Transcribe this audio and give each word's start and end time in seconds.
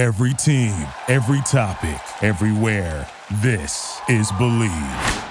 Every 0.00 0.32
team, 0.32 0.86
every 1.08 1.42
topic, 1.42 2.00
everywhere. 2.22 3.06
This 3.42 4.00
is 4.08 4.32
Believe. 4.32 5.24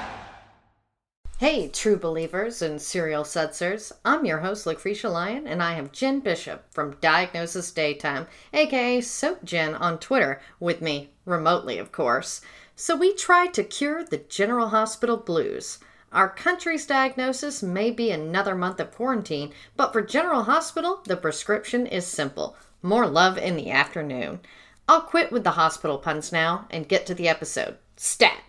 Hey, 1.39 1.69
true 1.69 1.97
believers 1.97 2.61
and 2.61 2.79
serial 2.79 3.23
sudsers. 3.23 3.91
I'm 4.05 4.25
your 4.25 4.37
host, 4.37 4.67
Lucretia 4.67 5.09
Lyon, 5.09 5.47
and 5.47 5.63
I 5.63 5.73
have 5.73 5.91
Jen 5.91 6.19
Bishop 6.19 6.71
from 6.71 6.97
Diagnosis 7.01 7.71
Daytime, 7.71 8.27
aka 8.53 9.01
Soap 9.01 9.43
Jen 9.43 9.73
on 9.73 9.97
Twitter, 9.97 10.39
with 10.59 10.83
me, 10.83 11.09
remotely, 11.25 11.79
of 11.79 11.91
course. 11.91 12.41
So 12.75 12.95
we 12.95 13.15
try 13.15 13.47
to 13.47 13.63
cure 13.63 14.03
the 14.03 14.19
General 14.19 14.67
Hospital 14.69 15.17
blues. 15.17 15.79
Our 16.11 16.29
country's 16.29 16.85
diagnosis 16.85 17.63
may 17.63 17.89
be 17.89 18.11
another 18.11 18.53
month 18.53 18.79
of 18.79 18.91
quarantine, 18.91 19.51
but 19.75 19.93
for 19.93 20.03
General 20.03 20.43
Hospital, 20.43 21.01
the 21.05 21.17
prescription 21.17 21.87
is 21.87 22.05
simple 22.05 22.55
more 22.81 23.07
love 23.07 23.37
in 23.37 23.55
the 23.55 23.71
afternoon. 23.71 24.39
I'll 24.87 25.01
quit 25.01 25.31
with 25.31 25.43
the 25.43 25.51
hospital 25.51 25.97
puns 25.97 26.31
now 26.31 26.65
and 26.69 26.87
get 26.87 27.05
to 27.07 27.13
the 27.13 27.27
episode. 27.27 27.77
Stat! 27.95 28.39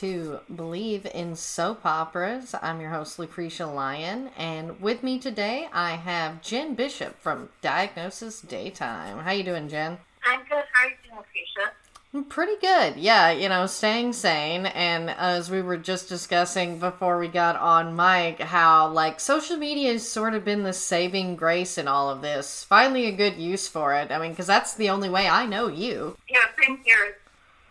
To 0.00 0.40
Believe 0.56 1.06
in 1.12 1.36
Soap 1.36 1.84
Operas. 1.84 2.54
I'm 2.62 2.80
your 2.80 2.88
host, 2.88 3.18
Lucretia 3.18 3.66
Lyon, 3.66 4.30
and 4.38 4.80
with 4.80 5.02
me 5.02 5.18
today 5.18 5.68
I 5.74 5.90
have 5.96 6.40
Jen 6.40 6.74
Bishop 6.74 7.20
from 7.20 7.50
Diagnosis 7.60 8.40
Daytime. 8.40 9.18
How 9.18 9.32
you 9.32 9.44
doing, 9.44 9.68
Jen? 9.68 9.98
I'm 10.24 10.40
good. 10.48 10.64
How 10.72 10.86
are 10.86 10.88
you 10.88 10.96
doing, 11.04 11.18
Lucretia? 11.18 11.74
I'm 12.14 12.24
Pretty 12.24 12.56
good. 12.62 12.96
Yeah, 12.96 13.30
you 13.30 13.50
know, 13.50 13.66
staying 13.66 14.14
sane. 14.14 14.64
And 14.64 15.10
as 15.10 15.50
we 15.50 15.60
were 15.60 15.76
just 15.76 16.08
discussing 16.08 16.78
before 16.78 17.18
we 17.18 17.28
got 17.28 17.56
on 17.56 17.94
mic, 17.94 18.40
how 18.40 18.88
like 18.88 19.20
social 19.20 19.58
media 19.58 19.92
has 19.92 20.08
sort 20.08 20.32
of 20.32 20.46
been 20.46 20.62
the 20.62 20.72
saving 20.72 21.36
grace 21.36 21.76
in 21.76 21.86
all 21.86 22.08
of 22.08 22.22
this. 22.22 22.64
Finally, 22.64 23.04
a 23.04 23.12
good 23.12 23.36
use 23.36 23.68
for 23.68 23.92
it. 23.92 24.10
I 24.10 24.18
mean, 24.18 24.30
because 24.30 24.46
that's 24.46 24.72
the 24.72 24.88
only 24.88 25.10
way 25.10 25.28
I 25.28 25.44
know 25.44 25.68
you. 25.68 26.16
Yeah, 26.26 26.46
same 26.58 26.80
here. 26.86 27.16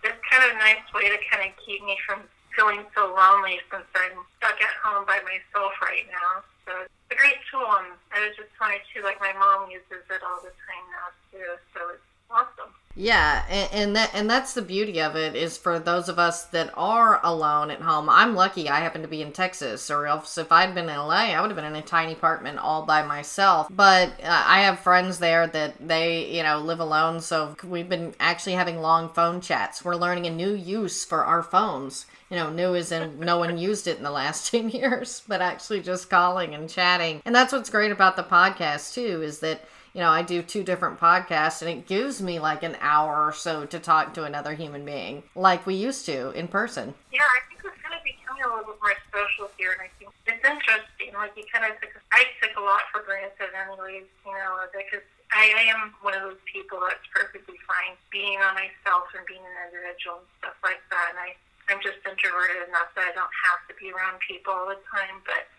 It's 0.03 0.21
kind 0.29 0.43
of 0.47 0.55
a 0.55 0.59
nice 0.59 0.85
way 0.95 1.09
to 1.11 1.19
kind 1.27 1.43
of 1.43 1.51
keep 1.65 1.83
me 1.83 1.97
from 2.07 2.23
feeling 2.55 2.83
so 2.95 3.13
lonely 3.13 3.59
since 3.69 3.87
I'm 3.95 4.23
stuck 4.39 4.57
at 4.59 4.75
home 4.83 5.05
by 5.05 5.19
myself 5.27 5.75
right 5.83 6.07
now. 6.07 6.43
So 6.65 6.71
it's 6.87 7.11
a 7.11 7.17
great 7.19 7.39
tool, 7.51 7.67
and 7.67 7.91
I 8.15 8.23
was 8.23 8.35
just 8.39 8.53
wanted 8.59 8.81
to, 8.95 9.03
like 9.03 9.19
my 9.19 9.33
mom 9.35 9.69
uses 9.69 10.05
it 10.07 10.21
all 10.23 10.39
the 10.39 10.55
time 10.67 10.85
now 10.95 11.07
too. 11.31 11.59
So 11.75 11.79
it's 11.93 12.07
awesome. 12.31 12.73
Yeah, 12.95 13.45
and, 13.49 13.69
and 13.71 13.95
that 13.95 14.11
and 14.13 14.29
that's 14.29 14.53
the 14.53 14.61
beauty 14.61 14.99
of 14.99 15.15
it 15.15 15.35
is 15.35 15.57
for 15.57 15.79
those 15.79 16.09
of 16.09 16.19
us 16.19 16.45
that 16.45 16.71
are 16.75 17.21
alone 17.23 17.71
at 17.71 17.81
home. 17.81 18.09
I'm 18.09 18.35
lucky 18.35 18.67
I 18.67 18.79
happen 18.79 19.03
to 19.03 19.07
be 19.07 19.21
in 19.21 19.31
Texas, 19.31 19.89
or 19.89 20.07
else 20.07 20.37
if 20.37 20.51
I'd 20.51 20.75
been 20.75 20.89
in 20.89 20.97
LA, 20.97 21.31
I 21.31 21.39
would 21.39 21.49
have 21.49 21.55
been 21.55 21.65
in 21.65 21.75
a 21.75 21.81
tiny 21.81 22.13
apartment 22.13 22.57
all 22.57 22.85
by 22.85 23.03
myself. 23.03 23.67
But 23.69 24.09
uh, 24.21 24.43
I 24.45 24.61
have 24.61 24.79
friends 24.79 25.19
there 25.19 25.47
that 25.47 25.75
they, 25.87 26.35
you 26.35 26.43
know, 26.43 26.59
live 26.59 26.79
alone, 26.79 27.21
so 27.21 27.55
we've 27.63 27.87
been 27.87 28.15
actually 28.19 28.53
having 28.53 28.81
long 28.81 29.09
phone 29.09 29.39
chats. 29.39 29.85
We're 29.85 29.95
learning 29.95 30.25
a 30.25 30.31
new 30.31 30.53
use 30.53 31.05
for 31.05 31.23
our 31.23 31.43
phones. 31.43 32.05
You 32.29 32.37
know, 32.37 32.49
new 32.49 32.73
is 32.73 32.91
in 32.91 33.19
no 33.19 33.37
one 33.37 33.57
used 33.57 33.87
it 33.87 33.97
in 33.97 34.03
the 34.03 34.11
last 34.11 34.51
10 34.51 34.69
years, 34.69 35.21
but 35.27 35.41
actually 35.41 35.81
just 35.81 36.09
calling 36.09 36.53
and 36.53 36.69
chatting. 36.69 37.21
And 37.23 37.33
that's 37.33 37.53
what's 37.53 37.69
great 37.69 37.91
about 37.91 38.15
the 38.15 38.23
podcast, 38.23 38.93
too, 38.93 39.21
is 39.21 39.39
that 39.39 39.61
you 39.93 40.01
know, 40.01 40.09
I 40.09 40.21
do 40.21 40.41
two 40.41 40.63
different 40.63 40.99
podcasts 40.99 41.61
and 41.61 41.69
it 41.69 41.87
gives 41.87 42.21
me 42.21 42.39
like 42.39 42.63
an 42.63 42.77
hour 42.79 43.25
or 43.25 43.33
so 43.33 43.65
to 43.65 43.79
talk 43.79 44.13
to 44.13 44.23
another 44.23 44.53
human 44.53 44.85
being 44.85 45.23
like 45.35 45.65
we 45.65 45.75
used 45.75 46.05
to 46.05 46.31
in 46.31 46.47
person. 46.47 46.93
Yeah, 47.11 47.25
I 47.25 47.39
think 47.49 47.63
we're 47.63 47.77
kind 47.81 47.97
of 47.97 48.03
becoming 48.05 48.43
a 48.43 48.49
little 48.49 48.73
bit 48.73 48.79
more 48.81 48.95
social 49.09 49.49
here, 49.57 49.73
and 49.73 49.81
I 49.81 49.89
think 49.97 50.13
it's 50.27 50.45
interesting. 50.45 51.13
Like 51.13 51.33
you 51.35 51.43
kind 51.51 51.65
of 51.65 51.73
took, 51.81 51.91
I 52.13 52.23
took 52.41 52.53
a 52.57 52.63
lot 52.63 52.85
for 52.93 53.01
granted, 53.01 53.49
anyways. 53.51 54.05
You 54.25 54.33
know, 54.37 54.61
because 54.69 55.05
I, 55.33 55.51
I 55.57 55.63
am 55.73 55.93
one 56.05 56.13
of 56.13 56.21
those 56.21 56.41
people 56.45 56.79
that's 56.85 57.03
perfectly 57.09 57.57
fine 57.65 57.97
being 58.13 58.37
on 58.39 58.53
myself 58.55 59.09
and 59.17 59.25
being 59.25 59.41
an 59.41 59.55
individual 59.69 60.21
and 60.21 60.29
stuff 60.41 60.57
like 60.61 60.81
that. 60.93 61.13
And 61.13 61.19
I, 61.19 61.33
I'm 61.69 61.81
just 61.81 62.01
introverted 62.05 62.69
enough 62.69 62.93
that 62.97 63.09
I 63.09 63.13
don't 63.13 63.35
have 63.49 63.61
to 63.69 63.73
be 63.77 63.89
around 63.89 64.21
people 64.21 64.53
all 64.53 64.69
the 64.69 64.81
time, 64.89 65.21
but. 65.25 65.49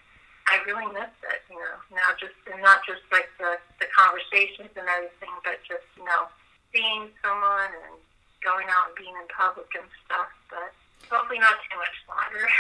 I 0.51 0.59
really 0.67 0.91
miss 0.91 1.15
it, 1.23 1.41
you 1.49 1.57
know. 1.57 1.79
Now, 1.95 2.11
just 2.19 2.35
and 2.51 2.61
not 2.61 2.83
just 2.83 3.07
like 3.15 3.31
the 3.39 3.57
the 3.79 3.87
conversations 3.95 4.75
and 4.75 4.87
everything, 4.91 5.31
but 5.47 5.63
just 5.63 5.87
you 5.95 6.05
know, 6.05 6.27
seeing 6.75 7.15
someone 7.23 7.71
and 7.87 7.95
going 8.43 8.67
out 8.67 8.91
and 8.91 8.97
being 8.99 9.15
in 9.15 9.27
public 9.31 9.71
and 9.79 9.87
stuff. 10.05 10.31
But 10.51 10.75
hopefully, 11.07 11.39
not 11.39 11.55
too 11.71 11.79
much 11.79 11.97
longer. 12.11 12.47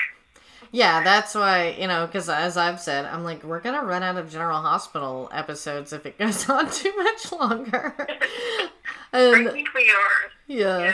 Yeah, 0.72 1.02
that's 1.02 1.34
why, 1.34 1.74
you 1.78 1.88
know, 1.88 2.06
because 2.06 2.28
as 2.28 2.58
I've 2.58 2.80
said, 2.80 3.06
I'm 3.06 3.24
like, 3.24 3.42
we're 3.42 3.60
going 3.60 3.80
to 3.80 3.86
run 3.86 4.02
out 4.02 4.16
of 4.16 4.30
General 4.30 4.60
Hospital 4.60 5.30
episodes 5.32 5.92
if 5.92 6.04
it 6.04 6.18
goes 6.18 6.48
on 6.50 6.70
too 6.70 6.92
much 6.98 7.32
longer. 7.32 7.94
I 9.12 9.50
think 9.52 9.72
we 9.74 9.90
are. 9.90 10.30
yeah. 10.46 10.78
Yeah. 10.78 10.92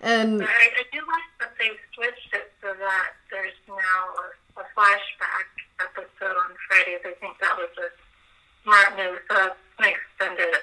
And, 0.00 0.42
I, 0.42 0.46
I 0.46 0.84
do 0.92 0.98
like 0.98 1.28
that 1.40 1.52
they've 1.58 1.76
switched 1.94 2.32
it 2.32 2.52
so 2.62 2.74
that 2.78 3.08
there's 3.30 3.58
now 3.66 3.74
a, 3.74 4.60
a 4.60 4.64
flashback 4.76 5.48
episode 5.94 6.36
on 6.36 6.50
Fridays. 6.68 7.00
I 7.04 7.12
think 7.20 7.38
that 7.40 7.56
was 7.56 7.70
a 7.78 7.88
smart 8.64 8.96
move. 8.96 9.18
So 9.30 9.36
it's 9.46 9.56
gonna 9.78 9.90
extend 9.90 10.38
it. 10.40 10.62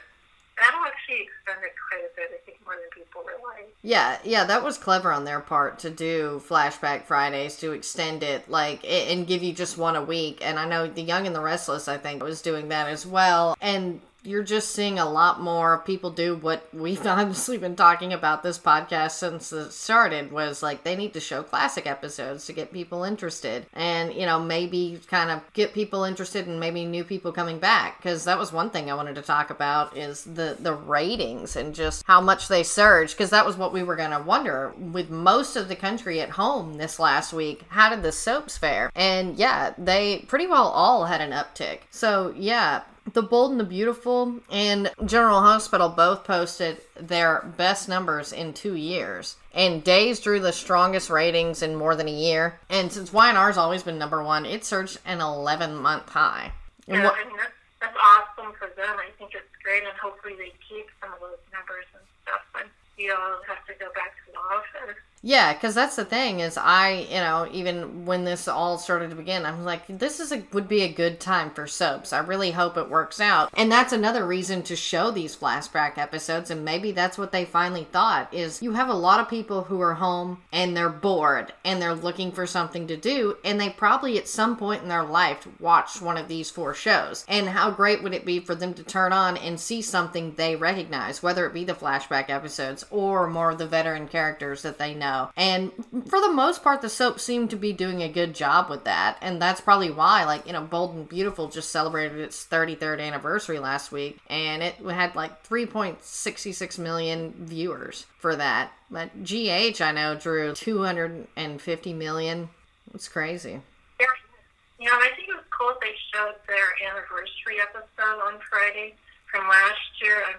That'll 0.59 0.85
actually 0.85 1.28
extend 1.28 1.63
it 1.66 1.73
quite 1.89 2.01
a 2.06 2.16
bit. 2.16 2.29
I 2.31 2.45
think 2.45 2.59
more 2.63 2.75
than 2.75 2.89
people 2.94 3.23
realize. 3.25 3.73
yeah, 3.81 4.19
yeah, 4.23 4.44
that 4.44 4.63
was 4.63 4.78
clever 4.78 5.12
on 5.12 5.25
their 5.25 5.39
part 5.39 5.79
to 5.79 5.89
do 5.89 6.41
Flashback 6.47 7.06
Fridays 7.06 7.57
to 7.57 7.72
extend 7.72 8.22
it, 8.22 8.47
like, 8.50 8.85
and 8.85 9.25
give 9.25 9.41
you 9.41 9.51
just 9.51 9.79
one 9.79 9.95
a 9.95 10.03
week. 10.03 10.39
And 10.41 10.59
I 10.59 10.66
know 10.67 10.85
The 10.88 11.01
Young 11.01 11.25
and 11.25 11.35
the 11.35 11.41
Restless, 11.41 11.88
I 11.88 11.97
think, 11.97 12.22
was 12.22 12.41
doing 12.44 12.69
that 12.69 12.88
as 12.88 13.03
well. 13.06 13.57
And 13.62 14.01
you're 14.23 14.44
just 14.44 14.72
seeing 14.72 15.00
a 15.00 15.09
lot 15.09 15.41
more 15.41 15.79
people 15.79 16.09
do 16.09 16.35
what 16.35 16.67
we've 16.73 17.06
honestly 17.06 17.57
been 17.57 17.75
talking 17.75 18.13
about 18.13 18.44
this 18.44 18.57
podcast 18.57 19.11
since 19.11 19.51
it 19.51 19.72
started 19.72 20.31
was 20.31 20.63
like 20.63 20.84
they 20.84 20.95
need 20.95 21.13
to 21.13 21.19
show 21.19 21.44
classic 21.44 21.85
episodes 21.85 22.45
to 22.45 22.53
get 22.53 22.72
people 22.72 23.03
interested 23.03 23.66
and 23.73 24.13
you 24.13 24.25
know 24.25 24.39
maybe 24.39 25.00
kind 25.07 25.29
of 25.29 25.41
get 25.53 25.73
people 25.73 26.03
interested 26.03 26.47
and 26.47 26.59
maybe 26.59 26.85
new 26.85 27.03
people 27.03 27.31
coming 27.31 27.59
back. 27.59 27.97
Because 27.97 28.23
that 28.25 28.38
was 28.38 28.51
one 28.51 28.69
thing 28.69 28.89
i 28.89 28.94
wanted 28.94 29.16
to 29.16 29.22
talk 29.22 29.50
about 29.50 29.95
is 29.97 30.23
the 30.23 30.57
the 30.59 30.73
ratings 30.73 31.56
and 31.56 31.75
just 31.75 32.03
how 32.06 32.22
much 32.22 32.47
they 32.47 32.63
surged. 32.63 33.16
Because 33.16 33.29
that 33.31 33.45
was 33.45 33.57
what 33.57 33.73
we 33.73 33.83
were 33.83 33.95
going 33.95 34.12
to 34.12 34.19
wonder 34.19 34.73
with 34.78 35.09
most 35.09 35.56
of 35.56 35.67
the 35.67 35.75
country 35.75 36.22
at 36.22 36.29
home 36.31 36.75
this 36.75 37.00
last 37.00 37.33
week 37.33 37.63
how 37.69 37.89
did 37.89 38.01
the 38.01 38.12
soaps 38.12 38.57
fare? 38.57 38.91
And 38.95 39.35
yeah 39.38 39.73
they 39.78 40.19
pretty 40.28 40.47
well 40.47 40.67
all 40.67 41.06
had 41.06 41.22
an 41.22 41.31
uptick. 41.31 41.79
So 41.89 42.33
yeah 42.38 42.83
the 43.11 43.21
Bold 43.21 43.51
and 43.51 43.59
the 43.59 43.65
Beautiful 43.65 44.39
and 44.49 44.91
General 45.05 45.41
Hospital 45.41 45.89
both 45.89 46.23
posted 46.23 46.77
their 46.95 47.41
best 47.57 47.89
numbers 47.89 48.31
in 48.31 48.53
two 48.53 48.75
years. 48.75 49.35
And 49.53 49.83
Days 49.83 50.19
drew 50.19 50.39
the 50.39 50.53
strongest 50.53 51.09
ratings 51.09 51.61
in 51.61 51.75
more 51.75 51.95
than 51.95 52.07
a 52.07 52.11
year. 52.11 52.59
And 52.69 52.91
since 52.91 53.09
YNR's 53.11 53.57
always 53.57 53.83
been 53.83 53.97
number 53.97 54.23
one, 54.23 54.45
it 54.45 54.63
surged 54.63 55.00
an 55.05 55.19
11 55.21 55.75
month 55.75 56.09
high. 56.09 56.53
And 56.88 56.97
Yeah, 56.97 57.03
what- 57.05 57.15
I 57.19 57.25
mean 57.25 57.38
that's, 57.38 57.51
that's 57.81 57.97
awesome 57.97 58.53
for 58.53 58.67
them. 58.75 58.95
I 58.97 59.09
think 59.17 59.35
it's 59.35 59.45
great, 59.63 59.83
and 59.83 59.97
hopefully 59.97 60.35
they 60.38 60.53
keep 60.67 60.88
some 61.01 61.13
of 61.13 61.19
those 61.19 61.38
numbers 61.51 61.85
and 61.94 62.03
stuff. 62.23 62.41
But 62.53 62.65
you 62.97 63.13
all 63.13 63.38
have 63.47 63.65
to 63.67 63.73
go 63.79 63.91
back 63.94 64.15
to 64.25 64.31
the 64.31 64.38
office. 64.39 64.97
Yeah, 65.25 65.53
because 65.53 65.73
that's 65.73 65.95
the 65.95 66.03
thing 66.03 66.41
is 66.41 66.57
I, 66.57 67.07
you 67.09 67.15
know, 67.15 67.47
even 67.49 68.05
when 68.05 68.25
this 68.25 68.49
all 68.49 68.77
started 68.77 69.09
to 69.09 69.15
begin, 69.15 69.45
I'm 69.45 69.63
like, 69.63 69.83
this 69.87 70.19
is 70.19 70.33
a 70.33 70.43
would 70.51 70.67
be 70.67 70.81
a 70.81 70.91
good 70.91 71.21
time 71.21 71.49
for 71.49 71.65
soaps. 71.65 72.11
I 72.11 72.19
really 72.19 72.51
hope 72.51 72.75
it 72.75 72.89
works 72.89 73.21
out, 73.21 73.49
and 73.53 73.71
that's 73.71 73.93
another 73.93 74.27
reason 74.27 74.63
to 74.63 74.75
show 74.75 75.11
these 75.11 75.33
flashback 75.33 75.97
episodes. 75.97 76.51
And 76.51 76.65
maybe 76.65 76.91
that's 76.91 77.17
what 77.17 77.31
they 77.31 77.45
finally 77.45 77.85
thought 77.85 78.33
is 78.33 78.61
you 78.61 78.73
have 78.73 78.89
a 78.89 78.93
lot 78.93 79.21
of 79.21 79.29
people 79.29 79.63
who 79.63 79.79
are 79.79 79.93
home 79.93 80.41
and 80.51 80.75
they're 80.75 80.89
bored 80.89 81.53
and 81.63 81.81
they're 81.81 81.95
looking 81.95 82.33
for 82.33 82.45
something 82.45 82.85
to 82.87 82.97
do, 82.97 83.37
and 83.45 83.61
they 83.61 83.69
probably 83.69 84.17
at 84.17 84.27
some 84.27 84.57
point 84.57 84.83
in 84.83 84.89
their 84.89 85.05
life 85.05 85.47
watched 85.57 86.01
one 86.01 86.17
of 86.17 86.27
these 86.27 86.49
four 86.49 86.73
shows. 86.73 87.23
And 87.29 87.47
how 87.47 87.71
great 87.71 88.03
would 88.03 88.13
it 88.13 88.25
be 88.25 88.41
for 88.41 88.55
them 88.55 88.73
to 88.73 88.83
turn 88.83 89.13
on 89.13 89.37
and 89.37 89.57
see 89.57 89.81
something 89.81 90.33
they 90.33 90.57
recognize, 90.57 91.23
whether 91.23 91.45
it 91.45 91.53
be 91.53 91.63
the 91.63 91.73
flashback 91.73 92.29
episodes 92.29 92.83
or 92.91 93.25
more 93.27 93.51
of 93.51 93.57
the 93.57 93.67
veteran 93.67 94.09
characters 94.09 94.63
that 94.63 94.77
they 94.77 94.93
know 94.93 95.12
know. 95.13 95.30
And 95.36 95.71
for 96.07 96.19
the 96.19 96.31
most 96.31 96.63
part, 96.63 96.81
the 96.81 96.89
soap 96.89 97.19
seemed 97.19 97.50
to 97.51 97.56
be 97.56 97.74
doing 97.74 98.01
a 98.01 98.10
good 98.10 98.33
job 98.33 98.69
with 98.69 98.83
that. 98.86 99.18
And 99.21 99.42
that's 99.42 99.62
probably 99.62 99.92
why, 99.92 100.25
like, 100.25 100.45
you 100.45 100.54
know, 100.54 100.62
Bold 100.62 100.95
and 100.95 101.07
Beautiful 101.07 101.48
just 101.48 101.71
celebrated 101.71 102.19
its 102.19 102.45
33rd 102.45 103.00
anniversary 103.00 103.60
last 103.60 103.92
week. 103.92 104.19
And 104.30 104.63
it 104.63 104.75
had 104.75 105.15
like 105.15 105.48
3.66 105.48 106.80
million 106.80 107.33
viewers 107.38 108.06
for 108.18 108.36
that. 108.36 108.71
But 108.89 109.24
GH, 109.24 109.81
I 109.81 109.92
know, 109.92 110.15
drew 110.15 110.54
250 110.54 111.94
million. 111.94 112.50
It's 112.94 113.07
crazy. 113.07 113.62
Yeah. 114.00 114.89
I 114.92 115.12
think 115.16 115.30
it 115.30 115.36
was 115.36 115.45
cool 115.57 115.74
they 115.80 115.95
showed 116.13 116.36
their 116.45 116.75
anniversary 116.92 117.62
episode 117.62 118.19
on 118.27 118.39
Friday 118.50 118.95
from 119.31 119.48
last 119.48 120.01
year. 120.01 120.24
And 120.27 120.36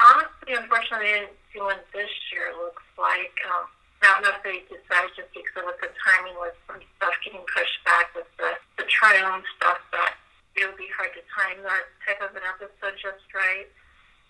honestly, 0.00 0.54
unfortunately, 0.54 1.06
I 1.06 1.18
didn't 1.20 1.38
see 1.52 1.60
what 1.60 1.86
this 1.94 2.10
year 2.32 2.50
looks 2.58 2.82
like. 2.98 3.38
Um, 3.46 3.66
don't 4.04 4.20
know 4.20 4.36
if 4.36 4.42
they 4.44 4.60
decided 4.68 5.16
just 5.16 5.32
because 5.32 5.56
of 5.56 5.64
what 5.64 5.80
the 5.80 5.88
timing 5.96 6.36
was, 6.36 6.52
some 6.68 6.76
stuff 7.00 7.16
getting 7.24 7.40
pushed 7.48 7.80
back 7.88 8.12
with 8.12 8.28
the, 8.36 8.52
the 8.76 8.84
trial 8.84 9.40
stuff, 9.56 9.80
that 9.96 10.20
it 10.54 10.68
would 10.68 10.76
be 10.76 10.92
hard 10.92 11.10
to 11.16 11.24
time 11.32 11.56
that 11.64 11.88
type 12.04 12.20
of 12.20 12.36
an 12.36 12.44
episode 12.44 13.00
just 13.00 13.24
right. 13.32 13.64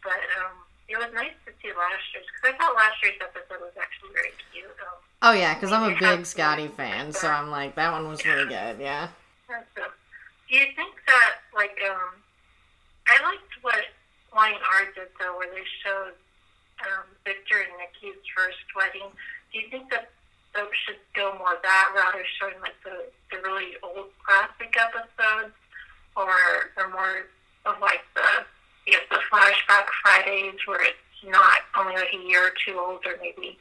But 0.06 0.22
um, 0.38 0.62
it 0.86 0.94
was 0.94 1.10
nice 1.10 1.34
to 1.44 1.50
see 1.58 1.74
last 1.74 2.06
year's, 2.14 2.26
because 2.30 2.44
I 2.44 2.52
thought 2.54 2.78
last 2.78 3.02
year's 3.02 3.18
episode 3.18 3.58
was 3.58 3.74
actually 3.74 4.14
very 4.14 4.32
cute. 4.54 4.70
Um, 4.78 4.98
oh, 5.26 5.34
yeah, 5.34 5.58
because 5.58 5.74
I'm 5.74 5.90
a 5.90 5.98
big 5.98 6.22
Scotty 6.22 6.70
fan, 6.70 7.10
so 7.10 7.26
I'm 7.26 7.50
like, 7.50 7.74
that 7.74 7.90
one 7.90 8.06
was 8.06 8.22
really 8.24 8.46
good, 8.46 8.78
yeah. 8.78 9.10
So, 9.76 9.84
do 10.48 10.56
you 10.56 10.72
think 10.74 10.96
that, 11.06 11.44
like, 11.54 11.76
um, 11.84 12.16
I 13.06 13.20
liked 13.22 13.52
what 13.60 13.92
Wine 14.34 14.56
Art 14.72 14.94
did, 14.94 15.08
though, 15.20 15.36
where 15.36 15.52
they 15.52 15.64
showed 15.84 16.16
um, 16.82 17.06
Victor 17.24 17.60
and 17.62 17.72
Nikki's 17.78 18.18
first 18.34 18.64
wedding. 18.74 19.08
Do 19.54 19.60
you 19.60 19.70
think 19.70 19.88
that 19.90 20.10
soap 20.50 20.74
should 20.74 20.98
go 21.14 21.38
more 21.38 21.54
that 21.62 21.92
route, 21.94 22.18
or 22.18 22.26
showing 22.40 22.58
like 22.60 22.74
the, 22.82 23.06
the 23.30 23.40
really 23.46 23.78
old 23.84 24.10
classic 24.26 24.74
episodes, 24.74 25.54
or 26.16 26.74
or 26.76 26.90
more 26.90 27.30
of 27.64 27.78
like 27.80 28.02
the 28.18 28.42
yes 28.84 29.02
the 29.10 29.22
flashback 29.30 29.86
Fridays 30.02 30.58
where 30.66 30.82
it's 30.82 30.98
not 31.22 31.62
only 31.78 31.94
like 31.94 32.12
a 32.12 32.26
year 32.26 32.48
or 32.48 32.52
two 32.66 32.80
old, 32.80 33.06
or 33.06 33.14
maybe 33.22 33.56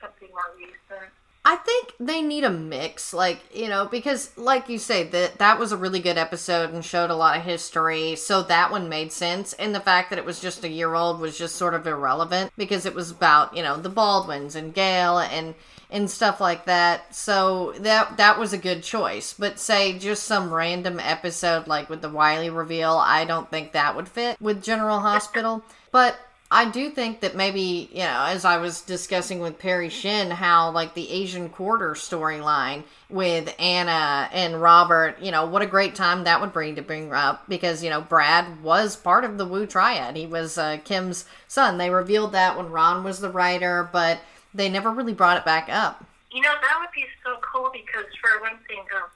something 0.00 0.28
more 0.32 0.48
recent? 0.56 1.12
I 1.46 1.56
think 1.56 1.92
they 2.00 2.22
need 2.22 2.44
a 2.44 2.50
mix, 2.50 3.12
like 3.12 3.38
you 3.54 3.68
know, 3.68 3.86
because 3.86 4.36
like 4.38 4.70
you 4.70 4.78
say 4.78 5.04
that 5.04 5.38
that 5.38 5.58
was 5.58 5.72
a 5.72 5.76
really 5.76 6.00
good 6.00 6.16
episode 6.16 6.70
and 6.70 6.82
showed 6.82 7.10
a 7.10 7.16
lot 7.16 7.36
of 7.36 7.44
history, 7.44 8.16
so 8.16 8.42
that 8.42 8.70
one 8.70 8.88
made 8.88 9.12
sense. 9.12 9.52
And 9.54 9.74
the 9.74 9.80
fact 9.80 10.08
that 10.08 10.18
it 10.18 10.24
was 10.24 10.40
just 10.40 10.64
a 10.64 10.68
year 10.68 10.94
old 10.94 11.20
was 11.20 11.36
just 11.36 11.56
sort 11.56 11.74
of 11.74 11.86
irrelevant 11.86 12.50
because 12.56 12.86
it 12.86 12.94
was 12.94 13.10
about 13.10 13.54
you 13.54 13.62
know 13.62 13.76
the 13.76 13.90
Baldwins 13.90 14.56
and 14.56 14.72
Gail 14.72 15.18
and 15.18 15.54
and 15.90 16.10
stuff 16.10 16.40
like 16.40 16.64
that. 16.64 17.14
So 17.14 17.72
that 17.80 18.16
that 18.16 18.38
was 18.38 18.54
a 18.54 18.58
good 18.58 18.82
choice. 18.82 19.34
But 19.34 19.58
say 19.58 19.98
just 19.98 20.22
some 20.22 20.52
random 20.52 20.98
episode 20.98 21.66
like 21.66 21.90
with 21.90 22.00
the 22.00 22.08
Wiley 22.08 22.48
reveal, 22.48 22.92
I 22.92 23.26
don't 23.26 23.50
think 23.50 23.72
that 23.72 23.94
would 23.94 24.08
fit 24.08 24.40
with 24.40 24.62
General 24.62 25.00
Hospital. 25.00 25.62
But 25.92 26.16
I 26.50 26.70
do 26.70 26.90
think 26.90 27.20
that 27.20 27.34
maybe, 27.34 27.88
you 27.90 28.00
know, 28.00 28.26
as 28.28 28.44
I 28.44 28.58
was 28.58 28.82
discussing 28.82 29.40
with 29.40 29.58
Perry 29.58 29.88
Shin, 29.88 30.30
how 30.30 30.70
like 30.70 30.94
the 30.94 31.10
Asian 31.10 31.48
Quarter 31.48 31.94
storyline 31.94 32.84
with 33.08 33.52
Anna 33.58 34.28
and 34.32 34.62
Robert, 34.62 35.16
you 35.20 35.32
know, 35.32 35.46
what 35.46 35.62
a 35.62 35.66
great 35.66 35.94
time 35.94 36.24
that 36.24 36.40
would 36.40 36.52
bring 36.52 36.76
to 36.76 36.82
bring 36.82 37.12
up 37.12 37.48
because, 37.48 37.82
you 37.82 37.90
know, 37.90 38.00
Brad 38.00 38.62
was 38.62 38.94
part 38.94 39.24
of 39.24 39.36
the 39.36 39.46
Wu 39.46 39.66
Triad. 39.66 40.16
He 40.16 40.26
was 40.26 40.56
uh, 40.56 40.78
Kim's 40.84 41.24
son. 41.48 41.78
They 41.78 41.90
revealed 41.90 42.32
that 42.32 42.56
when 42.56 42.70
Ron 42.70 43.02
was 43.02 43.20
the 43.20 43.30
writer, 43.30 43.88
but 43.92 44.20
they 44.52 44.68
never 44.68 44.90
really 44.90 45.14
brought 45.14 45.38
it 45.38 45.44
back 45.44 45.68
up. 45.68 46.04
You 46.30 46.42
know, 46.42 46.52
that 46.60 46.78
would 46.78 46.90
be 46.94 47.06
so 47.24 47.36
cool 47.40 47.70
because, 47.72 48.06
for 48.20 48.40
one 48.42 48.58
thing, 48.68 48.84
um, 48.94 49.08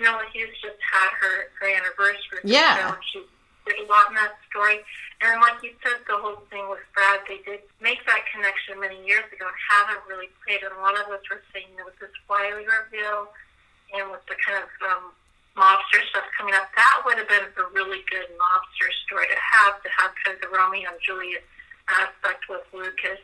Nola 0.00 0.24
Hughes 0.32 0.54
just 0.62 0.76
had 0.92 1.10
her, 1.20 1.50
her 1.58 1.68
anniversary. 1.68 2.40
Yeah. 2.44 2.96
So 3.12 3.20
a 3.74 3.86
lot 3.90 4.14
in 4.14 4.14
that 4.14 4.38
story. 4.46 4.86
And 5.18 5.42
like 5.42 5.58
you 5.64 5.74
said, 5.82 5.98
the 6.06 6.14
whole 6.14 6.46
thing 6.52 6.68
with 6.70 6.84
Brad, 6.94 7.26
they 7.26 7.42
did 7.42 7.66
make 7.82 8.04
that 8.06 8.22
connection 8.30 8.78
many 8.78 9.00
years 9.02 9.26
ago 9.32 9.48
and 9.48 9.58
haven't 9.58 10.06
really 10.06 10.30
played 10.44 10.62
it. 10.62 10.70
A 10.70 10.78
lot 10.78 10.94
of 10.94 11.10
us 11.10 11.24
were 11.26 11.42
saying 11.50 11.74
that 11.80 11.88
with 11.88 11.98
this 11.98 12.12
Wiley 12.30 12.68
reveal 12.68 13.32
and 13.96 14.12
with 14.12 14.22
the 14.30 14.36
kind 14.38 14.62
of 14.62 14.70
um, 14.86 15.04
mobster 15.56 16.04
stuff 16.12 16.28
coming 16.36 16.54
up, 16.54 16.68
that 16.76 17.02
would 17.02 17.18
have 17.18 17.26
been 17.26 17.48
a 17.48 17.66
really 17.72 18.04
good 18.12 18.28
mobster 18.36 18.92
story 19.08 19.26
to 19.26 19.40
have, 19.40 19.80
to 19.82 19.90
have 19.90 20.12
kind 20.22 20.36
of 20.36 20.40
the 20.44 20.52
Romeo 20.52 20.92
and 20.92 21.00
Juliet 21.00 21.42
aspect 21.88 22.46
with 22.52 22.62
Lucas 22.70 23.18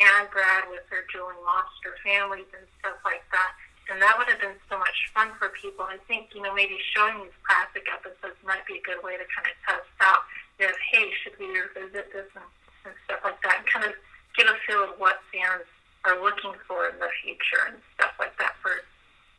and 0.00 0.24
Brad 0.30 0.70
with 0.70 0.86
their 0.88 1.04
dueling 1.12 1.38
mobster 1.44 1.92
families 2.00 2.48
and 2.54 2.64
stuff 2.80 2.98
like 3.04 3.22
that. 3.34 3.52
And 3.88 4.00
that 4.04 4.20
would 4.20 4.28
have 4.28 4.40
been 4.40 4.60
so 4.68 4.76
much 4.76 5.08
fun 5.16 5.32
for 5.40 5.48
people. 5.56 5.88
I 5.88 5.96
think, 6.04 6.28
you 6.36 6.44
know, 6.44 6.52
maybe 6.52 6.76
showing 6.92 7.24
these 7.24 7.38
classic 7.40 7.88
episodes 7.88 8.36
might 8.44 8.64
be 8.68 8.76
a 8.76 8.84
good 8.84 9.00
way 9.00 9.16
to 9.16 9.24
kind 9.32 9.48
of 9.48 9.56
test 9.64 9.88
out 10.04 10.28
of, 10.60 10.76
hey, 10.92 11.08
should 11.24 11.32
we 11.40 11.48
revisit 11.48 12.12
this 12.12 12.28
and, 12.36 12.48
and 12.84 12.94
stuff 13.08 13.24
like 13.24 13.40
that, 13.48 13.64
and 13.64 13.66
kind 13.66 13.88
of 13.88 13.96
get 14.36 14.44
a 14.44 14.54
feel 14.68 14.84
of 14.84 15.00
what 15.00 15.24
fans 15.32 15.64
are 16.04 16.20
looking 16.20 16.52
for 16.68 16.92
in 16.92 17.00
the 17.00 17.08
future 17.24 17.72
and 17.72 17.80
stuff 17.96 18.12
like 18.20 18.36
that 18.38 18.54
for 18.60 18.84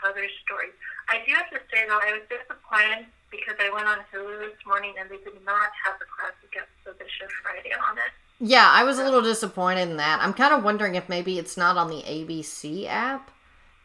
other 0.03 0.25
stories. 0.43 0.73
I 1.07 1.21
do 1.25 1.33
have 1.33 1.49
to 1.51 1.59
say, 1.71 1.85
though, 1.87 1.99
I 2.01 2.17
was 2.17 2.25
disappointed 2.29 3.05
because 3.31 3.55
I 3.59 3.69
went 3.69 3.87
on 3.87 3.99
Hulu 4.09 4.39
this 4.39 4.59
morning 4.65 4.93
and 4.99 5.09
they 5.09 5.17
did 5.17 5.37
not 5.45 5.69
have 5.85 5.99
the 5.99 6.05
classic 6.09 6.49
episode 6.55 6.99
of 6.99 7.07
Shift 7.09 7.33
Friday 7.43 7.71
on 7.73 7.97
it. 7.97 8.11
Yeah, 8.39 8.69
I 8.71 8.83
was 8.83 8.99
a 8.99 9.03
little 9.03 9.21
disappointed 9.21 9.89
in 9.89 9.97
that. 9.97 10.19
I'm 10.21 10.33
kind 10.33 10.53
of 10.53 10.63
wondering 10.63 10.95
if 10.95 11.09
maybe 11.09 11.37
it's 11.37 11.57
not 11.57 11.77
on 11.77 11.89
the 11.89 12.01
ABC 12.03 12.87
app. 12.87 13.31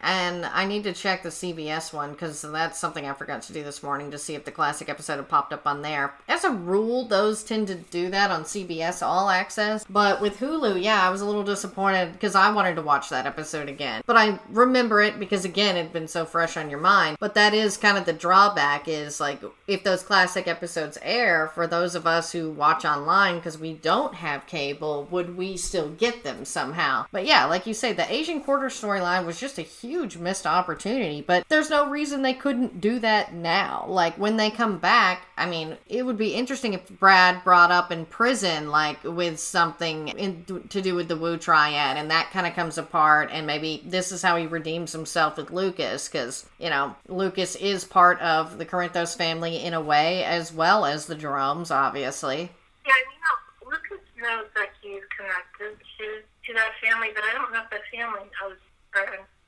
And 0.05 0.45
I 0.45 0.67
need 0.67 0.85
to 0.85 0.93
check 0.93 1.23
the 1.23 1.31
CBS 1.31 1.91
one 1.91 2.12
because 2.12 2.43
that's 2.43 2.79
something 2.79 3.09
I 3.09 3.15
forgot 3.15 3.41
to 3.43 3.55
do 3.55 3.65
this 3.65 3.83
morning 3.83 4.11
to 4.11 4.19
see 4.19 4.35
if 4.35 4.45
the 4.45 4.53
classic 4.53 4.91
episode 4.91 5.17
had 5.17 5.31
popped 5.31 5.55
up 5.55 5.67
on 5.67 5.81
there. 5.81 6.12
As 6.29 6.45
a 6.45 6.51
rule, 6.51 7.06
those 7.06 7.43
tend 7.43 7.69
to 7.69 7.75
do 7.75 8.11
that 8.11 8.31
on 8.31 8.45
CBS 8.45 9.01
All 9.05 9.31
Access. 9.31 9.83
But 9.89 10.21
with 10.21 10.39
Hulu, 10.41 10.83
yeah, 10.83 11.03
I 11.03 11.09
was 11.09 11.23
a 11.23 11.27
little 11.27 11.43
disappointed 11.43 12.12
because 12.12 12.35
I 12.35 12.53
wanted 12.53 12.75
to 12.75 12.83
watch 12.83 13.09
that 13.09 13.25
episode 13.25 13.71
again. 13.71 14.03
But 14.05 14.19
I 14.19 14.39
remember 14.51 15.01
it 15.01 15.19
because, 15.19 15.47
again, 15.47 15.77
it 15.77 15.85
had 15.85 15.93
been 15.95 16.09
so 16.09 16.27
fresh 16.27 16.59
on 16.59 16.69
your 16.69 16.81
mind. 16.81 17.17
But 17.19 17.35
that 17.35 17.55
is 17.55 17.79
kind 17.79 17.97
of 17.97 18.05
the 18.05 18.12
drawback 18.12 18.87
is 18.87 19.21
like 19.21 19.41
if 19.67 19.85
those 19.85 20.03
classic 20.03 20.47
episodes 20.47 20.99
air, 21.00 21.49
for 21.55 21.67
those 21.67 21.95
of 21.95 22.07
us 22.07 22.33
who 22.33 22.50
watch 22.50 22.85
online 22.85 23.37
because 23.37 23.57
we 23.57 23.73
don't 23.73 24.17
have 24.17 24.47
cable, 24.47 25.09
would 25.11 25.39
we 25.39 25.57
still 25.57 25.89
get 25.89 26.25
them 26.25 26.45
somehow? 26.45 27.07
But 27.11 27.25
yeah, 27.25 27.47
like 27.47 27.67
you 27.67 27.73
say, 27.73 27.95
the 27.95 28.12
Asian 28.12 28.43
Quarter 28.43 28.67
storyline 28.67 29.25
was 29.25 29.41
just 29.41 29.59
a 29.59 29.62
huge 29.62 29.94
huge 29.94 30.17
missed 30.17 30.44
opportunity, 30.44 31.20
but 31.20 31.49
there's 31.49 31.70
no 31.70 31.88
reason 31.88 32.20
they 32.20 32.35
couldn't 32.35 32.81
do 32.81 32.99
that 32.99 33.32
now. 33.32 33.85
Like 33.87 34.19
when 34.19 34.37
they 34.37 34.50
come 34.50 34.78
back, 34.78 35.23
I 35.37 35.47
mean, 35.47 35.76
it 35.87 36.02
would 36.02 36.19
be 36.19 36.35
interesting 36.35 36.75
if 36.75 36.88
Brad 36.99 37.45
brought 37.45 37.71
up 37.71 37.92
in 37.92 38.04
prison, 38.07 38.71
like 38.71 39.04
with 39.04 39.38
something 39.38 40.09
in, 40.09 40.45
to 40.71 40.83
do 40.83 40.97
with 40.97 41.07
the 41.07 41.16
Wu 41.16 41.37
Triad, 41.37 41.97
and 41.97 42.11
that 42.11 42.33
kind 42.33 42.45
of 42.45 42.54
comes 42.54 42.76
apart, 42.76 43.30
and 43.33 43.47
maybe 43.47 43.85
this 43.87 44.11
is 44.11 44.21
how 44.21 44.35
he 44.37 44.47
redeems 44.47 44.90
himself 44.90 45.37
with 45.37 45.52
Lucas, 45.52 46.09
because, 46.09 46.45
you 46.59 46.71
know, 46.71 46.97
Lucas 47.07 47.54
is 47.54 47.85
part 47.85 48.21
of 48.21 48.59
the 48.59 48.66
Corinthos 48.66 49.16
family 49.16 49.62
in 49.62 49.75
a 49.75 49.80
way, 49.80 50.25
as 50.25 50.52
well 50.52 50.85
as 50.85 51.07
the 51.07 51.14
Jeromes, 51.14 51.71
obviously. 51.71 52.50
Yeah, 52.85 52.92
you 53.12 53.21
know, 53.23 53.71
Lucas 53.71 54.04
knows 54.21 54.47
that 54.57 54.71
he's 54.83 55.02
connected 55.16 55.78
to, 55.99 56.07
to 56.47 56.54
that 56.54 56.73
family, 56.83 57.11
but 57.14 57.23
I 57.23 57.33
don't 57.33 57.52
know 57.52 57.62
if 57.62 57.71
the 57.71 57.97
family 57.97 58.28
knows. 58.42 58.59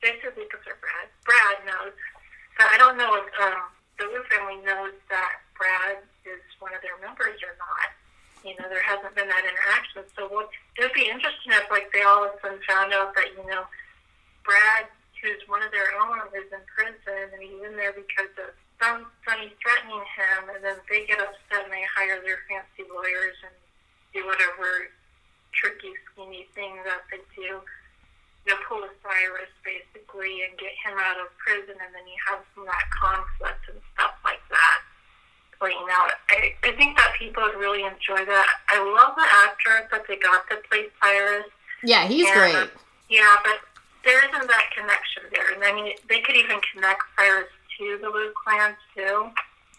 Jason 0.01 0.33
Lucas 0.37 0.63
or 0.65 0.77
Brad. 0.79 1.07
Brad 1.25 1.57
knows. 1.65 1.95
But 2.57 2.73
I 2.73 2.77
don't 2.77 2.97
know 2.97 3.17
if 3.17 3.29
um, 3.41 3.69
the 3.97 4.05
Wu 4.09 4.21
family 4.29 4.61
knows 4.65 4.93
that 5.09 5.41
Brad 5.57 6.01
is 6.25 6.41
one 6.57 6.73
of 6.73 6.81
their 6.81 6.97
members 7.01 7.37
or 7.41 7.53
not. 7.57 7.89
You 8.45 8.53
know, 8.57 8.69
there 8.69 8.85
hasn't 8.85 9.13
been 9.17 9.29
that 9.29 9.45
interaction. 9.45 10.05
So 10.13 10.29
what, 10.29 10.49
it 10.77 10.85
would 10.85 10.97
be 10.97 11.09
interesting 11.09 11.53
if, 11.53 11.69
like, 11.69 11.89
they 11.93 12.05
all 12.05 12.25
of 12.25 12.33
a 12.33 12.37
sudden 12.41 12.61
found 12.69 12.93
out 12.93 13.13
that, 13.17 13.33
you 13.33 13.45
know, 13.49 13.65
Brad, 14.45 14.89
who's 15.21 15.41
one 15.49 15.65
of 15.65 15.73
their 15.73 15.97
own, 15.97 16.21
is 16.37 16.49
in 16.53 16.61
prison, 16.69 17.33
and 17.33 17.41
he's 17.41 17.61
in 17.65 17.75
there 17.75 17.93
because 17.93 18.31
of 18.37 18.53
some 18.77 19.09
somebody 19.25 19.49
threatening 19.57 20.05
him, 20.13 20.53
and 20.53 20.61
then 20.61 20.77
they 20.85 21.05
get 21.09 21.17
upset 21.17 21.65
and 21.65 21.73
they 21.73 21.81
hire 21.89 22.21
their 22.21 22.45
fancy 22.45 22.85
lawyers 22.85 23.35
and 23.41 23.53
do 24.13 24.21
whatever 24.25 24.93
tricky, 25.53 25.93
schemy 26.13 26.45
thing 26.53 26.77
that 26.85 27.01
they 27.09 27.17
do 27.33 27.57
you 28.47 28.55
know, 28.55 28.59
pull 28.63 28.79
a 28.79 28.89
Cyrus 29.03 29.51
basically 29.59 30.47
and 30.47 30.55
get 30.55 30.71
him 30.79 30.95
out 30.95 31.19
of 31.19 31.27
prison, 31.35 31.75
and 31.75 31.91
then 31.91 32.07
you 32.07 32.15
have 32.31 32.39
some 32.55 32.63
of 32.63 32.71
that 32.71 32.87
conflict 32.95 33.59
and 33.67 33.75
stuff 33.93 34.15
like 34.23 34.39
that 34.47 34.79
playing 35.59 35.83
out. 35.91 36.15
I, 36.31 36.55
I 36.63 36.71
think 36.79 36.95
that 36.95 37.11
people 37.19 37.43
would 37.43 37.59
really 37.59 37.83
enjoy 37.83 38.23
that. 38.23 38.47
I 38.69 38.79
love 38.79 39.19
the 39.19 39.27
actor 39.27 39.89
that 39.91 40.07
they 40.07 40.15
got 40.15 40.47
to 40.49 40.57
play 40.69 40.87
Cyrus. 41.03 41.51
Yeah, 41.83 42.07
he's 42.07 42.27
and, 42.27 42.35
great. 42.35 42.69
Yeah, 43.09 43.35
but 43.43 43.59
there 44.05 44.23
isn't 44.23 44.47
that 44.47 44.65
connection 44.71 45.23
there. 45.31 45.51
And 45.53 45.63
I 45.63 45.73
mean, 45.73 45.93
they 46.07 46.21
could 46.21 46.35
even 46.35 46.61
connect 46.71 47.01
Cyrus 47.19 47.51
to 47.79 47.99
the 48.01 48.09
Wu 48.09 48.31
clan 48.31 48.75
too. 48.95 49.29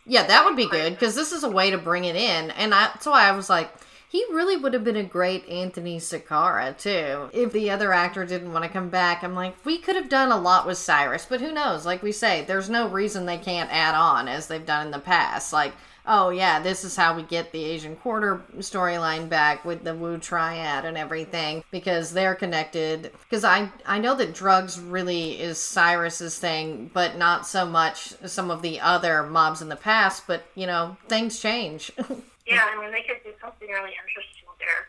Yeah, 0.05 0.27
that 0.27 0.45
would 0.45 0.57
be 0.57 0.69
good 0.69 0.93
because 0.93 1.15
this 1.15 1.33
is 1.33 1.45
a 1.45 1.51
way 1.51 1.71
to 1.71 1.79
bring 1.79 2.05
it 2.05 2.17
in, 2.17 2.51
and 2.53 2.75
I, 2.75 2.89
that's 2.89 3.07
why 3.07 3.29
I 3.29 3.33
was 3.33 3.49
like, 3.49 3.71
he 4.09 4.25
really 4.31 4.57
would 4.57 4.75
have 4.75 4.85
been 4.85 4.97
a 4.97 5.05
great 5.05 5.49
Anthony 5.49 5.99
Zacchara 5.99 6.77
too. 6.77 7.31
If 7.33 7.53
the 7.53 7.71
other 7.71 7.93
actor 7.93 8.25
didn't 8.25 8.53
want 8.53 8.65
to 8.65 8.71
come 8.71 8.89
back, 8.89 9.23
I'm 9.23 9.35
like, 9.35 9.55
we 9.65 9.79
could 9.79 9.97
have 9.97 10.09
done 10.09 10.33
a 10.33 10.41
lot 10.41 10.67
with 10.67 10.79
Cyrus, 10.79 11.27
but 11.29 11.41
who 11.41 11.53
knows? 11.53 11.85
Like 11.85 12.03
we 12.03 12.13
say, 12.13 12.45
there's 12.45 12.71
no 12.71 12.89
reason 12.89 13.27
they 13.27 13.39
can't 13.39 13.73
add 13.73 13.95
on 13.95 14.29
as 14.29 14.47
they've 14.47 14.65
done 14.65 14.87
in 14.87 14.93
the 14.93 14.99
past. 14.99 15.53
Like 15.53 15.75
oh 16.09 16.31
yeah, 16.31 16.59
this 16.59 16.83
is 16.83 16.97
how 16.97 17.15
we 17.15 17.23
get 17.23 17.53
the 17.53 17.63
Asian 17.63 17.95
Quarter 17.95 18.43
storyline 18.59 19.29
back 19.29 19.65
with 19.65 19.85
the 19.85 19.95
Wu 19.95 20.19
Triad 20.19 20.85
and 20.85 20.97
everything 20.97 21.63
because 21.71 22.13
they're 22.13 22.35
connected. 22.35 23.13
Because 23.23 23.45
I 23.45 23.71
I 23.87 23.99
know 23.99 24.15
that 24.17 24.35
drugs 24.35 24.81
really 24.81 25.41
is 25.41 25.59
Cyrus's 25.59 26.39
thing, 26.39 26.91
but 26.93 27.17
not 27.17 27.47
so 27.47 27.67
much 27.67 28.15
some 28.25 28.51
of 28.51 28.63
the 28.63 28.81
other 28.81 29.23
mobs 29.23 29.63
in 29.63 29.69
the 29.69 29.77
past. 29.77 30.27
But 30.27 30.45
you 30.55 30.67
know, 30.67 30.97
things 31.09 31.39
change. 31.39 31.93
yeah, 32.49 32.65
I 32.65 32.81
mean 32.81 32.91
they 32.91 33.05
could 33.05 33.21
do 33.23 33.37
something 33.41 33.69
really 33.69 33.93
interesting 33.93 34.49
there. 34.57 34.89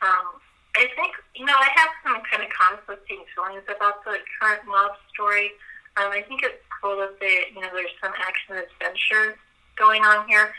Um, 0.00 0.38
I 0.78 0.86
think 0.94 1.18
you 1.34 1.44
know 1.44 1.58
I 1.58 1.68
have 1.74 1.90
some 2.06 2.22
kind 2.24 2.46
of 2.46 2.50
conflicting 2.54 3.26
feelings 3.34 3.66
about 3.66 4.04
the 4.06 4.22
current 4.38 4.62
mob 4.64 4.94
story. 5.12 5.52
Um, 5.98 6.14
I 6.14 6.22
think 6.22 6.42
it's 6.42 6.62
cool 6.80 6.96
that 6.98 7.18
they, 7.20 7.50
you 7.54 7.60
know, 7.60 7.68
there's 7.74 7.92
some 8.00 8.12
action 8.16 8.56
adventure 8.56 9.36
going 9.76 10.02
on 10.04 10.28
here, 10.28 10.52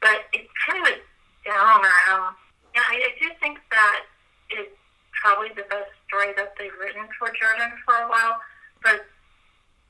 but 0.00 0.30
it's 0.32 0.48
kind 0.66 0.86
of 0.86 0.92
a 0.92 0.96
downer. 1.44 1.96
Um, 2.12 2.36
yeah, 2.74 2.86
I, 2.86 2.96
I 3.02 3.12
do 3.20 3.28
think 3.40 3.58
that 3.70 4.04
it's 4.50 4.76
probably 5.22 5.48
the 5.50 5.66
best 5.68 5.90
story 6.06 6.32
that 6.36 6.54
they've 6.58 6.72
written 6.78 7.08
for 7.18 7.28
Jordan 7.34 7.72
for 7.84 7.94
a 7.94 8.08
while, 8.08 8.40
but 8.82 9.06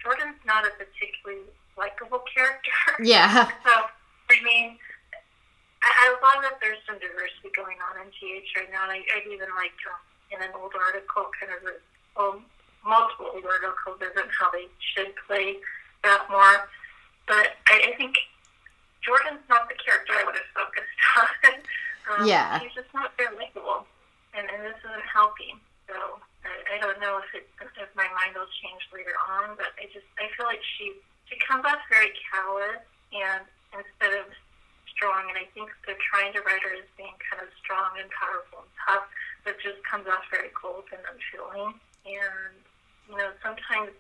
Jordan's 0.03 0.41
not 0.47 0.65
a 0.65 0.71
particularly 0.81 1.45
likable 1.77 2.23
character. 2.35 2.73
Yeah. 3.03 3.51
so, 3.67 3.73
I 4.31 4.43
mean, 4.43 4.79
I, 5.87 5.91
I 6.03 6.07
love 6.19 6.43
that 6.43 6.59
there's 6.59 6.83
some 6.83 6.99
diversity 6.99 7.55
going 7.55 7.79
on 7.79 8.03
in 8.03 8.11
GH 8.11 8.51
right 8.59 8.71
now. 8.75 8.91
And 8.91 8.99
I, 8.99 9.07
I'd 9.15 9.31
even 9.31 9.47
like 9.55 9.77
um, 9.87 10.03
in 10.35 10.43
an 10.43 10.51
old 10.59 10.75
article, 10.75 11.31
kind 11.39 11.55
of, 11.55 11.63
well, 12.19 12.43
multiple 12.83 13.31
old 13.39 13.47
articles, 13.47 14.03
isn't 14.03 14.31
how 14.35 14.51
they 14.51 14.67
should 14.83 15.15
play 15.31 15.63
that 16.03 16.27
more. 16.27 16.67
But 17.31 17.55
I, 17.71 17.91
I 17.91 17.93
think 17.95 18.19
Jordan's 18.99 19.47
not 19.47 19.71
the 19.71 19.79
character 19.79 20.19
I 20.19 20.27
would 20.27 20.35
have 20.35 20.51
focused 20.51 20.99
on. 21.23 21.55
um, 22.11 22.23
yeah. 22.27 22.59
He's 22.59 22.75
just 22.75 22.91
not 22.91 23.15
very 23.15 23.31
likable, 23.39 23.87
and, 24.35 24.51
and 24.51 24.67
this 24.67 24.79
isn't 24.83 25.07
helping. 25.07 25.63
So 25.87 26.19
I, 26.43 26.75
I 26.75 26.77
don't 26.83 26.99
know 26.99 27.23
if 27.23 27.31
it 27.31 27.47
if 27.79 27.91
my 27.95 28.11
mind 28.19 28.35
will 28.35 28.51
change 28.63 28.83
later 28.91 29.15
on, 29.31 29.55
but 29.55 29.71
I 29.79 29.87
just 29.95 30.07
I 30.19 30.27
feel 30.35 30.51
like 30.51 30.63
she 30.79 30.99
she 31.31 31.39
comes 31.43 31.63
off 31.63 31.79
very 31.87 32.11
callous 32.27 32.83
and 33.15 33.47
instead 33.75 34.19
of 34.19 34.27
strong, 34.97 35.29
and 35.29 35.37
I 35.37 35.45
think 35.53 35.69
they're 35.85 36.01
trying 36.01 36.33
to 36.33 36.41
write 36.43 36.65
her 36.65 36.73
as 36.73 36.89
being 36.97 37.15
kind 37.29 37.45
of 37.45 37.53
strong 37.61 38.01
and 38.01 38.09
powerful 38.11 38.65
and 38.65 38.73
tough, 38.81 39.07
but 39.45 39.61
just 39.61 39.79
comes 39.85 40.09
off 40.09 40.25
very 40.33 40.51
cold 40.57 40.89
and 40.91 41.05
unfeeling. 41.05 41.77
And 42.09 42.57
you 43.13 43.17
know, 43.21 43.31
sometimes 43.45 43.93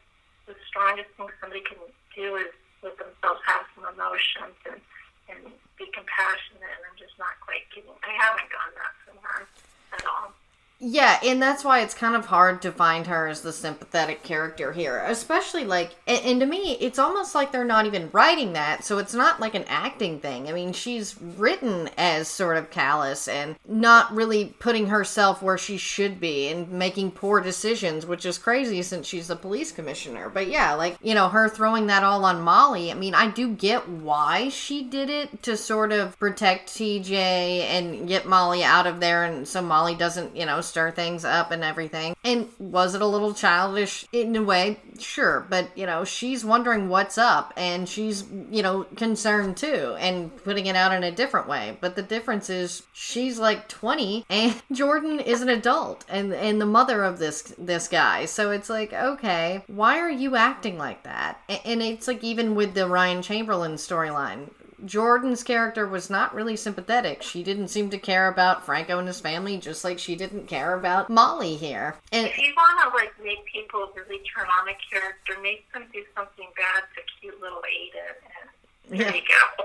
the 0.48 0.56
strongest 0.66 1.12
thing 1.14 1.28
somebody 1.38 1.62
can 1.62 1.78
do 2.16 2.40
is 2.40 2.50
let 2.80 2.96
themselves 2.96 3.44
have 3.44 3.68
some 3.76 3.86
emotions 3.86 4.56
and 4.64 4.80
and 5.28 5.42
be 5.76 5.86
compassionate. 5.92 6.64
And 6.64 6.82
I'm 6.88 6.96
just 6.96 7.14
not 7.20 7.36
quite 7.44 7.68
getting. 7.70 7.92
I 8.02 8.14
haven't 8.16 8.48
gotten 8.48 8.74
that 8.80 8.96
her 9.26 9.46
at 9.92 10.04
all. 10.06 10.32
Yeah, 10.78 11.18
and 11.24 11.40
that's 11.40 11.64
why 11.64 11.80
it's 11.80 11.94
kind 11.94 12.14
of 12.14 12.26
hard 12.26 12.60
to 12.62 12.70
find 12.70 13.06
her 13.06 13.28
as 13.28 13.40
the 13.40 13.52
sympathetic 13.52 14.22
character 14.22 14.72
here. 14.72 15.02
Especially 15.06 15.64
like 15.64 15.94
and, 16.06 16.22
and, 16.24 16.40
to 16.40 16.46
me, 16.46 16.76
it's 16.80 16.98
almost 16.98 17.34
like 17.34 17.50
they're 17.50 17.64
not 17.64 17.86
even 17.86 18.10
writing 18.12 18.52
that, 18.52 18.84
so 18.84 18.98
it's 18.98 19.14
not 19.14 19.40
like 19.40 19.54
an 19.54 19.64
acting 19.68 20.20
thing. 20.20 20.48
I 20.48 20.52
mean, 20.52 20.74
she's 20.74 21.18
written 21.20 21.88
as 21.96 22.28
sort 22.28 22.58
of 22.58 22.70
callous 22.70 23.26
and 23.26 23.56
not 23.66 24.14
really 24.14 24.54
putting 24.58 24.88
herself 24.88 25.40
where 25.40 25.56
she 25.56 25.78
should 25.78 26.20
be 26.20 26.48
and 26.48 26.70
making 26.70 27.12
poor 27.12 27.40
decisions, 27.40 28.04
which 28.04 28.26
is 28.26 28.36
crazy 28.36 28.82
since 28.82 29.06
she's 29.06 29.30
a 29.30 29.36
police 29.36 29.72
commissioner. 29.72 30.28
But 30.28 30.48
yeah, 30.48 30.74
like, 30.74 30.98
you 31.00 31.14
know, 31.14 31.28
her 31.28 31.48
throwing 31.48 31.86
that 31.86 32.04
all 32.04 32.22
on 32.26 32.42
Molly. 32.42 32.90
I 32.90 32.94
mean, 32.94 33.14
I 33.14 33.30
do 33.30 33.54
get 33.54 33.88
why 33.88 34.50
she 34.50 34.84
did 34.84 35.08
it 35.08 35.42
to 35.44 35.56
sort 35.56 35.92
of 35.92 36.18
protect 36.18 36.68
TJ 36.68 37.12
and 37.12 38.06
get 38.06 38.26
Molly 38.26 38.62
out 38.62 38.86
of 38.86 39.00
there 39.00 39.24
and 39.24 39.48
so 39.48 39.62
Molly 39.62 39.94
doesn't, 39.94 40.36
you 40.36 40.44
know, 40.44 40.60
stir 40.66 40.90
things 40.90 41.24
up 41.24 41.50
and 41.50 41.62
everything. 41.64 42.14
And 42.24 42.48
was 42.58 42.94
it 42.94 43.02
a 43.02 43.06
little 43.06 43.34
childish 43.34 44.06
in 44.12 44.34
a 44.36 44.42
way? 44.42 44.78
Sure, 44.98 45.46
but 45.48 45.76
you 45.76 45.86
know, 45.86 46.04
she's 46.04 46.44
wondering 46.44 46.88
what's 46.88 47.18
up 47.18 47.52
and 47.56 47.88
she's, 47.88 48.24
you 48.50 48.62
know, 48.62 48.84
concerned 48.96 49.56
too 49.56 49.96
and 49.98 50.34
putting 50.44 50.66
it 50.66 50.76
out 50.76 50.92
in 50.92 51.04
a 51.04 51.12
different 51.12 51.48
way. 51.48 51.76
But 51.80 51.96
the 51.96 52.02
difference 52.02 52.50
is 52.50 52.82
she's 52.92 53.38
like 53.38 53.68
20 53.68 54.24
and 54.28 54.62
Jordan 54.72 55.20
is 55.20 55.42
an 55.42 55.48
adult 55.48 56.04
and 56.08 56.32
and 56.32 56.60
the 56.60 56.66
mother 56.66 57.04
of 57.04 57.18
this 57.18 57.54
this 57.58 57.88
guy. 57.88 58.24
So 58.26 58.50
it's 58.50 58.70
like, 58.70 58.92
okay, 58.92 59.62
why 59.66 59.98
are 59.98 60.10
you 60.10 60.36
acting 60.36 60.78
like 60.78 61.02
that? 61.04 61.40
And 61.64 61.82
it's 61.82 62.08
like 62.08 62.22
even 62.24 62.54
with 62.54 62.74
the 62.74 62.88
Ryan 62.88 63.22
Chamberlain 63.22 63.74
storyline, 63.74 64.50
Jordan's 64.84 65.42
character 65.42 65.86
was 65.86 66.10
not 66.10 66.34
really 66.34 66.56
sympathetic. 66.56 67.22
She 67.22 67.42
didn't 67.42 67.68
seem 67.68 67.90
to 67.90 67.98
care 67.98 68.28
about 68.28 68.64
Franco 68.64 68.98
and 68.98 69.08
his 69.08 69.20
family, 69.20 69.58
just 69.58 69.84
like 69.84 69.98
she 69.98 70.16
didn't 70.16 70.46
care 70.46 70.74
about 70.74 71.08
Molly 71.08 71.56
here. 71.56 71.96
And 72.12 72.26
if 72.26 72.36
you 72.38 72.52
want 72.56 72.92
to 72.92 72.96
like 72.96 73.12
make 73.22 73.44
people 73.46 73.90
really 73.96 74.22
turn 74.34 74.46
on 74.46 74.68
a 74.68 74.76
character, 74.90 75.40
make 75.42 75.70
them 75.72 75.86
do 75.92 76.02
something 76.14 76.48
bad 76.56 76.84
to 76.94 77.02
cute 77.20 77.40
little 77.40 77.58
Aiden, 77.58 78.90
and 78.90 79.00
there 79.00 79.08
yeah. 79.08 79.14
you 79.14 79.22
go. 79.22 79.64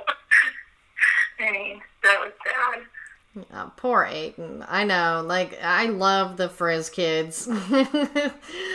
I 1.46 1.52
mean, 1.52 1.82
that 2.04 2.20
was 2.20 2.32
bad. 2.46 2.84
Oh, 3.54 3.72
poor 3.78 4.06
Aiden. 4.06 4.66
I 4.68 4.84
know. 4.84 5.24
Like, 5.26 5.58
I 5.64 5.86
love 5.86 6.36
the 6.36 6.50
Frizz 6.50 6.90
kids. 6.90 7.48
and 7.48 8.34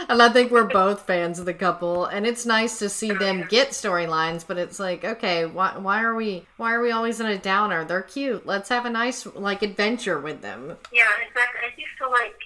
I 0.09 0.31
think 0.33 0.51
we're 0.51 0.65
both 0.65 1.03
fans 1.03 1.39
of 1.39 1.45
the 1.45 1.53
couple. 1.53 2.07
And 2.07 2.27
it's 2.27 2.47
nice 2.47 2.79
to 2.79 2.89
see 2.89 3.13
them 3.13 3.47
get 3.51 3.71
storylines, 3.71 4.47
but 4.47 4.57
it's 4.57 4.81
like, 4.81 5.05
okay, 5.05 5.45
why, 5.45 5.77
why 5.77 6.03
are 6.03 6.15
we 6.15 6.47
why 6.57 6.73
are 6.73 6.81
we 6.81 6.91
always 6.91 7.21
in 7.21 7.27
a 7.27 7.37
downer? 7.37 7.85
They're 7.85 8.01
cute. 8.01 8.47
Let's 8.47 8.71
have 8.71 8.87
a 8.87 8.91
nice 8.91 9.27
like 9.27 9.61
adventure 9.61 10.19
with 10.19 10.41
them. 10.41 10.77
Yeah, 10.91 11.11
exactly. 11.27 11.61
I 11.63 11.77
do 11.77 11.83
feel 11.99 12.11
like 12.11 12.37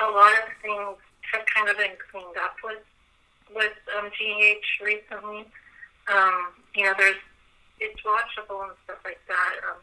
a 0.00 0.10
lot 0.10 0.32
of 0.32 0.44
things 0.62 0.96
have 1.32 1.44
kind 1.52 1.68
of 1.68 1.76
been 1.76 1.96
cleaned 2.10 2.36
up 2.36 2.54
with 2.62 2.78
with 3.52 3.72
um, 3.98 4.10
GH 4.10 4.84
recently. 4.84 5.44
Um, 6.06 6.52
you 6.76 6.84
know, 6.84 6.94
there's 6.96 7.16
it's 7.80 8.00
watchable 8.02 8.62
and 8.62 8.72
stuff 8.84 8.98
like 9.04 9.20
that. 9.26 9.56
Um, 9.68 9.78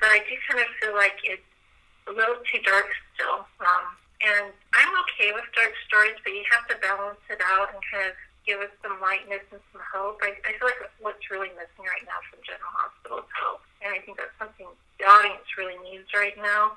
but 0.00 0.08
I 0.10 0.24
do 0.24 0.34
kind 0.48 0.64
of 0.64 0.68
feel 0.80 0.96
like 0.96 1.20
it's 1.22 1.44
a 2.08 2.12
little 2.12 2.40
too 2.48 2.58
dark 2.64 2.88
still. 3.14 3.46
Um, 3.60 3.86
and 4.20 4.52
I'm 4.72 4.92
okay 5.06 5.32
with 5.32 5.44
dark 5.56 5.72
stories, 5.88 6.16
but 6.24 6.32
you 6.32 6.44
have 6.52 6.66
to 6.68 6.76
balance 6.80 7.20
it 7.28 7.40
out 7.40 7.72
and 7.72 7.80
kind 7.88 8.08
of 8.08 8.16
give 8.44 8.60
us 8.60 8.72
some 8.82 9.00
lightness 9.00 9.44
and 9.52 9.60
some 9.72 9.84
hope. 9.84 10.20
I, 10.24 10.36
I 10.44 10.56
feel 10.56 10.68
like 10.68 10.80
what's 11.00 11.24
really 11.30 11.52
missing 11.56 11.84
right 11.84 12.04
now 12.04 12.20
from 12.28 12.40
General 12.44 12.72
Hospital 12.72 13.24
is 13.24 13.32
hope. 13.36 13.64
And 13.80 13.92
I 13.92 14.00
think 14.04 14.20
that's 14.20 14.34
something 14.36 14.68
the 15.00 15.06
audience 15.08 15.48
really 15.56 15.76
needs 15.84 16.08
right 16.12 16.36
now. 16.36 16.76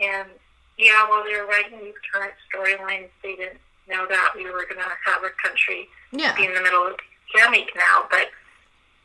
And 0.00 0.28
yeah, 0.76 1.04
while 1.08 1.24
they 1.24 1.36
were 1.36 1.48
writing 1.48 1.80
these 1.80 1.98
current 2.08 2.32
storylines, 2.48 3.12
they 3.20 3.36
didn't 3.36 3.60
know 3.88 4.06
that 4.08 4.32
we 4.36 4.44
were 4.44 4.64
going 4.68 4.80
to 4.80 4.92
have 5.08 5.24
a 5.24 5.32
country 5.40 5.88
yeah. 6.12 6.36
be 6.36 6.44
in 6.44 6.54
the 6.54 6.62
middle 6.62 6.86
of 6.86 6.96
pandemic 7.34 7.68
now. 7.76 8.08
But, 8.08 8.32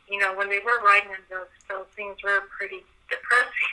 you 0.08 0.20
know, 0.20 0.32
when 0.36 0.48
they 0.48 0.60
were 0.64 0.80
writing 0.84 1.12
those, 1.28 1.52
those 1.68 1.88
things 1.96 2.16
were 2.22 2.48
pretty 2.56 2.84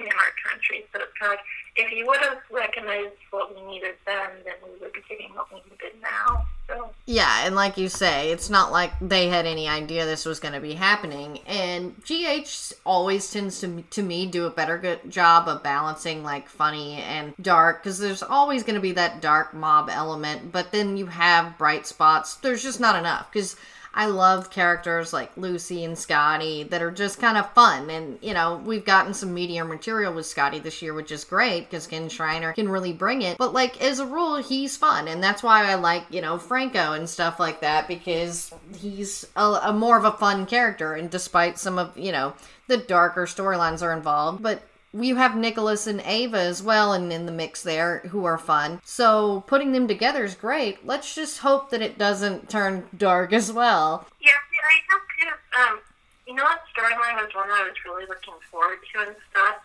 in 0.03 0.11
our 0.11 0.49
country. 0.49 0.85
So 0.93 0.99
of 0.99 1.07
like, 1.21 1.39
if 1.75 1.91
you 1.91 2.05
would 2.05 2.19
have 2.19 2.39
recognized 2.51 3.15
what 3.29 3.55
we 3.55 3.65
needed 3.71 3.95
then, 4.05 4.29
then 4.43 4.55
we 4.63 4.79
would 4.79 4.93
be 4.93 4.99
getting 5.07 5.33
what 5.33 5.47
we 5.51 5.61
needed 5.69 6.01
now. 6.01 6.45
So. 6.67 6.91
Yeah, 7.05 7.45
and 7.45 7.55
like 7.55 7.77
you 7.77 7.89
say, 7.89 8.31
it's 8.31 8.49
not 8.49 8.71
like 8.71 8.91
they 9.01 9.27
had 9.27 9.45
any 9.45 9.67
idea 9.67 10.05
this 10.05 10.25
was 10.25 10.39
going 10.39 10.53
to 10.53 10.59
be 10.59 10.73
happening. 10.73 11.39
And 11.47 11.95
GH 12.03 12.73
always 12.85 13.29
tends 13.31 13.59
to, 13.61 13.83
to 13.89 14.03
me, 14.03 14.25
do 14.25 14.45
a 14.45 14.49
better 14.49 14.77
good 14.77 15.09
job 15.09 15.47
of 15.47 15.63
balancing 15.63 16.23
like 16.23 16.47
funny 16.47 16.95
and 16.95 17.33
dark 17.41 17.83
because 17.83 17.99
there's 17.99 18.23
always 18.23 18.63
going 18.63 18.75
to 18.75 18.81
be 18.81 18.93
that 18.93 19.21
dark 19.21 19.53
mob 19.53 19.89
element, 19.89 20.51
but 20.51 20.71
then 20.71 20.97
you 20.97 21.07
have 21.07 21.57
bright 21.57 21.87
spots. 21.87 22.35
There's 22.35 22.63
just 22.63 22.79
not 22.79 22.95
enough 22.95 23.31
because 23.31 23.55
I 23.93 24.05
love 24.05 24.49
characters 24.49 25.11
like 25.11 25.35
Lucy 25.35 25.83
and 25.83 25.97
Scotty 25.97 26.63
that 26.63 26.81
are 26.81 26.91
just 26.91 27.19
kind 27.19 27.37
of 27.37 27.51
fun. 27.53 27.89
And, 27.89 28.17
you 28.21 28.33
know, 28.33 28.61
we've 28.65 28.85
gotten 28.85 29.13
some 29.13 29.33
media 29.33 29.65
material 29.65 30.13
with 30.13 30.25
Scotty 30.25 30.59
this 30.59 30.81
year, 30.81 30.93
which 30.93 31.11
is 31.11 31.25
great 31.25 31.69
because 31.69 31.87
Kin 31.87 32.07
Shriner 32.07 32.53
can 32.53 32.69
really 32.69 32.93
bring 32.93 33.21
it. 33.21 33.37
But, 33.37 33.53
like, 33.53 33.81
as 33.81 33.99
a 33.99 34.05
rule, 34.05 34.37
he's 34.37 34.77
fun. 34.77 35.09
And 35.09 35.21
that's 35.21 35.43
why 35.43 35.65
I 35.65 35.75
like, 35.75 36.05
you 36.09 36.21
know, 36.21 36.37
Franco 36.37 36.93
and 36.93 37.09
stuff 37.09 37.39
like 37.39 37.59
that 37.61 37.89
because 37.89 38.53
he's 38.77 39.27
a, 39.35 39.59
a 39.63 39.73
more 39.73 39.97
of 39.97 40.05
a 40.05 40.13
fun 40.13 40.45
character. 40.45 40.93
And 40.93 41.09
despite 41.09 41.59
some 41.59 41.77
of, 41.77 41.97
you 41.97 42.13
know, 42.13 42.33
the 42.67 42.77
darker 42.77 43.25
storylines 43.25 43.81
are 43.81 43.91
involved, 43.91 44.41
but 44.41 44.63
you 44.93 45.15
have 45.15 45.35
Nicholas 45.35 45.87
and 45.87 46.01
Ava 46.01 46.37
as 46.39 46.61
well 46.61 46.93
and 46.93 47.11
in 47.13 47.25
the 47.25 47.31
mix 47.31 47.61
there 47.63 47.99
who 48.09 48.25
are 48.25 48.37
fun. 48.37 48.81
So 48.83 49.43
putting 49.47 49.71
them 49.71 49.87
together 49.87 50.23
is 50.23 50.35
great. 50.35 50.85
Let's 50.85 51.15
just 51.15 51.39
hope 51.39 51.69
that 51.69 51.81
it 51.81 51.97
doesn't 51.97 52.49
turn 52.49 52.85
dark 52.97 53.31
as 53.33 53.51
well. 53.53 54.05
Yeah, 54.19 54.31
I 54.31 54.93
have 54.93 55.01
kind 55.17 55.33
of, 55.33 55.73
um, 55.77 55.79
you 56.27 56.33
know, 56.35 56.43
that 56.43 56.61
storyline 56.75 57.23
was 57.23 57.33
one 57.33 57.49
I 57.49 57.63
was 57.63 57.75
really 57.85 58.05
looking 58.07 58.33
forward 58.49 58.79
to 58.93 58.99
and 59.07 59.15
stuff. 59.31 59.55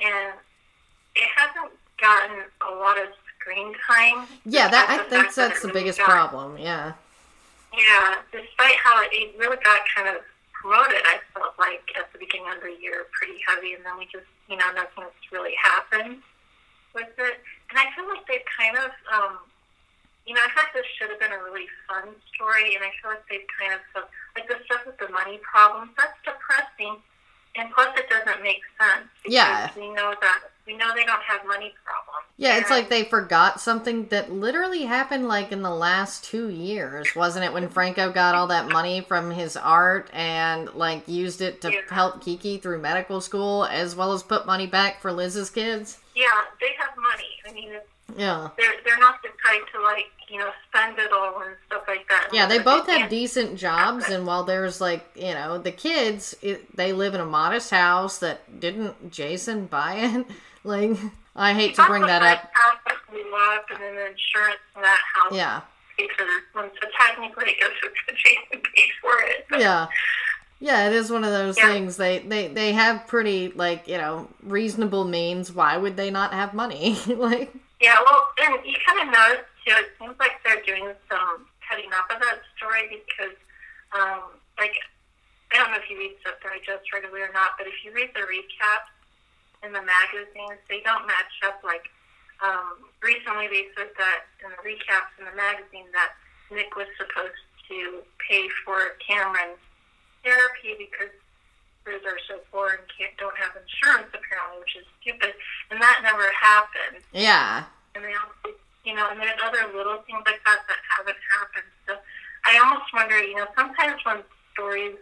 And 0.00 0.32
it 1.16 1.28
hasn't 1.36 1.72
gotten 2.00 2.38
a 2.66 2.74
lot 2.74 2.98
of 2.98 3.08
screen 3.38 3.74
time. 3.86 4.26
Yeah, 4.46 4.68
that 4.68 4.88
I 4.88 4.96
think 5.08 5.10
fact 5.24 5.36
that 5.36 5.48
that's 5.50 5.62
the 5.62 5.68
biggest 5.72 5.98
got- 5.98 6.08
problem. 6.08 6.56
Yeah. 6.58 6.92
Yeah, 7.76 8.16
despite 8.30 8.76
how 8.76 9.02
it 9.02 9.34
really 9.38 9.56
got 9.64 9.80
kind 9.94 10.08
of 10.08 10.22
promoted, 10.62 11.02
I 11.02 11.18
felt 11.34 11.58
like 11.58 11.82
at 11.98 12.06
the 12.14 12.22
beginning 12.22 12.54
of 12.54 12.62
the 12.62 12.78
year 12.78 13.10
pretty 13.10 13.42
heavy, 13.42 13.74
and 13.74 13.82
then 13.82 13.98
we 13.98 14.06
just, 14.06 14.30
you 14.46 14.54
know, 14.56 14.70
nothing's 14.70 15.12
really 15.34 15.58
happened 15.58 16.22
with 16.94 17.10
it. 17.18 17.36
And 17.70 17.76
I 17.76 17.90
feel 17.98 18.06
like 18.06 18.22
they've 18.30 18.46
kind 18.46 18.78
of, 18.78 18.94
um, 19.10 19.42
you 20.24 20.38
know, 20.38 20.40
I 20.46 20.50
thought 20.54 20.70
this 20.70 20.86
should 20.94 21.10
have 21.10 21.18
been 21.18 21.34
a 21.34 21.42
really 21.42 21.66
fun 21.90 22.14
story, 22.30 22.78
and 22.78 22.86
I 22.86 22.94
feel 23.02 23.10
like 23.10 23.26
they've 23.26 23.48
kind 23.58 23.74
of, 23.74 24.06
like 24.38 24.46
the 24.46 24.62
stuff 24.64 24.86
with 24.86 24.96
the 25.02 25.10
money 25.10 25.42
problems, 25.42 25.90
that's 25.98 26.14
depressing. 26.22 27.02
And 27.58 27.68
plus, 27.74 27.92
it 27.98 28.08
doesn't 28.08 28.40
make 28.42 28.62
sense. 28.80 29.10
because 29.20 29.34
Yeah. 29.34 29.68
We 29.76 29.90
know 29.92 30.14
that, 30.22 30.40
we 30.66 30.76
know 30.78 30.94
they 30.94 31.04
don't 31.04 31.22
have 31.26 31.44
money 31.44 31.74
problems. 31.84 32.01
Yeah, 32.42 32.58
it's 32.58 32.70
like 32.70 32.88
they 32.88 33.04
forgot 33.04 33.60
something 33.60 34.06
that 34.06 34.32
literally 34.32 34.82
happened 34.82 35.28
like 35.28 35.52
in 35.52 35.62
the 35.62 35.70
last 35.70 36.24
two 36.24 36.48
years, 36.48 37.06
wasn't 37.14 37.44
it? 37.44 37.52
When 37.52 37.68
Franco 37.68 38.10
got 38.10 38.34
all 38.34 38.48
that 38.48 38.68
money 38.68 39.00
from 39.00 39.30
his 39.30 39.56
art 39.56 40.10
and 40.12 40.72
like 40.74 41.06
used 41.06 41.40
it 41.40 41.60
to 41.60 41.72
Yeah. 41.72 41.80
help 41.88 42.22
Kiki 42.24 42.58
through 42.58 42.80
medical 42.80 43.20
school, 43.20 43.64
as 43.66 43.94
well 43.94 44.12
as 44.12 44.24
put 44.24 44.44
money 44.44 44.66
back 44.66 45.00
for 45.00 45.12
Liz's 45.12 45.50
kids. 45.50 45.98
Yeah, 46.16 46.26
they 46.60 46.70
have 46.80 46.96
money. 46.96 47.28
I 47.48 47.52
mean, 47.52 47.70
it's 47.74 47.86
Yeah, 48.18 48.48
they're 48.58 48.72
they're 48.84 48.98
not 48.98 49.22
the 49.22 49.28
type 49.46 49.62
to 49.74 49.80
like 49.80 50.10
you 50.28 50.38
know 50.40 50.50
spend 50.68 50.98
it 50.98 51.12
all 51.12 51.40
and 51.42 51.54
stuff 51.68 51.84
like 51.86 52.08
that. 52.08 52.28
yeah, 52.32 52.46
they 52.46 52.58
both 52.58 52.88
have 52.88 53.08
decent 53.08 53.56
jobs, 53.56 54.08
and 54.08 54.26
while 54.26 54.42
there's 54.42 54.80
like 54.80 55.06
you 55.14 55.32
know 55.32 55.58
the 55.58 55.70
kids, 55.72 56.34
it, 56.42 56.76
they 56.76 56.92
live 56.92 57.14
in 57.14 57.20
a 57.20 57.24
modest 57.26 57.70
house 57.70 58.18
that 58.18 58.58
didn't 58.60 59.12
Jason 59.12 59.66
buy 59.66 59.94
it. 59.94 60.26
Like 60.64 60.96
I 61.34 61.54
hate 61.54 61.74
to 61.76 61.86
bring 61.86 62.02
that 62.02 62.22
up. 62.22 62.50
House 62.52 62.78
that 62.86 62.96
we 63.12 63.20
and 63.22 63.80
then 63.82 63.94
the 63.96 64.06
insurance 64.10 64.60
in 64.76 64.82
that 64.82 65.00
house. 65.14 65.32
Yeah, 65.34 65.60
for 66.16 66.24
this 66.24 66.42
one. 66.52 66.70
So 66.80 66.88
technically, 66.98 67.50
it 67.50 67.60
goes 67.60 67.70
Jason 68.14 68.62
pays 68.74 68.90
for 69.00 69.18
it. 69.24 69.46
But 69.48 69.60
yeah 69.60 69.86
yeah 70.62 70.86
it 70.86 70.92
is 70.92 71.10
one 71.10 71.24
of 71.24 71.32
those 71.32 71.58
Yeah. 71.58 71.72
things 71.72 71.96
they, 71.96 72.20
they 72.20 72.46
they 72.46 72.72
have 72.72 73.06
pretty 73.08 73.48
like 73.56 73.88
you 73.88 73.98
know 73.98 74.28
reasonable 74.44 75.04
means 75.04 75.52
why 75.52 75.76
would 75.76 75.96
they 75.96 76.08
not 76.08 76.32
have 76.32 76.54
money 76.54 76.96
like 77.08 77.52
Yeah, 77.82 77.96
well, 77.98 78.28
and 78.38 78.64
you 78.64 78.76
kind 78.86 79.02
of 79.02 79.12
notice 79.12 79.44
too. 79.66 79.74
It 79.74 79.90
seems 79.98 80.14
like 80.20 80.38
they're 80.44 80.62
doing 80.62 80.94
some 81.10 81.46
cutting 81.68 81.90
up 81.90 82.06
of 82.14 82.22
that 82.22 82.38
story 82.56 83.02
because, 83.02 83.34
um, 83.90 84.38
like, 84.56 84.70
I 85.50 85.58
don't 85.58 85.72
know 85.72 85.78
if 85.82 85.90
you 85.90 85.98
read 85.98 86.14
stuff 86.22 86.38
digest 86.46 86.86
regularly 86.94 87.26
or 87.26 87.32
not, 87.34 87.58
but 87.58 87.66
if 87.66 87.74
you 87.82 87.90
read 87.92 88.10
the 88.14 88.22
recaps 88.22 88.86
in 89.62 89.72
the 89.72 89.82
magazines, 89.82 90.60
they 90.68 90.82
don't 90.82 91.06
match 91.06 91.34
up. 91.46 91.62
Like, 91.62 91.86
um, 92.42 92.90
recently 93.02 93.46
they 93.48 93.70
said 93.78 93.90
that 93.98 94.26
in 94.42 94.50
the 94.50 94.60
recaps 94.62 95.14
in 95.18 95.24
the 95.24 95.36
magazine 95.36 95.86
that 95.94 96.18
Nick 96.50 96.74
was 96.74 96.90
supposed 96.98 97.42
to 97.70 98.02
pay 98.28 98.48
for 98.66 98.98
Cameron's 98.98 99.62
therapy 100.26 100.74
because 100.78 101.14
Bruce 101.84 102.02
are 102.06 102.18
so 102.28 102.38
poor 102.50 102.78
and 102.78 102.84
can't 102.90 103.14
don't 103.18 103.36
have 103.38 103.54
insurance 103.58 104.10
apparently, 104.10 104.58
which 104.62 104.74
is 104.78 104.86
stupid, 105.02 105.34
and 105.70 105.82
that 105.82 105.98
never 106.02 106.30
happened 106.30 107.02
yeah 107.10 107.64
and 107.94 108.04
they 108.04 108.14
also, 108.16 108.56
you 108.84 108.94
know, 108.94 109.08
and 109.10 109.20
there's 109.20 109.38
other 109.44 109.68
little 109.76 110.00
things 110.08 110.22
like 110.24 110.40
that 110.44 110.60
that 110.66 110.80
haven't 110.88 111.20
happened. 111.38 111.70
So 111.86 111.96
I 112.44 112.58
almost 112.58 112.88
wonder, 112.92 113.18
you 113.22 113.36
know, 113.36 113.46
sometimes 113.56 114.00
when 114.04 114.24
stories 114.52 114.96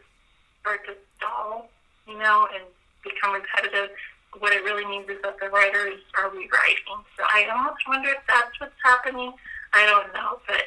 start 0.61 0.85
to 0.87 0.95
stall, 1.17 1.71
you 2.07 2.19
know, 2.19 2.49
and 2.55 2.65
become 3.03 3.33
repetitive, 3.35 3.95
what 4.39 4.53
it 4.53 4.63
really 4.65 4.85
means 4.87 5.09
is 5.09 5.19
that 5.23 5.39
the 5.41 5.49
writers 5.51 6.01
are 6.17 6.31
rewriting. 6.31 7.03
So 7.17 7.25
I 7.27 7.49
almost 7.51 7.83
wonder 7.89 8.11
if 8.11 8.23
that's 8.29 8.59
what's 8.61 8.79
happening. 8.85 9.33
I 9.73 9.87
don't 9.87 10.13
know, 10.15 10.39
but 10.47 10.63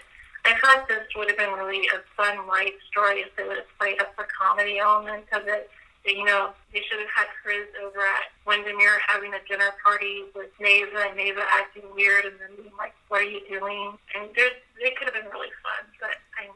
I 0.46 0.60
thought 0.60 0.88
this 0.88 1.08
would 1.16 1.30
have 1.30 1.38
been 1.38 1.54
really 1.54 1.88
a 1.88 2.04
fun, 2.16 2.48
light 2.48 2.76
story 2.92 3.22
if 3.22 3.36
they 3.36 3.48
would 3.48 3.58
have 3.58 3.72
played 3.80 4.00
up 4.02 4.16
the 4.18 4.26
comedy 4.38 4.80
element 4.80 5.26
of 5.32 5.48
it. 5.48 5.70
You 6.06 6.26
know, 6.26 6.52
they 6.74 6.84
should 6.84 7.00
have 7.00 7.16
had 7.16 7.28
Chris 7.42 7.64
over 7.80 8.00
at 8.04 8.28
Windermere 8.46 9.00
having 9.08 9.32
a 9.34 9.40
dinner 9.48 9.72
party 9.80 10.28
with 10.36 10.52
Neva 10.60 11.08
and 11.08 11.16
Neva 11.16 11.44
acting 11.48 11.84
weird 11.96 12.26
and 12.26 12.36
then 12.44 12.52
being 12.60 12.76
like, 12.78 12.92
what 13.08 13.22
are 13.22 13.32
you 13.32 13.40
doing? 13.48 13.96
And 14.12 14.28
there, 14.36 14.52
it 14.84 14.98
could 15.00 15.08
have 15.08 15.16
been 15.16 15.32
really 15.32 15.56
fun, 15.64 15.88
but 16.04 16.20
I, 16.36 16.52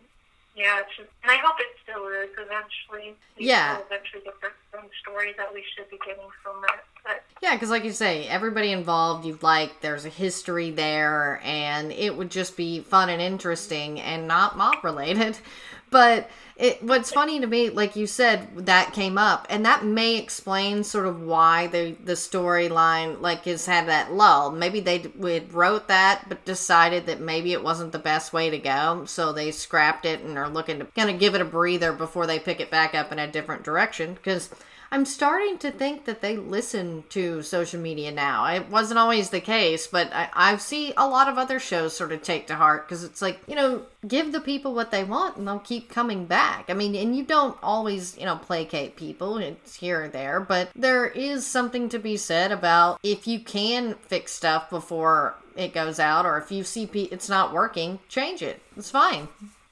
yeah, 0.51 0.83
it's 0.83 0.91
just, 0.99 1.07
and 1.23 1.31
I 1.31 1.37
hope 1.39 1.55
it 1.63 1.71
still 1.79 2.03
is 2.11 2.27
eventually. 2.35 3.15
We 3.39 3.47
Yeah. 3.47 3.79
eventually 3.87 4.27
get 4.27 4.35
the 4.43 4.51
stories 4.99 5.35
that 5.39 5.53
we 5.53 5.63
should 5.63 5.87
be 5.87 5.99
getting 6.03 6.27
from 6.43 6.59
it. 6.67 6.83
But 7.07 7.23
yeah 7.41 7.55
because 7.55 7.69
like 7.69 7.85
you 7.85 7.91
say 7.91 8.27
everybody 8.27 8.71
involved—you'd 8.71 9.41
like 9.41 9.79
there's 9.81 10.05
a 10.05 10.09
history 10.09 10.71
there 10.71 11.39
and 11.43 11.91
it 11.93 12.15
would 12.15 12.29
just 12.29 12.57
be 12.57 12.81
fun 12.81 13.09
and 13.09 13.21
interesting 13.21 14.01
and 14.01 14.27
not 14.27 14.57
mob 14.57 14.83
related. 14.83 15.39
But 15.89 16.29
it 16.57 16.83
what's 16.83 17.13
funny 17.13 17.39
to 17.39 17.47
me 17.47 17.69
like 17.69 17.95
you 17.95 18.07
said 18.07 18.65
that 18.65 18.91
came 18.91 19.17
up 19.17 19.47
and 19.49 19.65
that 19.65 19.85
may 19.85 20.17
explain 20.17 20.83
sort 20.83 21.05
of 21.07 21.21
why 21.21 21.67
the 21.67 21.95
the 22.03 22.13
storyline 22.13 23.21
like 23.21 23.45
has 23.45 23.65
had 23.65 23.87
that 23.87 24.11
lull. 24.11 24.51
Maybe 24.51 24.81
they 24.81 25.09
would 25.15 25.53
wrote 25.53 25.87
that 25.87 26.25
but 26.27 26.43
decided 26.43 27.05
that 27.05 27.21
maybe 27.21 27.53
it 27.53 27.63
wasn't 27.63 27.93
the 27.93 27.99
best 27.99 28.33
way 28.33 28.49
to 28.49 28.57
go 28.57 29.05
so 29.05 29.31
they 29.31 29.51
scrapped 29.51 30.03
it 30.05 30.19
and 30.19 30.37
are 30.37 30.49
looking 30.49 30.79
to 30.79 30.85
kind 30.85 31.09
of 31.09 31.19
give 31.19 31.35
it 31.35 31.41
a 31.41 31.45
breather 31.45 31.93
before 31.93 32.27
they 32.27 32.37
pick 32.39 32.59
it 32.59 32.69
back 32.69 32.93
up 32.93 33.13
in 33.13 33.19
a 33.19 33.31
different 33.31 33.63
direction. 33.63 34.13
Because 34.15 34.49
I'm 34.91 35.05
starting 35.05 35.57
to 35.59 35.71
think 35.71 36.05
that 36.05 36.21
they 36.21 36.37
listen 36.37 37.03
to 37.09 37.43
social 37.43 37.79
media 37.79 38.11
now. 38.11 38.45
It 38.45 38.69
wasn't 38.69 38.99
always 38.99 39.29
the 39.29 39.41
case, 39.41 39.87
but 39.87 40.11
I, 40.13 40.29
I 40.33 40.57
see 40.57 40.93
a 40.95 41.07
lot 41.07 41.27
of 41.27 41.37
other 41.37 41.59
shows 41.59 41.95
sort 41.95 42.11
of 42.11 42.21
take 42.21 42.47
to 42.47 42.55
heart 42.55 42.87
because 42.87 43.03
it's 43.03 43.21
like, 43.21 43.39
you 43.47 43.55
know, 43.55 43.83
give 44.07 44.31
the 44.31 44.39
people 44.39 44.73
what 44.73 44.91
they 44.91 45.03
want 45.03 45.37
and 45.37 45.47
they'll 45.47 45.59
keep 45.59 45.89
coming 45.89 46.25
back. 46.25 46.65
I 46.69 46.73
mean, 46.73 46.95
and 46.95 47.15
you 47.15 47.23
don't 47.23 47.57
always, 47.61 48.17
you 48.17 48.25
know, 48.25 48.37
placate 48.37 48.95
people, 48.95 49.37
it's 49.37 49.75
here 49.75 50.05
or 50.05 50.07
there, 50.07 50.39
but 50.39 50.69
there 50.75 51.05
is 51.05 51.45
something 51.45 51.89
to 51.89 51.99
be 51.99 52.15
said 52.15 52.51
about 52.51 52.99
if 53.03 53.27
you 53.27 53.39
can 53.39 53.95
fix 53.95 54.31
stuff 54.33 54.69
before 54.69 55.35
it 55.55 55.73
goes 55.73 55.99
out 55.99 56.25
or 56.25 56.37
if 56.37 56.51
you 56.51 56.63
see 56.63 56.83
it's 56.93 57.27
not 57.27 57.53
working, 57.53 57.99
change 58.07 58.41
it. 58.41 58.61
It's 58.77 58.91
fine. 58.91 59.27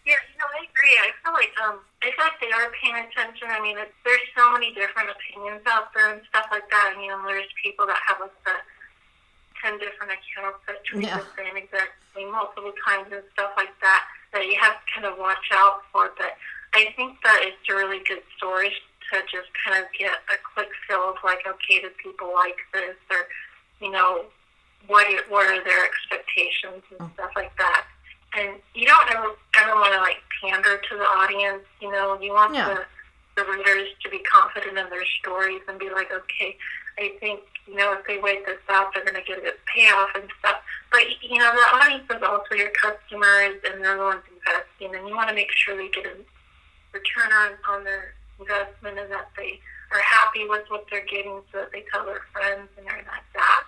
Yeah, 0.05 0.13
you 0.31 0.37
know, 0.37 0.45
I 0.53 0.65
agree. 0.69 0.97
I 0.99 1.11
feel 1.23 1.33
like 1.33 1.51
um, 1.63 1.79
I 2.05 2.13
like 2.21 2.37
they 2.37 2.53
are 2.53 2.69
paying 2.77 2.93
attention. 2.93 3.49
I 3.49 3.57
mean, 3.57 3.81
it's, 3.81 3.89
there's 4.05 4.21
so 4.37 4.53
many 4.53 4.69
different 4.77 5.09
opinions 5.09 5.65
out 5.65 5.89
there 5.97 6.13
and 6.13 6.21
stuff 6.29 6.45
like 6.53 6.69
that. 6.69 6.93
You 7.01 7.09
know, 7.09 7.17
there's 7.25 7.49
people 7.57 7.89
that 7.89 7.97
have 8.05 8.21
like 8.21 8.37
the 8.45 8.61
ten 9.57 9.81
different 9.81 10.13
accounts 10.13 10.61
that 10.69 10.85
tweet 10.85 11.09
Yeah. 11.09 11.17
the 11.17 11.25
same 11.33 11.57
exact 11.57 11.97
thing 12.13 12.29
multiple 12.29 12.77
times 12.85 13.09
and 13.09 13.25
stuff 13.33 13.57
like 13.57 13.73
that. 13.81 14.05
That 14.37 14.45
you 14.45 14.53
have 14.61 14.77
to 14.77 14.85
kind 14.93 15.09
of 15.09 15.17
watch 15.17 15.49
out 15.49 15.81
for. 15.89 16.13
But 16.13 16.37
I 16.77 16.93
think 16.93 17.17
that 17.25 17.41
it's 17.41 17.57
a 17.69 17.73
really 17.73 18.05
good 18.05 18.21
story 18.37 18.69
to 18.69 19.15
just 19.25 19.49
kind 19.65 19.81
of 19.81 19.89
get 19.97 20.13
a 20.29 20.37
quick 20.53 20.69
feel 20.85 21.09
of 21.09 21.17
like, 21.25 21.41
okay, 21.41 21.81
do 21.81 21.89
people 21.97 22.29
like 22.37 22.61
this, 22.69 23.01
or 23.09 23.25
you 23.81 23.89
know, 23.89 24.29
what 24.85 25.09
are, 25.09 25.25
what 25.33 25.49
are 25.49 25.63
their 25.65 25.81
expectations 25.89 26.85
and 26.93 27.01
mm. 27.01 27.13
stuff 27.17 27.33
like 27.33 27.55
that 27.57 27.89
and 28.37 28.59
you 28.73 28.85
don't 28.85 29.09
ever 29.11 29.31
ever 29.61 29.75
want 29.75 29.93
to 29.93 29.99
like 29.99 30.19
pander 30.49 30.77
to 30.77 30.97
the 30.97 31.03
audience. 31.03 31.63
You 31.81 31.91
know, 31.91 32.19
you 32.21 32.33
want 32.33 32.53
Yeah. 32.55 32.73
the 32.73 32.85
the 33.35 33.43
readers 33.51 33.89
to 34.01 34.09
be 34.09 34.19
confident 34.19 34.77
in 34.77 34.89
their 34.89 35.03
stories 35.19 35.61
and 35.67 35.77
be 35.77 35.89
like, 35.89 36.09
okay, 36.09 36.57
I 36.97 37.11
think 37.19 37.41
you 37.67 37.75
know 37.75 37.91
if 37.93 38.07
they 38.07 38.17
wait 38.17 38.45
this 38.45 38.59
out, 38.69 38.93
they're 38.93 39.03
going 39.03 39.15
to 39.15 39.21
get 39.23 39.39
a 39.39 39.41
good 39.41 39.59
payoff 39.65 40.09
and 40.15 40.29
stuff. 40.39 40.61
But 40.91 41.03
you 41.21 41.39
know, 41.39 41.51
the 41.51 41.75
audience 41.75 42.09
is 42.09 42.23
also 42.23 42.55
your 42.55 42.69
customers, 42.71 43.59
and 43.69 43.83
they're 43.83 43.97
the 43.97 44.03
ones 44.03 44.23
investing, 44.31 44.95
and 44.95 45.07
you 45.07 45.13
want 45.15 45.27
to 45.29 45.35
make 45.35 45.51
sure 45.51 45.75
they 45.75 45.89
get 45.89 46.05
a 46.05 46.15
return 46.93 47.31
on 47.33 47.51
on 47.67 47.83
their 47.83 48.13
investment 48.39 48.99
and 48.99 49.11
that 49.11 49.27
they 49.35 49.59
are 49.91 49.99
happy 49.99 50.47
with 50.47 50.63
what 50.69 50.85
they're 50.89 51.05
getting, 51.05 51.41
so 51.51 51.59
that 51.59 51.71
they 51.73 51.83
tell 51.91 52.05
their 52.05 52.21
friends 52.31 52.69
and 52.77 52.87
they're 52.87 53.03
not 53.05 53.23
that. 53.33 53.63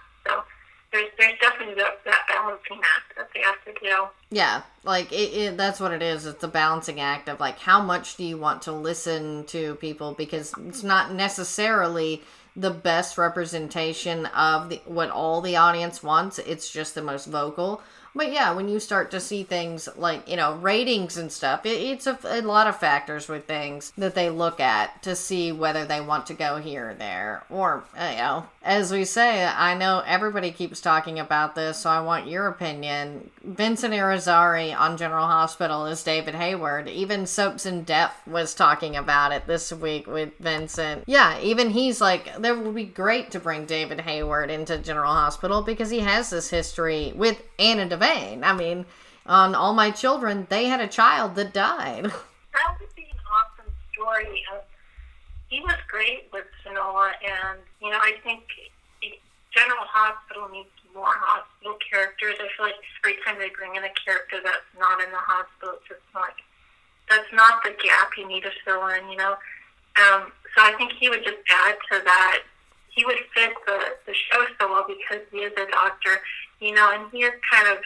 There's, 0.92 1.10
there's 1.18 1.38
definitely 1.40 1.76
that, 1.76 2.00
that 2.06 2.22
balancing 2.30 2.80
act 2.96 3.18
that 3.18 3.30
they 3.34 3.42
have 3.42 3.64
to 3.66 3.74
do. 3.84 4.08
Yeah, 4.30 4.62
like 4.84 5.12
it, 5.12 5.34
it, 5.34 5.58
that's 5.58 5.80
what 5.80 5.92
it 5.92 6.02
is. 6.02 6.26
It's 6.26 6.44
a 6.44 6.48
balancing 6.48 7.00
act 7.00 7.28
of 7.28 7.40
like 7.40 7.60
how 7.60 7.82
much 7.82 8.16
do 8.16 8.24
you 8.24 8.38
want 8.38 8.62
to 8.64 8.72
listen 8.72 9.44
to 9.48 9.76
people 9.76 10.14
because 10.14 10.54
it's 10.66 10.84
not 10.84 11.14
necessarily 11.14 12.22
the 12.56 12.72
best 12.72 13.18
representation 13.18 14.26
of 14.28 14.70
the, 14.70 14.82
what 14.86 15.12
all 15.12 15.42
the 15.42 15.56
audience 15.56 16.02
wants. 16.02 16.40
It's 16.40 16.72
just 16.72 16.96
the 16.96 17.02
most 17.02 17.26
vocal. 17.26 17.82
But 18.18 18.32
yeah, 18.32 18.52
when 18.52 18.68
you 18.68 18.80
start 18.80 19.12
to 19.12 19.20
see 19.20 19.44
things 19.44 19.88
like, 19.96 20.28
you 20.28 20.38
know, 20.38 20.56
ratings 20.56 21.18
and 21.18 21.32
stuff, 21.32 21.68
it, 21.68 21.80
it's 21.80 22.08
a, 22.08 22.18
a, 22.24 22.42
lot 22.42 22.66
of 22.66 22.80
factors 22.80 23.28
with 23.28 23.46
things 23.46 23.94
that 23.96 24.16
they 24.16 24.32
look 24.32 24.60
at 24.60 25.04
to 25.04 25.16
see 25.16 25.52
whether 25.52 25.86
they 25.86 26.02
want 26.02 26.26
to 26.28 26.34
go 26.34 26.58
here 26.58 26.90
or 26.90 26.94
there. 26.96 27.44
Or, 27.52 27.84
uh, 27.96 28.10
you 28.10 28.18
know, 28.18 28.46
as 28.64 28.92
we 28.92 29.06
say, 29.06 29.46
I 29.46 29.76
know 29.76 30.02
everybody 30.06 30.52
keeps 30.52 30.82
talking 30.82 31.20
about 31.20 31.54
this, 31.54 31.78
so 31.78 31.90
I 31.92 32.02
want 32.02 32.28
your 32.28 32.48
opinion. 32.48 33.30
Vincent 33.44 33.94
Irizarry 33.94 34.78
on 34.78 34.98
General 34.98 35.28
Hospital 35.28 35.86
is 35.86 36.04
David 36.04 36.34
Hayward. 36.34 36.90
Even 36.90 37.28
Soaps 37.28 37.68
in 37.68 37.84
Depth 37.84 38.28
was 38.28 38.56
talking 38.56 38.96
about 38.96 39.32
it 39.32 39.46
this 39.46 39.72
week 39.72 40.08
with 40.08 40.32
Vincent. 40.40 41.04
Yeah, 41.06 41.40
even 41.40 41.70
he's 41.70 42.02
like, 42.02 42.36
there 42.42 42.56
would 42.56 42.76
be 42.76 42.84
great 42.84 43.30
to 43.32 43.40
bring 43.40 43.66
David 43.66 44.02
Hayward 44.02 44.50
into 44.50 44.80
General 44.80 45.14
Hospital 45.14 45.62
because 45.62 45.92
he 45.92 46.00
has 46.00 46.32
this 46.32 46.50
history 46.50 47.14
with 47.16 47.42
Anna 47.60 47.86
I 48.08 48.54
mean, 48.54 48.86
on 49.26 49.56
All 49.56 49.74
My 49.74 49.92
Children, 49.92 50.48
they 50.50 50.66
had 50.66 50.80
a 50.80 50.88
child 50.88 51.36
that 51.36 51.54
died. 51.54 52.12
That 52.58 52.74
would 52.82 52.96
be 52.96 53.04
an 53.04 53.22
awesome 53.30 53.72
story. 53.94 54.42
Uh, 54.52 54.66
he 55.48 55.62
was 55.62 55.78
great 55.88 56.26
with 56.34 56.46
Finola, 56.64 57.12
and, 57.22 57.60
you 57.80 57.92
know, 57.92 58.00
I 58.02 58.18
think 58.24 58.50
General 59.54 59.86
Hospital 59.86 60.50
needs 60.50 60.74
more 60.96 61.14
hospital 61.14 61.78
characters. 61.86 62.34
I 62.42 62.50
feel 62.58 62.66
like 62.66 62.82
every 63.06 63.22
time 63.22 63.38
they 63.38 63.54
bring 63.54 63.76
in 63.76 63.84
a 63.86 63.94
character 63.94 64.42
that's 64.44 64.66
not 64.80 64.98
in 65.06 65.12
the 65.12 65.22
hospital, 65.22 65.78
it's 65.78 65.86
just 65.86 66.10
like, 66.16 66.42
that's 67.10 67.30
not 67.32 67.62
the 67.62 67.78
gap 67.78 68.10
you 68.18 68.28
need 68.28 68.42
to 68.42 68.52
fill 68.66 68.88
in, 68.90 69.06
you 69.10 69.18
know? 69.18 69.38
Um, 70.02 70.34
so 70.58 70.66
I 70.66 70.74
think 70.78 70.94
he 70.98 71.10
would 71.10 71.24
just 71.24 71.38
add 71.46 71.78
to 71.94 72.02
that. 72.04 72.42
He 72.90 73.06
would 73.06 73.22
fit 73.38 73.54
the, 73.66 74.02
the 74.10 74.14
show 74.14 74.46
so 74.60 74.74
well 74.74 74.86
because 74.88 75.22
he 75.32 75.46
is 75.46 75.54
a 75.54 75.70
doctor, 75.70 76.26
you 76.60 76.74
know, 76.74 76.90
and 76.90 77.06
he 77.12 77.22
is 77.22 77.34
kind 77.54 77.70
of 77.70 77.78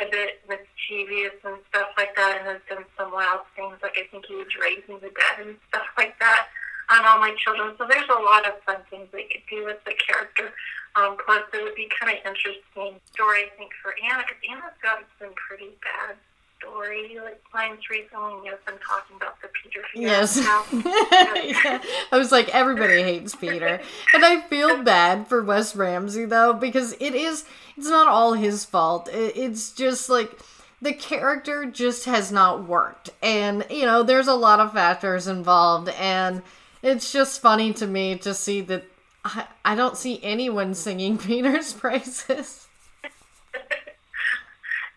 a 0.00 0.06
bit 0.10 0.44
mischievous 0.48 1.38
and 1.44 1.56
stuff 1.70 1.88
like 1.96 2.14
that 2.16 2.38
and 2.38 2.46
has 2.46 2.60
done 2.68 2.84
some 2.98 3.12
wild 3.12 3.48
things. 3.56 3.76
Like 3.82 3.96
I 3.96 4.04
think 4.10 4.26
he 4.26 4.36
was 4.36 4.52
raising 4.60 5.00
the 5.00 5.12
dead 5.12 5.46
and 5.46 5.56
stuff 5.68 5.88
like 5.96 6.18
that 6.20 6.48
on 6.90 7.04
All 7.04 7.18
My 7.18 7.34
Children. 7.38 7.74
So 7.78 7.86
there's 7.88 8.08
a 8.08 8.22
lot 8.22 8.46
of 8.46 8.60
fun 8.62 8.84
things 8.90 9.08
they 9.12 9.24
could 9.30 9.46
do 9.48 9.64
with 9.64 9.82
the 9.84 9.94
character. 9.96 10.52
Um, 10.96 11.16
plus, 11.20 11.44
it 11.52 11.62
would 11.62 11.76
be 11.76 11.88
kind 11.92 12.12
of 12.12 12.24
interesting 12.24 12.96
story, 13.12 13.44
I 13.44 13.50
think, 13.58 13.72
for 13.82 13.92
Anna, 14.00 14.24
because 14.24 14.40
Anna's 14.48 14.78
got 14.80 15.04
some 15.20 15.36
pretty 15.36 15.76
bad 15.84 16.16
story 16.58 17.18
like 17.22 17.42
mine's 17.52 17.88
recently. 17.90 18.34
You've 18.44 18.64
been 18.64 18.78
talking 18.86 19.16
about 19.16 19.40
the 19.42 19.48
Peter 19.62 19.82
Yes. 19.94 20.38
yeah. 20.72 21.82
I 22.12 22.18
was 22.18 22.32
like, 22.32 22.48
everybody 22.50 23.02
hates 23.02 23.34
Peter, 23.34 23.80
and 24.14 24.24
I 24.24 24.40
feel 24.42 24.82
bad 24.82 25.28
for 25.28 25.42
Wes 25.42 25.74
Ramsey 25.74 26.24
though 26.24 26.52
because 26.52 26.94
it 27.00 27.14
is. 27.14 27.44
It's 27.76 27.88
not 27.88 28.08
all 28.08 28.32
his 28.34 28.64
fault. 28.64 29.08
It's 29.12 29.72
just 29.72 30.08
like 30.08 30.38
the 30.80 30.92
character 30.92 31.66
just 31.66 32.04
has 32.06 32.32
not 32.32 32.66
worked, 32.66 33.10
and 33.22 33.64
you 33.70 33.86
know, 33.86 34.02
there's 34.02 34.28
a 34.28 34.34
lot 34.34 34.60
of 34.60 34.72
factors 34.72 35.26
involved, 35.26 35.88
and 35.90 36.42
it's 36.82 37.12
just 37.12 37.40
funny 37.40 37.72
to 37.74 37.86
me 37.86 38.16
to 38.18 38.34
see 38.34 38.60
that. 38.62 38.84
I, 39.24 39.46
I 39.64 39.74
don't 39.74 39.96
see 39.96 40.20
anyone 40.22 40.74
singing 40.74 41.18
Peter's 41.18 41.72
praises. 41.72 42.68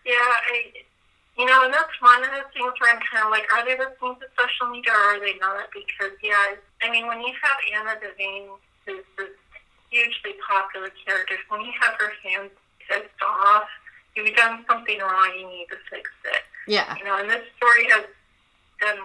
yeah, 0.04 0.14
I 0.14 0.79
you 1.40 1.48
know, 1.48 1.64
and 1.64 1.72
that's 1.72 1.96
one 2.04 2.20
of 2.20 2.28
the 2.36 2.44
things 2.52 2.76
where 2.76 2.92
I'm 2.92 3.00
kind 3.00 3.24
of 3.24 3.32
like, 3.32 3.48
are 3.48 3.64
they 3.64 3.72
listening 3.72 4.20
to 4.20 4.28
social 4.36 4.68
media 4.68 4.92
or 4.92 5.16
are 5.16 5.20
they 5.24 5.40
not? 5.40 5.72
Because, 5.72 6.12
yeah, 6.20 6.60
I 6.84 6.92
mean, 6.92 7.08
when 7.08 7.24
you 7.24 7.32
have 7.32 7.56
Anna 7.72 7.96
Devane, 7.96 8.52
who's 8.84 9.08
this 9.16 9.32
hugely 9.88 10.36
popular 10.44 10.92
character, 11.00 11.40
when 11.48 11.64
you 11.64 11.72
have 11.80 11.96
her 11.96 12.12
fans 12.20 12.52
pissed 12.84 13.20
off, 13.24 13.64
you've 14.12 14.36
done 14.36 14.68
something 14.68 15.00
wrong, 15.00 15.32
you 15.40 15.48
need 15.48 15.72
to 15.72 15.80
fix 15.88 16.12
it. 16.28 16.44
Yeah. 16.68 16.92
You 17.00 17.08
know, 17.08 17.16
and 17.16 17.30
this 17.30 17.48
story 17.56 17.88
has 17.88 18.04
done 18.84 19.00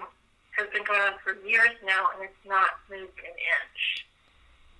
has 0.60 0.67
been 0.71 0.84
going 0.84 1.00
on 1.00 1.15
for 1.24 1.36
years 1.48 1.76
now, 1.84 2.12
and 2.15 2.24
it's 2.24 2.43
not 2.48 2.80
moved 2.89 3.15
an 3.19 3.36
inch. 3.36 4.04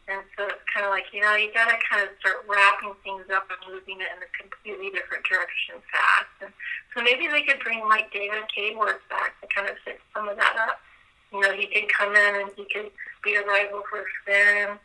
And 0.08 0.22
so 0.38 0.46
it's 0.46 0.62
kind 0.70 0.86
of 0.86 0.94
like, 0.94 1.10
you 1.13 1.22
know, 1.22 1.34
you 1.34 1.50
got 1.50 1.65
to 1.65 1.78
kind 1.82 2.06
of 2.06 2.13
start 2.22 2.46
wrapping 2.46 2.94
things 3.02 3.26
up 3.34 3.50
and 3.50 3.58
moving 3.74 3.98
it 3.98 4.10
in 4.13 4.22
a 4.22 4.30
completely 4.38 4.94
different 4.94 5.26
direction 5.26 5.82
fast. 5.89 6.30
And 6.46 6.54
so 6.94 7.02
maybe 7.02 7.26
they 7.26 7.41
could 7.41 7.58
bring 7.65 7.82
like 7.89 8.13
David 8.13 8.46
Hayward 8.54 9.02
back 9.10 9.34
to 9.41 9.50
kind 9.50 9.65
of 9.65 9.82
fix 9.82 9.98
some 10.13 10.30
of 10.30 10.38
that 10.38 10.54
up. 10.62 10.78
You 11.34 11.41
know, 11.41 11.54
he 11.58 11.65
could 11.65 11.89
come 11.89 12.13
in 12.13 12.46
and 12.46 12.50
he 12.56 12.70
could 12.70 12.94
be 13.24 13.34
a 13.34 13.44
rival 13.44 13.82
for 13.89 14.06
Finn, 14.30 14.78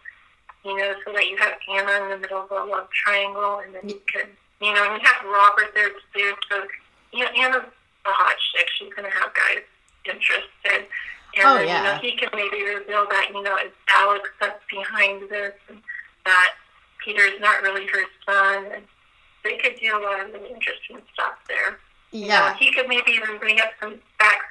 you 0.64 0.76
know, 0.76 0.94
so 1.04 1.12
that 1.12 1.28
you 1.28 1.36
have 1.36 1.52
Anna 1.68 2.04
in 2.04 2.10
the 2.10 2.18
middle 2.18 2.40
of 2.40 2.50
a 2.50 2.64
love 2.64 2.88
triangle, 2.90 3.60
and 3.60 3.74
then 3.74 3.88
you 3.88 4.00
could, 4.08 4.32
you 4.60 4.72
know, 4.72 4.82
and 4.88 5.00
you 5.00 5.06
have 5.06 5.20
Robert 5.28 5.74
there 5.74 5.90
too. 6.16 6.32
So, 6.50 6.64
you 7.12 7.24
know, 7.24 7.30
Anna's 7.36 7.68
a 8.06 8.10
hot 8.10 8.36
chick. 8.56 8.66
She's 8.78 8.92
going 8.94 9.04
to 9.04 9.14
have 9.14 9.34
guys 9.34 9.68
interested. 10.08 10.88
And 11.36 11.46
oh, 11.46 11.60
yeah. 11.60 11.78
you 11.78 11.84
know, 11.84 11.98
he 12.00 12.16
can 12.16 12.28
maybe 12.34 12.62
reveal 12.64 13.06
that, 13.08 13.30
you 13.32 13.42
know, 13.42 13.56
it's 13.56 13.74
Alex 13.88 14.28
that's 14.40 14.62
behind 14.70 15.28
this 15.30 15.54
and 15.68 15.78
that 16.24 16.50
Peter's 17.04 17.40
not 17.40 17.62
really 17.62 17.86
her 17.86 18.04
son. 18.26 18.66
And 18.74 18.84
they 19.44 19.56
could 19.56 19.76
do 19.80 19.96
a 19.96 20.00
lot 20.00 20.20
of 20.20 20.32
really 20.32 20.50
interesting 20.52 21.00
stuff 21.12 21.34
there. 21.48 21.78
Yeah. 22.12 22.20
You 22.20 22.28
know, 22.28 22.56
he 22.58 22.72
could 22.72 22.88
maybe 22.88 23.12
even 23.12 23.38
bring 23.38 23.60
up 23.60 23.70
some 23.80 24.00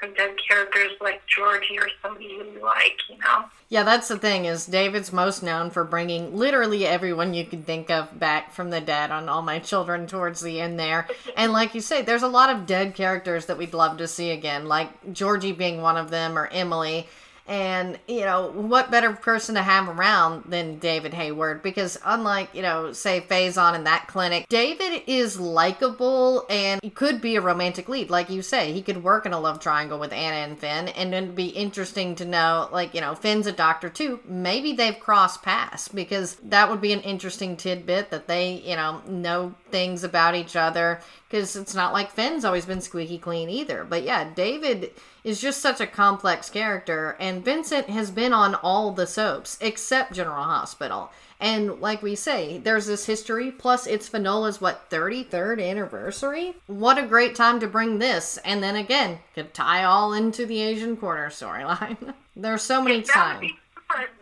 some 0.01 0.13
dead 0.13 0.35
characters 0.47 0.91
like 1.01 1.21
Georgie 1.27 1.77
or 1.77 1.87
somebody 2.01 2.25
you 2.25 2.45
like, 2.61 2.97
you 3.09 3.17
know. 3.17 3.45
Yeah, 3.69 3.83
that's 3.83 4.07
the 4.07 4.17
thing 4.17 4.45
is 4.45 4.65
David's 4.65 5.13
most 5.13 5.43
known 5.43 5.69
for 5.69 5.83
bringing 5.83 6.35
literally 6.35 6.85
everyone 6.87 7.33
you 7.33 7.45
can 7.45 7.63
think 7.63 7.89
of 7.89 8.17
back 8.17 8.53
from 8.53 8.69
the 8.69 8.81
dead 8.81 9.11
on 9.11 9.29
All 9.29 9.41
My 9.41 9.59
Children 9.59 10.07
towards 10.07 10.41
the 10.41 10.59
end 10.59 10.79
there. 10.79 11.07
And 11.37 11.51
like 11.51 11.75
you 11.75 11.81
say, 11.81 12.01
there's 12.01 12.23
a 12.23 12.27
lot 12.27 12.49
of 12.49 12.65
dead 12.65 12.95
characters 12.95 13.45
that 13.45 13.57
we'd 13.57 13.73
love 13.73 13.97
to 13.97 14.07
see 14.07 14.31
again, 14.31 14.67
like 14.67 15.13
Georgie 15.13 15.51
being 15.51 15.81
one 15.81 15.97
of 15.97 16.09
them 16.09 16.37
or 16.37 16.47
Emily. 16.47 17.07
And, 17.49 17.97
you 18.07 18.21
know, 18.21 18.51
what 18.51 18.91
better 18.91 19.11
person 19.11 19.55
to 19.55 19.63
have 19.63 19.89
around 19.89 20.43
than 20.45 20.77
David 20.77 21.15
Hayward? 21.15 21.63
Because 21.63 21.97
unlike, 22.05 22.53
you 22.53 22.61
know, 22.61 22.93
say 22.93 23.21
Faison 23.21 23.73
in 23.73 23.85
that 23.85 24.05
clinic, 24.07 24.47
David 24.49 25.01
is 25.07 25.39
likable 25.39 26.45
and 26.47 26.79
could 26.93 27.21
be 27.21 27.37
a 27.37 27.41
romantic 27.41 27.89
lead. 27.89 28.11
Like 28.11 28.29
you 28.29 28.43
say, 28.43 28.71
he 28.71 28.83
could 28.83 29.03
work 29.03 29.25
in 29.25 29.33
a 29.33 29.39
love 29.39 29.59
triangle 29.59 29.97
with 29.97 30.13
Anna 30.13 30.47
and 30.47 30.59
Finn. 30.59 30.89
And 30.89 31.11
it'd 31.11 31.35
be 31.35 31.47
interesting 31.47 32.13
to 32.17 32.25
know, 32.25 32.69
like, 32.71 32.93
you 32.93 33.01
know, 33.01 33.15
Finn's 33.15 33.47
a 33.47 33.51
doctor 33.51 33.89
too. 33.89 34.19
Maybe 34.25 34.73
they've 34.73 34.99
crossed 34.99 35.41
paths 35.41 35.87
because 35.87 36.35
that 36.43 36.69
would 36.69 36.81
be 36.81 36.93
an 36.93 37.01
interesting 37.01 37.57
tidbit 37.57 38.11
that 38.11 38.27
they, 38.27 38.61
you 38.63 38.75
know, 38.75 39.01
know 39.07 39.55
things 39.71 40.03
about 40.03 40.35
each 40.35 40.55
other. 40.55 41.01
Because 41.27 41.55
it's 41.55 41.75
not 41.75 41.93
like 41.93 42.11
Finn's 42.11 42.45
always 42.45 42.65
been 42.65 42.81
squeaky 42.81 43.17
clean 43.17 43.49
either. 43.49 43.83
But 43.83 44.03
yeah, 44.03 44.31
David 44.35 44.91
is 45.23 45.41
just 45.41 45.61
such 45.61 45.81
a 45.81 45.87
complex 45.87 46.49
character, 46.49 47.15
and 47.19 47.43
Vincent 47.43 47.89
has 47.89 48.11
been 48.11 48.33
on 48.33 48.55
all 48.55 48.91
the 48.91 49.07
soaps 49.07 49.57
except 49.61 50.13
General 50.13 50.43
Hospital. 50.43 51.11
And 51.39 51.79
like 51.79 52.01
we 52.01 52.15
say, 52.15 52.57
there's 52.57 52.85
this 52.85 53.05
history, 53.05 53.49
plus 53.49 53.87
it's 53.87 54.09
Finola's, 54.09 54.59
what, 54.59 54.89
33rd 54.89 55.63
anniversary? 55.65 56.55
What 56.67 56.97
a 56.97 57.07
great 57.07 57.33
time 57.33 57.61
to 57.61 57.67
bring 57.67 57.99
this. 57.99 58.37
And 58.43 58.61
then 58.61 58.75
again, 58.75 59.19
could 59.35 59.53
tie 59.53 59.85
all 59.85 60.13
into 60.13 60.45
the 60.45 60.61
Asian 60.61 60.97
Quarter 60.97 61.27
storyline. 61.27 62.13
There's 62.35 62.61
so 62.61 62.81
many 62.81 63.01
times. 63.01 63.51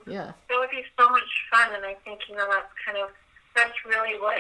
Yeah. 0.06 0.32
That 0.48 0.60
would 0.60 0.70
be 0.70 0.84
so 0.98 1.10
much 1.10 1.24
fun, 1.52 1.70
and 1.76 1.86
I 1.86 1.96
think, 2.06 2.22
you 2.30 2.36
know, 2.36 2.48
that's 2.50 2.72
kind 2.86 2.98
of, 2.98 3.10
that's 3.56 3.74
really 3.86 4.20
what 4.20 4.38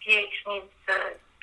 GH 0.00 0.48
needs 0.48 0.66
to 0.86 0.94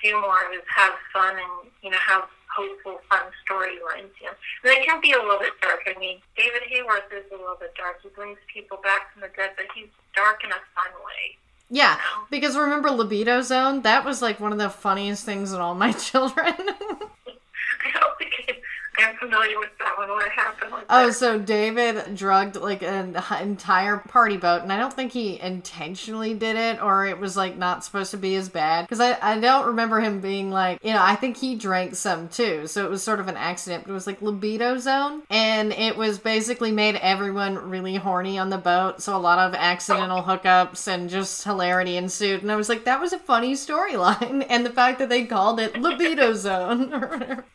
do 0.01 0.19
more 0.19 0.39
is 0.53 0.61
have 0.75 0.93
fun 1.11 1.35
and, 1.35 1.71
you 1.81 1.89
know, 1.89 1.97
have 1.97 2.23
hopeful, 2.55 2.99
fun 3.09 3.25
storylines. 3.45 4.13
Yeah. 4.21 4.29
And 4.63 4.71
they 4.71 4.85
can 4.85 5.01
be 5.01 5.11
a 5.13 5.17
little 5.17 5.39
bit 5.39 5.53
dark. 5.61 5.81
I 5.87 5.97
mean, 5.99 6.19
David 6.37 6.61
Hayward 6.69 7.03
is 7.11 7.25
a 7.31 7.35
little 7.35 7.57
bit 7.59 7.73
dark. 7.75 8.01
He 8.01 8.09
brings 8.09 8.37
people 8.53 8.77
back 8.83 9.11
from 9.13 9.21
the 9.21 9.29
dead, 9.35 9.51
but 9.55 9.65
he's 9.75 9.89
dark 10.15 10.43
in 10.43 10.51
a 10.51 10.61
fun 10.75 10.93
way. 11.05 11.37
Yeah, 11.69 11.97
because 12.29 12.55
remember 12.55 12.91
Libido 12.91 13.41
Zone? 13.41 13.81
That 13.81 14.05
was 14.05 14.21
like 14.21 14.39
one 14.39 14.51
of 14.51 14.59
the 14.59 14.69
funniest 14.69 15.25
things 15.25 15.53
in 15.53 15.59
all 15.59 15.73
my 15.73 15.91
children. 16.07 16.53
I 16.57 17.91
don't 17.99 18.17
think 18.19 18.61
I'm 18.99 19.12
familiar 19.23 19.59
with 19.59 19.69
that 19.79 19.97
one. 19.97 20.09
What 20.09 20.29
happened? 20.29 20.73
With 20.73 20.83
oh, 20.89 21.07
that? 21.07 21.13
so 21.13 21.39
David 21.39 22.15
drugged 22.15 22.55
like 22.55 22.83
an 22.83 23.15
entire 23.41 23.97
party 23.97 24.37
boat, 24.37 24.61
and 24.63 24.71
I 24.71 24.77
don't 24.77 24.93
think 24.93 25.11
he 25.11 25.39
intentionally 25.39 26.33
did 26.33 26.55
it, 26.55 26.81
or 26.81 27.05
it 27.05 27.19
was 27.19 27.37
like 27.37 27.57
not 27.57 27.83
supposed 27.83 28.11
to 28.11 28.17
be 28.17 28.35
as 28.35 28.49
bad. 28.49 28.83
Because 28.83 28.99
I, 28.99 29.17
I 29.21 29.39
don't 29.39 29.67
remember 29.67 29.99
him 29.99 30.19
being 30.19 30.51
like, 30.51 30.79
you 30.83 30.93
know, 30.93 31.01
I 31.01 31.15
think 31.15 31.37
he 31.37 31.55
drank 31.55 31.95
some 31.95 32.27
too, 32.27 32.67
so 32.67 32.85
it 32.85 32.89
was 32.89 33.03
sort 33.03 33.19
of 33.19 33.27
an 33.27 33.37
accident. 33.37 33.83
But 33.83 33.91
it 33.91 33.93
was 33.93 34.07
like 34.07 34.21
libido 34.21 34.77
zone, 34.77 35.23
and 35.29 35.71
it 35.73 35.95
was 35.95 36.19
basically 36.19 36.71
made 36.71 36.95
everyone 36.95 37.69
really 37.69 37.95
horny 37.95 38.37
on 38.37 38.49
the 38.49 38.57
boat, 38.57 39.01
so 39.01 39.15
a 39.15 39.17
lot 39.17 39.39
of 39.39 39.53
accidental 39.53 40.21
hookups 40.21 40.87
and 40.87 41.09
just 41.09 41.43
hilarity 41.43 41.97
ensued. 41.97 42.41
And 42.41 42.51
I 42.51 42.55
was 42.55 42.69
like, 42.69 42.85
that 42.85 42.99
was 42.99 43.13
a 43.13 43.19
funny 43.19 43.53
storyline, 43.53 44.45
and 44.49 44.65
the 44.65 44.69
fact 44.69 44.99
that 44.99 45.09
they 45.09 45.25
called 45.25 45.59
it 45.59 45.79
libido 45.79 46.33
zone. 46.33 46.81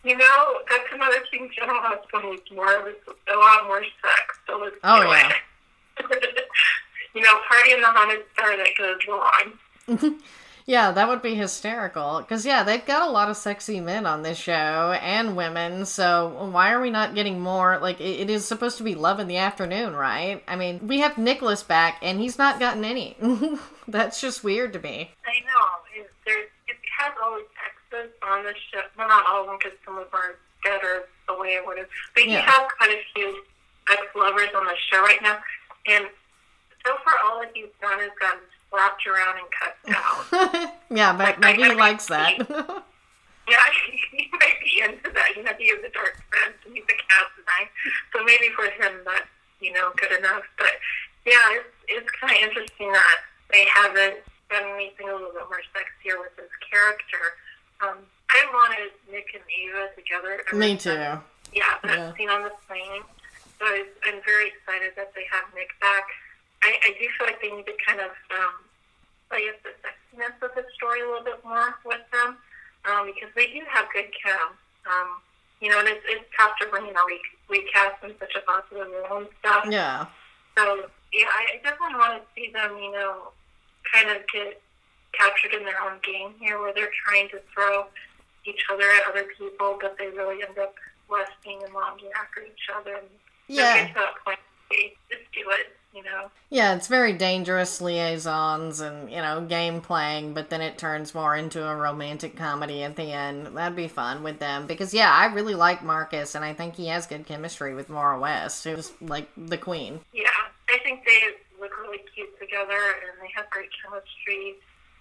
you 0.04 0.16
know, 0.16 0.54
that's 0.70 0.92
another 0.92 1.22
thing 1.30 1.50
General 1.58 1.80
Hospital 1.80 2.30
needs 2.30 2.50
more. 2.52 2.66
A 2.68 3.36
lot 3.36 3.66
more 3.66 3.82
sex. 3.82 4.38
So 4.46 4.70
Oh, 4.84 5.02
do 5.02 5.08
yeah. 5.08 5.32
you 7.14 7.22
know, 7.22 7.38
party 7.48 7.72
in 7.72 7.80
the 7.80 7.86
haunted 7.88 8.24
star 8.32 8.56
that 8.56 8.68
goes 8.78 8.98
wrong. 9.08 10.18
Yeah, 10.68 10.90
that 10.90 11.08
would 11.08 11.22
be 11.22 11.34
hysterical. 11.34 12.18
Because, 12.20 12.44
yeah, 12.44 12.62
they've 12.62 12.84
got 12.84 13.08
a 13.08 13.10
lot 13.10 13.30
of 13.30 13.38
sexy 13.38 13.80
men 13.80 14.04
on 14.04 14.20
this 14.20 14.36
show 14.36 14.92
and 15.00 15.34
women. 15.34 15.86
So, 15.86 16.50
why 16.52 16.72
are 16.72 16.80
we 16.82 16.90
not 16.90 17.14
getting 17.14 17.40
more? 17.40 17.78
Like, 17.78 18.02
it, 18.02 18.20
it 18.20 18.28
is 18.28 18.44
supposed 18.44 18.76
to 18.76 18.84
be 18.84 18.94
love 18.94 19.18
in 19.18 19.28
the 19.28 19.38
afternoon, 19.38 19.96
right? 19.96 20.42
I 20.46 20.56
mean, 20.56 20.86
we 20.86 20.98
have 21.00 21.16
Nicholas 21.16 21.62
back, 21.62 21.96
and 22.02 22.20
he's 22.20 22.36
not 22.36 22.60
gotten 22.60 22.84
any. 22.84 23.16
That's 23.88 24.20
just 24.20 24.44
weird 24.44 24.74
to 24.74 24.78
me. 24.78 25.10
I 25.24 25.40
know. 25.46 26.02
It, 26.02 26.10
there, 26.26 26.40
it 26.42 26.76
has 26.98 27.14
all 27.24 27.36
these 27.38 27.46
exes 27.94 28.12
on 28.22 28.44
the 28.44 28.52
show. 28.70 28.82
Well, 28.98 29.08
not 29.08 29.24
all 29.26 29.40
of 29.40 29.46
them, 29.46 29.56
because 29.58 29.78
some 29.86 29.96
of 29.96 30.10
them 30.10 30.20
are 30.20 30.36
dead 30.64 30.84
or 30.84 31.08
away 31.28 31.56
or 31.56 31.64
whatever. 31.66 31.88
But 32.14 32.24
you 32.24 32.32
Yeah. 32.32 32.40
have 32.50 32.68
quite 32.76 32.90
a 32.90 33.02
few 33.14 33.42
ex 33.90 34.02
lovers 34.14 34.50
on 34.54 34.66
the 34.66 34.76
show 34.90 35.00
right 35.02 35.20
now. 35.22 35.38
And 35.86 36.06
so 36.84 36.96
far, 37.04 37.14
all 37.24 37.40
that 37.40 37.50
he's 37.54 37.66
done 37.80 38.00
is 38.00 38.10
gotten 38.20 38.40
slapped 38.70 39.06
around 39.06 39.38
and 39.38 39.48
cut 39.50 39.76
down. 39.86 40.72
yeah, 40.90 41.12
but 41.16 41.38
maybe 41.40 41.62
he 41.62 41.74
likes 41.74 42.06
that. 42.06 42.36
Yeah, 42.38 43.56
he 44.12 44.28
might 44.32 44.60
be 44.62 44.80
into 44.84 45.10
that. 45.14 45.32
You 45.36 45.42
know, 45.42 45.52
he 45.58 45.64
is 45.66 45.82
a 45.84 45.88
dark 45.90 46.20
friend 46.30 46.54
and 46.66 46.74
he's 46.74 46.84
a 46.84 46.96
cat 46.96 47.26
design. 47.36 47.68
So 48.12 48.22
maybe 48.24 48.50
for 48.54 48.64
him 48.64 49.00
that's, 49.04 49.28
you 49.60 49.72
know, 49.72 49.90
good 49.96 50.12
enough. 50.18 50.42
But 50.58 50.72
yeah, 51.24 51.56
it's 51.56 51.74
it's 51.88 52.10
kinda 52.20 52.34
interesting 52.42 52.92
that 52.92 53.18
they 53.50 53.64
haven't 53.72 54.18
done 54.50 54.64
anything 54.74 55.08
a 55.08 55.12
little 55.12 55.32
bit 55.32 55.44
more 55.48 55.60
sexier 55.72 56.20
with 56.20 56.32
his 56.36 56.50
character. 56.70 57.36
Um, 57.80 57.98
I 58.30 58.44
wanted 58.52 58.92
Nick 59.10 59.26
and 59.34 59.42
Ava 59.48 59.88
together. 59.96 60.40
me 60.52 60.76
too. 60.76 60.90
Yeah, 61.52 61.80
that 61.82 61.98
Yeah. 61.98 62.14
scene 62.16 62.28
on 62.28 62.42
the 62.44 62.52
plane. 62.66 63.02
So 63.58 63.64
I, 63.66 63.84
I'm 64.06 64.20
very 64.24 64.48
excited 64.48 64.92
that 64.96 65.14
they 65.14 65.24
have 65.32 65.44
Nick 65.54 65.70
back. 65.80 66.04
I, 66.62 66.76
I 66.84 66.90
do 67.00 67.08
feel 67.16 67.26
like 67.26 67.40
they 67.40 67.50
need 67.50 67.66
to 67.66 67.74
kind 67.86 68.00
of 68.00 68.10
um, 68.36 68.54
play 69.30 69.48
up 69.48 69.62
the 69.62 69.72
sexiness 69.82 70.34
of 70.42 70.54
the 70.54 70.64
story 70.74 71.00
a 71.00 71.06
little 71.06 71.24
bit 71.24 71.42
more 71.44 71.74
with 71.84 72.02
them 72.12 72.36
um, 72.84 73.06
because 73.06 73.30
they 73.34 73.46
do 73.46 73.62
have 73.70 73.86
good 73.92 74.10
chem. 74.12 74.52
Um, 74.86 75.20
you 75.60 75.70
know, 75.70 75.78
and 75.80 75.88
it's, 75.88 76.04
it's 76.06 76.24
tough 76.38 76.52
to 76.60 76.66
bring 76.68 76.86
in 76.86 76.94
a 76.94 77.04
re- 77.06 77.34
recast 77.48 78.04
in 78.04 78.12
such 78.20 78.34
a 78.36 78.40
popular 78.42 78.86
role 79.08 79.18
and 79.26 79.28
stuff. 79.40 79.64
Yeah. 79.68 80.06
So, 80.56 80.86
yeah, 81.12 81.26
I 81.32 81.56
I 81.58 81.60
definitely 81.62 81.96
want 81.98 82.20
to 82.22 82.26
see 82.34 82.50
them, 82.52 82.76
you 82.78 82.92
know, 82.92 83.32
kind 83.92 84.10
of 84.10 84.18
get 84.32 84.60
captured 85.12 85.54
in 85.54 85.64
their 85.64 85.80
own 85.82 85.98
game 86.04 86.34
here 86.38 86.60
where 86.60 86.72
they're 86.74 86.92
trying 87.06 87.28
to 87.30 87.40
throw 87.54 87.86
each 88.48 88.64
other 88.72 88.84
at 88.90 89.08
other 89.08 89.26
people, 89.36 89.78
but 89.80 89.96
they 89.98 90.08
really 90.08 90.42
end 90.42 90.58
up 90.58 90.74
lusting 91.10 91.62
and 91.64 91.72
longing 91.72 92.10
after 92.20 92.42
each 92.42 92.68
other. 92.74 92.94
And 92.94 93.08
Yeah. 93.46 93.84
get 93.84 93.88
to 93.88 93.94
that 93.94 94.24
point 94.24 94.38
they 94.70 94.94
just 95.10 95.22
do 95.32 95.48
it, 95.50 95.76
you 95.94 96.02
know. 96.02 96.30
Yeah, 96.50 96.74
it's 96.74 96.88
very 96.88 97.12
dangerous 97.12 97.80
liaisons 97.80 98.80
and, 98.80 99.10
you 99.10 99.16
know, 99.18 99.40
game 99.42 99.80
playing, 99.80 100.34
but 100.34 100.50
then 100.50 100.60
it 100.60 100.78
turns 100.78 101.14
more 101.14 101.36
into 101.36 101.66
a 101.66 101.74
romantic 101.74 102.36
comedy 102.36 102.82
at 102.82 102.96
the 102.96 103.12
end. 103.12 103.56
That'd 103.56 103.76
be 103.76 103.88
fun 103.88 104.22
with 104.22 104.38
them. 104.38 104.66
Because, 104.66 104.92
yeah, 104.92 105.12
I 105.12 105.26
really 105.26 105.54
like 105.54 105.82
Marcus, 105.82 106.34
and 106.34 106.44
I 106.44 106.52
think 106.52 106.76
he 106.76 106.86
has 106.88 107.06
good 107.06 107.26
chemistry 107.26 107.74
with 107.74 107.88
Maura 107.88 108.18
West, 108.18 108.64
who's 108.64 108.92
like 109.00 109.28
the 109.36 109.58
queen. 109.58 110.00
Yeah, 110.12 110.28
I 110.68 110.78
think 110.78 111.04
they 111.06 111.20
look 111.60 111.76
really 111.80 112.04
cute 112.14 112.38
together 112.38 112.78
and 113.02 113.20
they 113.20 113.30
have 113.34 113.48
great 113.50 113.70
chemistry. 113.82 114.56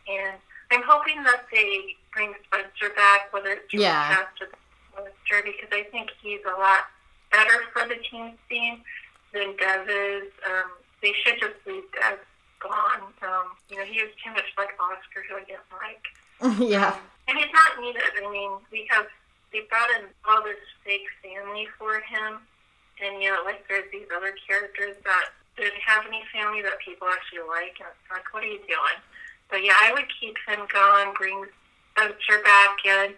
And 0.07 0.37
I'm 0.71 0.83
hoping 0.83 1.23
that 1.23 1.45
they 1.51 1.95
bring 2.17 2.33
Spencer 2.49 2.93
back, 2.95 3.31
whether 3.31 3.51
it's 3.51 3.69
from 3.69 3.79
Yeah. 3.81 4.09
the 4.09 4.15
cast 4.15 4.41
or 4.41 5.03
the 5.05 5.11
Spencer, 5.25 5.43
because 5.45 5.69
I 5.71 5.83
think 5.93 6.09
he's 6.21 6.41
a 6.45 6.57
lot 6.59 6.89
better 7.31 7.63
for 7.71 7.87
the 7.87 7.95
teen 8.09 8.37
scene 8.49 8.83
than 9.33 9.55
Dev 9.57 9.87
is. 9.87 10.31
Um, 10.45 10.71
they 11.01 11.13
should 11.23 11.39
just 11.39 11.55
leave 11.67 11.83
Dev 11.93 12.17
gone. 12.59 13.13
Um, 13.21 13.53
you 13.69 13.77
know, 13.77 13.85
he 13.85 13.99
is 13.99 14.09
too 14.23 14.31
much 14.31 14.49
like 14.57 14.69
Oscar, 14.81 15.21
who 15.29 15.35
I 15.37 15.43
didn't 15.45 15.69
like. 15.77 16.03
yeah. 16.69 16.97
And 17.27 17.37
he's 17.37 17.53
not 17.53 17.79
needed. 17.79 18.01
I 18.17 18.29
mean, 18.31 18.51
we 18.71 18.87
have 18.89 19.05
they 19.53 19.61
brought 19.69 19.89
in 19.91 20.05
all 20.27 20.43
this 20.43 20.57
fake 20.83 21.05
family 21.23 21.67
for 21.77 21.99
him, 22.01 22.39
and 23.01 23.21
you 23.21 23.29
know, 23.31 23.43
like 23.45 23.65
there's 23.69 23.89
these 23.91 24.07
other 24.15 24.33
characters 24.47 24.95
that 25.05 25.25
didn't 25.55 25.79
have 25.85 26.05
any 26.07 26.23
family 26.33 26.61
that 26.63 26.77
people 26.83 27.07
actually 27.07 27.47
like, 27.47 27.77
and 27.79 27.87
it's 27.93 28.11
like, 28.11 28.25
what 28.33 28.43
are 28.43 28.47
you 28.47 28.59
doing? 28.67 28.99
But 29.49 29.63
yeah, 29.63 29.77
I 29.79 29.93
would 29.93 30.05
keep 30.19 30.35
him 30.47 30.67
gone, 30.73 31.13
bring 31.13 31.45
Spencer 31.97 32.43
back 32.43 32.77
in, 32.85 33.13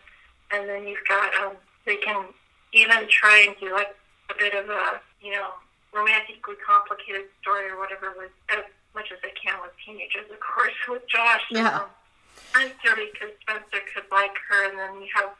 and 0.52 0.70
then 0.70 0.88
you've 0.88 1.06
got 1.08 1.34
um, 1.44 1.54
they 1.86 1.98
can 1.98 2.26
even 2.74 3.08
try 3.10 3.46
and 3.48 3.56
do 3.60 3.74
like 3.74 3.94
a 4.30 4.34
bit 4.39 4.54
of 4.54 4.70
a 4.70 5.02
you 5.22 5.32
know 5.32 5.50
romantically 5.94 6.56
complicated 6.65 7.26
story 7.42 7.70
or 7.70 7.78
whatever 7.78 8.13
with 8.18 8.32
as 8.50 8.63
much 8.96 9.12
as 9.12 9.20
they 9.22 9.34
can 9.36 9.60
with 9.62 9.72
teenagers, 9.86 10.26
of 10.32 10.39
course, 10.39 10.74
with 10.89 11.04
Joss. 11.08 11.42
Yeah. 11.52 11.76
Um, 11.76 11.89
I'm 12.56 12.72
because 12.82 13.36
Spencer 13.44 13.84
could 13.94 14.08
like 14.12 14.34
her, 14.50 14.70
and 14.70 14.80
then 14.80 15.02
you 15.02 15.10
have 15.13 15.36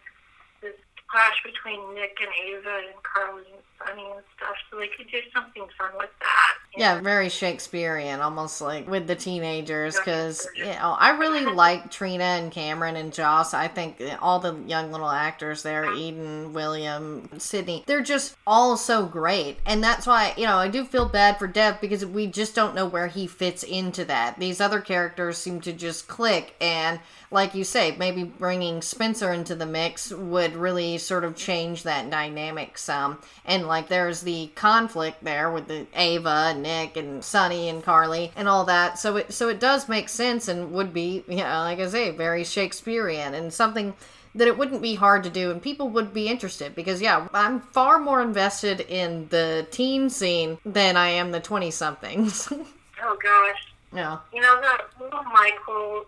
this 0.62 0.75
clash 1.12 1.41
between 1.43 1.93
Nick 1.95 2.17
and 2.22 2.30
Ava 2.45 2.82
and 2.88 3.04
Carly 3.04 3.43
and 3.52 3.62
Sonny 3.80 4.04
and 4.04 4.24
stuff. 4.38 4.56
So 4.69 4.78
they 4.78 4.88
could 4.88 5.10
do 5.12 5.19
something 5.34 5.65
fun 5.78 5.91
with 5.98 6.10
that. 6.19 6.58
Yeah, 6.78 6.95
know? 6.95 7.02
very 7.02 7.30
Shakespearean, 7.30 8.19
almost 8.19 8.62
like 8.62 8.88
with 8.88 9.08
the 9.08 9.15
teenagers. 9.15 9.98
Because 9.98 10.48
you 10.56 10.65
know, 10.65 10.95
I 11.00 11.17
really 11.17 11.45
like 11.54 11.89
Trina 11.91 12.24
and 12.24 12.52
Cameron 12.52 12.95
and 12.95 13.12
Joss. 13.12 13.54
I 13.54 13.67
think 13.67 14.02
all 14.22 14.39
the 14.39 14.56
young 14.67 14.91
little 14.91 15.10
actors 15.10 15.63
there, 15.63 15.91
Eden, 15.91 16.54
William, 16.54 17.30
Sydney, 17.39 17.84
they're 17.88 18.02
just 18.02 18.36
all 18.45 18.78
so 18.78 19.06
great, 19.06 19.58
and 19.65 19.84
that's 19.84 20.06
why 20.06 20.34
you 20.38 20.45
know 20.45 20.58
I 20.58 20.67
do 20.67 20.86
feel 20.86 21.08
bad 21.08 21.39
for 21.39 21.48
Dev 21.48 21.82
because 21.82 22.06
we 22.06 22.28
just 22.28 22.54
don't 22.54 22.76
know 22.76 22.86
where 22.86 23.08
he 23.08 23.26
fits 23.26 23.63
into 23.63 24.06
that. 24.06 24.39
These 24.39 24.62
other 24.62 24.80
characters 24.80 25.38
seem 25.38 25.62
to 25.62 25.74
just 25.74 26.08
click, 26.08 26.56
and 26.62 27.00
like 27.32 27.56
you 27.56 27.63
say, 27.63 27.95
maybe 27.98 28.24
bringing 28.24 28.82
Spencer 28.82 29.32
into 29.32 29.56
the 29.56 29.65
mix 29.65 30.12
would 30.12 30.56
really 30.56 30.98
sort 30.99 31.23
of 31.23 31.35
change 31.35 31.83
that 31.83 32.09
dynamic 32.09 32.77
some. 32.77 33.19
And 33.45 33.67
like 33.67 33.88
there's 33.88 34.21
the 34.21 34.51
conflict 34.55 35.23
there 35.23 35.51
with 35.51 35.67
the 35.67 35.88
Ava 35.95 36.51
and 36.51 36.63
Nick 36.63 36.97
and 36.97 37.23
Sonny 37.23 37.69
and 37.69 37.83
Carly 37.83 38.31
and 38.35 38.47
all 38.47 38.65
that. 38.65 38.99
So 38.99 39.17
it 39.17 39.33
so 39.33 39.49
it 39.49 39.59
does 39.59 39.89
make 39.89 40.09
sense 40.09 40.47
and 40.47 40.71
would 40.71 40.93
be, 40.93 41.23
you 41.27 41.38
know, 41.38 41.62
like 41.63 41.79
I 41.79 41.88
say, 41.88 42.12
very 42.12 42.43
Shakespearean 42.43 43.33
and 43.33 43.53
something 43.53 43.93
that 44.35 44.47
it 44.47 44.57
wouldn't 44.57 44.81
be 44.81 44.95
hard 44.95 45.23
to 45.23 45.29
do 45.29 45.49
and 45.49 45.62
people 45.62 45.89
would 45.89 46.13
be 46.13 46.27
interested 46.27 46.75
because 46.75 47.01
yeah, 47.01 47.27
I'm 47.33 47.62
far 47.62 47.97
more 47.97 48.21
invested 48.21 48.81
in 48.81 49.27
the 49.29 49.65
teen 49.71 50.09
scene 50.09 50.59
than 50.65 50.97
I 50.97 51.09
am 51.09 51.31
the 51.31 51.39
20 51.39 51.71
somethings. 51.71 52.51
Oh 53.01 53.17
gosh, 53.23 53.73
yeah. 53.93 54.17
you 54.33 54.41
know 54.41 54.59
that 54.59 54.81
little 54.99 55.23
Michael. 55.23 56.05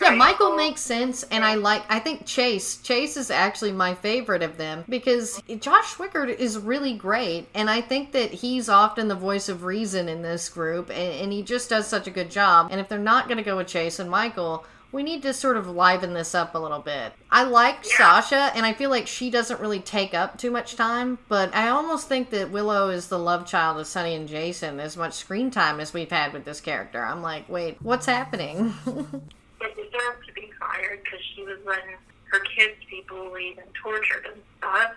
Yeah, 0.00 0.10
Michael 0.10 0.56
makes 0.56 0.82
sense, 0.82 1.22
and 1.30 1.42
I 1.44 1.54
like. 1.54 1.82
I 1.88 1.98
think 2.00 2.26
Chase. 2.26 2.76
Chase 2.78 3.16
is 3.16 3.30
actually 3.30 3.72
my 3.72 3.94
favorite 3.94 4.42
of 4.42 4.58
them 4.58 4.84
because 4.88 5.40
Josh 5.58 5.94
Swickard 5.94 6.28
is 6.38 6.58
really 6.58 6.92
great, 6.92 7.48
and 7.54 7.70
I 7.70 7.80
think 7.80 8.12
that 8.12 8.30
he's 8.30 8.68
often 8.68 9.08
the 9.08 9.14
voice 9.14 9.48
of 9.48 9.64
reason 9.64 10.08
in 10.08 10.20
this 10.22 10.48
group, 10.50 10.90
and, 10.90 10.98
and 11.22 11.32
he 11.32 11.42
just 11.42 11.70
does 11.70 11.86
such 11.86 12.06
a 12.06 12.10
good 12.10 12.30
job. 12.30 12.68
And 12.70 12.78
if 12.80 12.88
they're 12.88 12.98
not 12.98 13.26
going 13.26 13.38
to 13.38 13.42
go 13.42 13.56
with 13.56 13.68
Chase 13.68 13.98
and 13.98 14.10
Michael, 14.10 14.66
we 14.92 15.02
need 15.02 15.22
to 15.22 15.32
sort 15.32 15.56
of 15.56 15.66
liven 15.68 16.12
this 16.12 16.34
up 16.34 16.54
a 16.54 16.58
little 16.58 16.78
bit. 16.78 17.12
I 17.30 17.44
like 17.44 17.76
Yeah. 17.84 17.96
Sasha, 18.20 18.52
and 18.54 18.66
I 18.66 18.74
feel 18.74 18.90
like 18.90 19.06
she 19.06 19.30
doesn't 19.30 19.60
really 19.60 19.80
take 19.80 20.12
up 20.14 20.36
too 20.38 20.50
much 20.50 20.76
time, 20.76 21.18
but 21.28 21.54
I 21.54 21.68
almost 21.68 22.06
think 22.06 22.28
that 22.30 22.50
Willow 22.50 22.90
is 22.90 23.08
the 23.08 23.18
love 23.18 23.46
child 23.46 23.80
of 23.80 23.86
Sonny 23.86 24.14
and 24.14 24.28
Jason 24.28 24.78
as 24.78 24.96
much 24.96 25.14
screen 25.14 25.50
time 25.50 25.80
as 25.80 25.94
we've 25.94 26.10
had 26.10 26.32
with 26.34 26.44
this 26.44 26.60
character. 26.60 27.02
I'm 27.02 27.22
like, 27.22 27.48
wait, 27.48 27.78
what's 27.80 28.06
happening? 28.06 28.74
But 29.58 29.74
deserved 29.74 30.26
to 30.26 30.32
be 30.34 30.50
fired 30.58 31.00
because 31.02 31.20
she 31.34 31.42
was 31.42 31.58
letting 31.64 31.96
her 32.30 32.40
kids 32.40 32.76
be 32.90 33.04
bullied 33.08 33.58
and 33.58 33.68
tortured 33.74 34.26
and 34.32 34.42
stuff. 34.58 34.92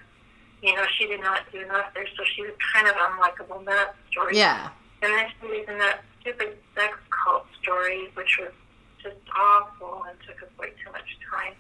You 0.62 0.76
know, 0.76 0.86
she 0.98 1.08
did 1.08 1.22
not 1.22 1.41
do 1.52 1.62
enough 1.62 1.93
there, 1.93 2.08
so 2.17 2.24
she 2.36 2.41
was 2.41 2.52
kind 2.74 2.88
of 2.88 2.95
unlikable 2.95 3.60
in 3.60 3.65
that 3.65 3.95
story. 4.12 4.38
yeah. 4.38 4.69
And 5.02 5.13
then 5.13 5.28
she 5.39 5.48
was 5.48 5.65
in 5.69 5.78
that 5.80 6.04
stupid 6.19 6.58
sex 6.76 6.98
cult 7.24 7.45
story, 7.62 8.10
which 8.15 8.38
was 8.39 8.52
just 9.02 9.15
awful 9.34 10.04
and 10.10 10.17
took 10.28 10.43
us 10.43 10.50
way 10.60 10.72
too 10.84 10.91
much 10.91 11.08
time. 11.32 11.54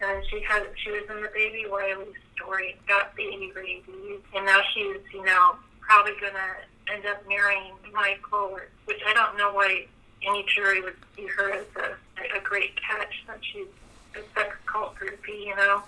And 0.00 0.10
then 0.10 0.22
she 0.28 0.42
had 0.42 0.66
she 0.76 0.90
was 0.90 1.04
in 1.08 1.22
the 1.22 1.30
Baby 1.32 1.64
Wiley 1.70 2.12
story, 2.36 2.76
got 2.86 3.16
baby 3.16 3.52
rabies, 3.54 4.20
and 4.34 4.44
now 4.44 4.60
she's 4.74 5.00
you 5.14 5.24
know 5.24 5.56
probably 5.80 6.12
gonna 6.20 6.60
end 6.92 7.06
up 7.06 7.26
marrying 7.28 7.72
Michael, 7.92 8.50
or, 8.52 8.68
which 8.84 9.00
I 9.06 9.14
don't 9.14 9.38
know 9.38 9.52
why 9.52 9.86
any 10.26 10.44
jury 10.44 10.80
would 10.80 10.96
see 11.16 11.26
her 11.26 11.52
as 11.52 11.66
a, 11.76 12.38
a 12.38 12.40
great 12.42 12.76
catch 12.76 13.24
that 13.26 13.38
she's 13.40 13.66
a 14.14 14.20
sex 14.34 14.56
cult 14.66 14.94
groupie, 14.96 15.46
you 15.46 15.56
know, 15.56 15.82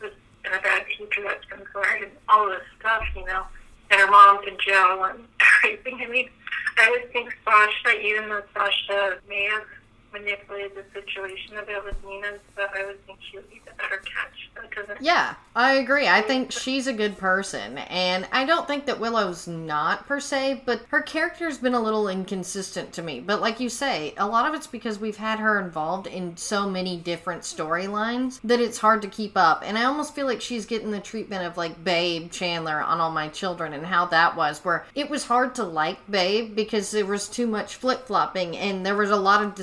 with 0.00 0.12
a 0.46 0.62
bad 0.62 0.84
teacher 0.96 1.22
that's 1.22 1.44
been 1.46 1.64
fired 1.72 2.02
and 2.02 2.12
all 2.28 2.48
this 2.48 2.62
stuff, 2.78 3.04
you 3.14 3.24
know, 3.26 3.44
and 3.90 4.00
her 4.00 4.10
mom's 4.10 4.46
in 4.46 4.56
jail 4.58 5.04
and 5.04 5.24
everything. 5.64 6.00
I 6.02 6.10
mean, 6.10 6.28
I 6.78 6.90
would 6.90 7.12
think 7.12 7.36
Sasha, 7.44 8.00
even 8.00 8.28
though 8.28 8.42
Sasha 8.54 9.18
may 9.28 9.44
have 9.44 9.64
manipulated 10.12 10.72
the 10.74 10.84
situation 10.92 11.56
a 11.56 11.62
bit 11.62 11.84
with 11.84 11.96
Nina, 12.04 12.38
but 12.56 12.76
I 12.76 12.86
would 12.86 13.04
think 13.06 13.18
she 13.30 13.36
would 13.36 13.50
be 13.50 13.60
the 13.64 13.72
better 13.72 13.98
catch. 13.98 14.50
Yeah, 15.00 15.34
I 15.56 15.74
agree. 15.74 16.06
I 16.06 16.20
think 16.20 16.52
she's 16.52 16.86
a 16.86 16.92
good 16.92 17.16
person, 17.16 17.78
and 17.78 18.28
I 18.32 18.44
don't 18.44 18.66
think 18.66 18.86
that 18.86 19.00
Willow's 19.00 19.48
not 19.48 20.06
per 20.06 20.20
se, 20.20 20.62
but 20.66 20.82
her 20.88 21.00
character's 21.00 21.58
been 21.58 21.74
a 21.74 21.80
little 21.80 22.08
inconsistent 22.08 22.92
to 22.92 23.02
me. 23.02 23.20
But 23.20 23.40
like 23.40 23.60
you 23.60 23.68
say, 23.68 24.14
a 24.18 24.26
lot 24.26 24.46
of 24.46 24.54
it's 24.54 24.66
because 24.66 24.98
we've 24.98 25.16
had 25.16 25.38
her 25.38 25.58
involved 25.58 26.06
in 26.06 26.36
so 26.36 26.68
many 26.68 26.98
different 26.98 27.42
storylines 27.42 28.40
that 28.44 28.60
it's 28.60 28.78
hard 28.78 29.00
to 29.02 29.08
keep 29.08 29.36
up. 29.36 29.62
And 29.64 29.78
I 29.78 29.84
almost 29.84 30.14
feel 30.14 30.26
like 30.26 30.40
she's 30.40 30.66
getting 30.66 30.90
the 30.90 31.00
treatment 31.00 31.46
of 31.46 31.56
like 31.56 31.82
Babe 31.82 32.30
Chandler 32.30 32.80
on 32.80 33.00
All 33.00 33.10
My 33.10 33.28
Children 33.28 33.72
and 33.72 33.86
how 33.86 34.06
that 34.06 34.36
was, 34.36 34.64
where 34.64 34.84
it 34.94 35.08
was 35.08 35.24
hard 35.24 35.54
to 35.54 35.64
like 35.64 35.98
Babe 36.10 36.54
because 36.54 36.90
there 36.90 37.06
was 37.06 37.28
too 37.28 37.46
much 37.46 37.76
flip 37.76 38.06
flopping 38.06 38.56
and 38.56 38.84
there 38.84 38.96
was 38.96 39.10
a 39.10 39.16
lot 39.16 39.42
of 39.42 39.54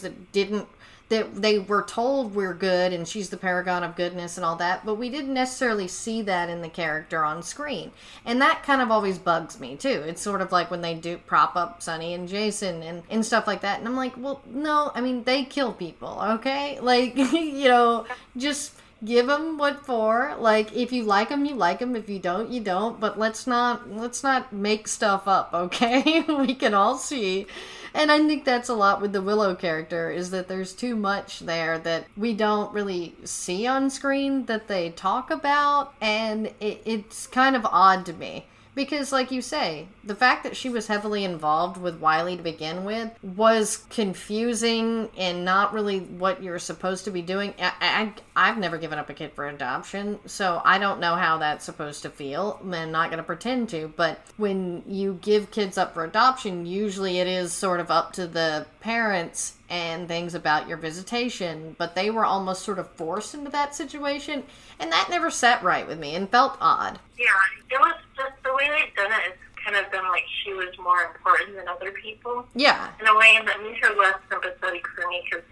that 0.00 0.32
didn't 0.32 0.68
that 1.10 1.42
they 1.42 1.58
were 1.58 1.82
told 1.82 2.36
we're 2.36 2.54
good 2.54 2.92
and 2.92 3.06
she's 3.06 3.30
the 3.30 3.36
paragon 3.36 3.82
of 3.82 3.96
goodness 3.96 4.36
and 4.36 4.44
all 4.46 4.54
that, 4.56 4.86
but 4.86 4.94
we 4.94 5.10
didn't 5.10 5.34
necessarily 5.34 5.88
see 5.88 6.22
that 6.22 6.48
in 6.48 6.62
the 6.62 6.68
character 6.68 7.24
on 7.24 7.42
screen. 7.42 7.90
And 8.24 8.40
that 8.40 8.62
kind 8.62 8.80
of 8.80 8.92
always 8.92 9.18
bugs 9.18 9.58
me 9.58 9.76
too. 9.76 10.04
It's 10.06 10.22
sort 10.22 10.40
of 10.40 10.52
like 10.52 10.70
when 10.70 10.82
they 10.82 10.94
do 10.94 11.18
prop 11.18 11.56
up 11.56 11.82
Sonny 11.82 12.14
and 12.14 12.28
Jason 12.28 12.84
and, 12.84 13.02
and 13.10 13.26
stuff 13.26 13.48
like 13.48 13.60
that. 13.62 13.80
And 13.80 13.88
I'm 13.88 13.96
like, 13.96 14.16
well, 14.16 14.40
no, 14.46 14.92
I 14.94 15.00
mean, 15.00 15.24
they 15.24 15.44
kill 15.44 15.72
people, 15.72 16.18
okay? 16.22 16.78
Like, 16.90 17.16
you 17.16 17.68
know, 17.68 18.06
just 18.36 18.72
give 19.04 19.26
them 19.26 19.56
what 19.56 19.84
for 19.86 20.34
like 20.38 20.74
if 20.74 20.92
you 20.92 21.04
like 21.04 21.28
them 21.28 21.44
you 21.44 21.54
like 21.54 21.78
them 21.78 21.96
if 21.96 22.08
you 22.08 22.18
don't 22.18 22.50
you 22.50 22.60
don't 22.60 23.00
but 23.00 23.18
let's 23.18 23.46
not 23.46 23.90
let's 23.90 24.22
not 24.22 24.52
make 24.52 24.86
stuff 24.86 25.26
up 25.26 25.50
okay 25.54 26.22
we 26.22 26.54
can 26.54 26.74
all 26.74 26.98
see 26.98 27.46
and 27.94 28.10
I 28.10 28.18
think 28.18 28.44
that's 28.44 28.68
a 28.68 28.74
lot 28.74 29.00
with 29.00 29.12
the 29.12 29.22
Willow 29.22 29.54
character 29.54 30.10
is 30.10 30.30
that 30.30 30.48
there's 30.48 30.72
too 30.72 30.96
much 30.96 31.40
there 31.40 31.78
that 31.78 32.06
we 32.16 32.34
don't 32.34 32.72
really 32.72 33.14
see 33.24 33.66
on 33.66 33.90
screen 33.90 34.46
that 34.46 34.68
they 34.68 34.90
talk 34.90 35.30
about, 35.30 35.94
and 36.00 36.46
it, 36.60 36.82
it's 36.84 37.26
kind 37.26 37.56
of 37.56 37.66
odd 37.66 38.06
to 38.06 38.12
me. 38.12 38.46
Because, 38.74 39.12
like 39.12 39.30
you 39.30 39.42
say, 39.42 39.88
the 40.04 40.14
fact 40.14 40.44
that 40.44 40.56
she 40.56 40.68
was 40.68 40.86
heavily 40.86 41.24
involved 41.24 41.76
with 41.76 42.00
Wiley 42.00 42.36
to 42.36 42.42
begin 42.42 42.84
with 42.84 43.10
was 43.22 43.84
confusing 43.90 45.08
and 45.18 45.44
not 45.44 45.72
really 45.72 46.00
what 46.00 46.42
you're 46.42 46.58
supposed 46.58 47.04
to 47.04 47.10
be 47.10 47.20
doing. 47.20 47.52
I, 47.60 48.12
I, 48.36 48.46
have 48.46 48.58
never 48.58 48.78
given 48.78 48.98
up 48.98 49.10
a 49.10 49.14
kid 49.14 49.32
for 49.32 49.48
adoption, 49.48 50.20
so 50.26 50.62
I 50.64 50.78
don't 50.78 51.00
know 51.00 51.16
how 51.16 51.38
that's 51.38 51.64
supposed 51.64 52.02
to 52.02 52.10
feel. 52.10 52.60
I'm 52.62 52.92
not 52.92 53.10
going 53.10 53.18
to 53.18 53.24
pretend 53.24 53.68
to, 53.70 53.92
but 53.96 54.20
when 54.36 54.84
you 54.86 55.18
give 55.20 55.50
kids 55.50 55.76
up 55.76 55.92
for 55.92 56.04
adoption, 56.04 56.64
usually 56.64 57.18
it 57.18 57.26
is 57.26 57.52
sort 57.52 57.80
of 57.80 57.90
up 57.90 58.12
to 58.14 58.26
the 58.26 58.66
parents 58.80 59.56
and 59.68 60.08
things 60.08 60.34
about 60.34 60.68
your 60.68 60.76
visitation, 60.76 61.76
but 61.78 61.94
they 61.94 62.10
were 62.10 62.24
almost 62.24 62.62
sort 62.62 62.78
of 62.78 62.90
forced 62.90 63.34
into 63.34 63.50
that 63.50 63.74
situation, 63.74 64.42
and 64.78 64.90
that 64.90 65.08
never 65.08 65.30
sat 65.30 65.62
right 65.62 65.86
with 65.86 65.98
me 65.98 66.14
and 66.14 66.28
felt 66.28 66.56
odd. 66.60 66.98
Yeah, 67.16 67.26
it 67.70 67.80
was 67.80 67.94
just 68.20 68.36
the 68.44 68.52
way 68.52 68.68
they've 68.68 68.94
done 68.94 69.12
it. 69.12 69.32
It's 69.32 69.64
kind 69.64 69.76
of 69.76 69.90
been 69.92 70.04
like 70.08 70.24
she 70.44 70.52
was 70.52 70.68
more 70.76 71.02
important 71.08 71.56
than 71.56 71.68
other 71.68 71.92
people. 71.92 72.44
Yeah. 72.54 72.92
In 73.00 73.06
a 73.08 73.16
way, 73.16 73.36
and 73.36 73.48
that 73.48 73.62
made 73.62 73.76
her 73.80 73.96
less 73.96 74.20
sympathetic 74.28 74.84
for 74.92 75.08
me 75.08 75.24
because, 75.24 75.44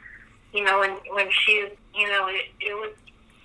you 0.52 0.64
know, 0.64 0.80
when 0.80 0.92
when 1.16 1.28
she, 1.30 1.72
you 1.96 2.08
know, 2.08 2.28
it, 2.28 2.52
it 2.60 2.74
was. 2.74 2.92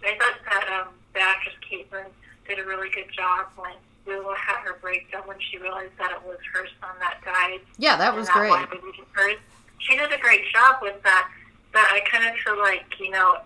I 0.03 0.17
thought 0.19 0.35
that 0.51 0.67
um, 0.81 0.93
the 1.13 1.21
actress 1.21 1.55
Caitlin 1.63 2.11
did 2.45 2.59
a 2.59 2.65
really 2.65 2.89
good 2.89 3.07
job 3.15 3.47
when 3.55 3.71
Willow 4.05 4.35
had 4.35 4.59
her 4.67 4.77
breakdown 4.81 5.23
when 5.25 5.37
she 5.39 5.57
realized 5.57 5.95
that 5.97 6.11
it 6.11 6.27
was 6.27 6.37
her 6.53 6.67
son 6.81 6.91
that 6.99 7.23
died. 7.23 7.61
Yeah, 7.77 7.95
that 7.95 8.13
was 8.13 8.27
great. 8.29 8.51
She 9.79 9.95
did 9.95 10.11
a 10.11 10.17
great 10.17 10.43
job 10.51 10.77
with 10.81 11.01
that, 11.03 11.31
but 11.71 11.83
I 11.83 12.01
kind 12.11 12.27
of 12.27 12.35
feel 12.43 12.57
like 12.57 12.83
you 12.99 13.11
know 13.11 13.37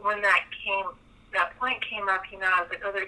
when 0.00 0.22
that 0.22 0.44
came, 0.64 0.86
that 1.32 1.58
point 1.58 1.84
came 1.84 2.08
up, 2.08 2.22
you 2.30 2.38
know, 2.38 2.46
I 2.46 2.62
was 2.62 2.70
like, 2.70 2.82
oh, 2.84 2.92
they're 2.92 3.06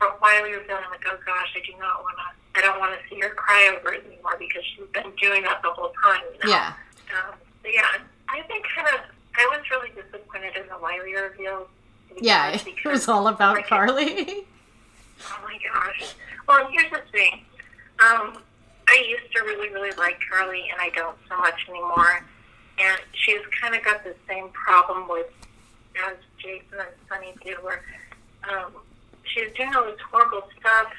gonna 0.00 0.16
while 0.18 0.42
we 0.42 0.56
were 0.56 0.62
feeling 0.64 0.84
like, 0.90 1.04
oh 1.06 1.18
gosh, 1.24 1.54
I 1.56 1.64
do 1.64 1.78
not 1.78 2.02
want 2.02 2.16
to, 2.18 2.58
I 2.58 2.62
don't 2.62 2.80
want 2.80 2.98
to 2.98 3.08
see 3.08 3.20
her 3.20 3.30
cry 3.30 3.76
over 3.76 3.92
it 3.92 4.04
anymore 4.06 4.36
because 4.38 4.62
she's 4.64 4.86
been 4.92 5.12
doing 5.20 5.42
that 5.42 5.62
the 5.62 5.70
whole 5.70 5.92
time. 6.02 6.22
You 6.32 6.48
know? 6.48 6.54
Yeah. 6.54 6.72
Um, 7.12 7.34
but 7.62 7.72
yeah, 7.72 7.86
I 8.28 8.42
think 8.42 8.66
kind 8.74 8.88
of, 8.88 9.00
I 9.36 9.46
was 9.50 9.62
really 9.70 9.90
disappointed 9.90 10.56
in 10.56 10.68
the 10.68 10.78
Wiley 10.80 11.14
reveal. 11.14 11.68
Yeah, 12.20 12.50
it 12.50 12.84
was 12.84 13.08
all 13.08 13.28
about 13.28 13.56
like, 13.56 13.66
Carly. 13.68 14.44
oh 15.24 15.40
my 15.44 15.58
gosh. 15.72 16.14
Well, 16.48 16.68
here's 16.70 16.90
the 16.90 17.02
thing. 17.12 17.44
Um, 18.00 18.42
I 18.88 19.04
used 19.08 19.32
to 19.36 19.42
really, 19.42 19.68
really 19.68 19.92
like 19.92 20.18
Carly, 20.28 20.68
and 20.70 20.80
I 20.80 20.90
don't 20.90 21.16
so 21.28 21.36
much 21.38 21.66
anymore. 21.68 22.26
And 22.78 23.00
she's 23.12 23.40
kind 23.60 23.74
of 23.74 23.84
got 23.84 24.02
the 24.02 24.14
same 24.26 24.48
problem 24.48 25.06
with 25.08 25.26
as 26.08 26.16
Jason 26.38 26.78
and 26.78 26.88
Sonny 27.08 27.34
do, 27.44 27.56
where 27.62 27.82
um, 28.48 28.72
she 29.32 29.44
was 29.44 29.52
doing 29.52 29.74
all 29.74 29.84
this 29.84 30.00
horrible 30.10 30.42
stuff, 30.58 30.92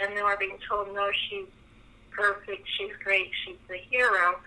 and 0.00 0.16
then 0.16 0.24
we're 0.24 0.36
being 0.36 0.58
told, 0.68 0.92
no, 0.94 1.10
she's 1.28 1.46
perfect, 2.10 2.66
she's 2.76 2.92
great, 3.02 3.30
she's 3.44 3.56
the 3.68 3.76
hero. 3.76 4.38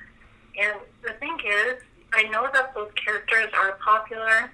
And 0.59 0.79
the 1.03 1.13
thing 1.13 1.37
is, 1.45 1.81
I 2.13 2.23
know 2.23 2.47
that 2.53 2.73
those 2.73 2.91
characters 3.03 3.47
are 3.53 3.73
popular 3.83 4.51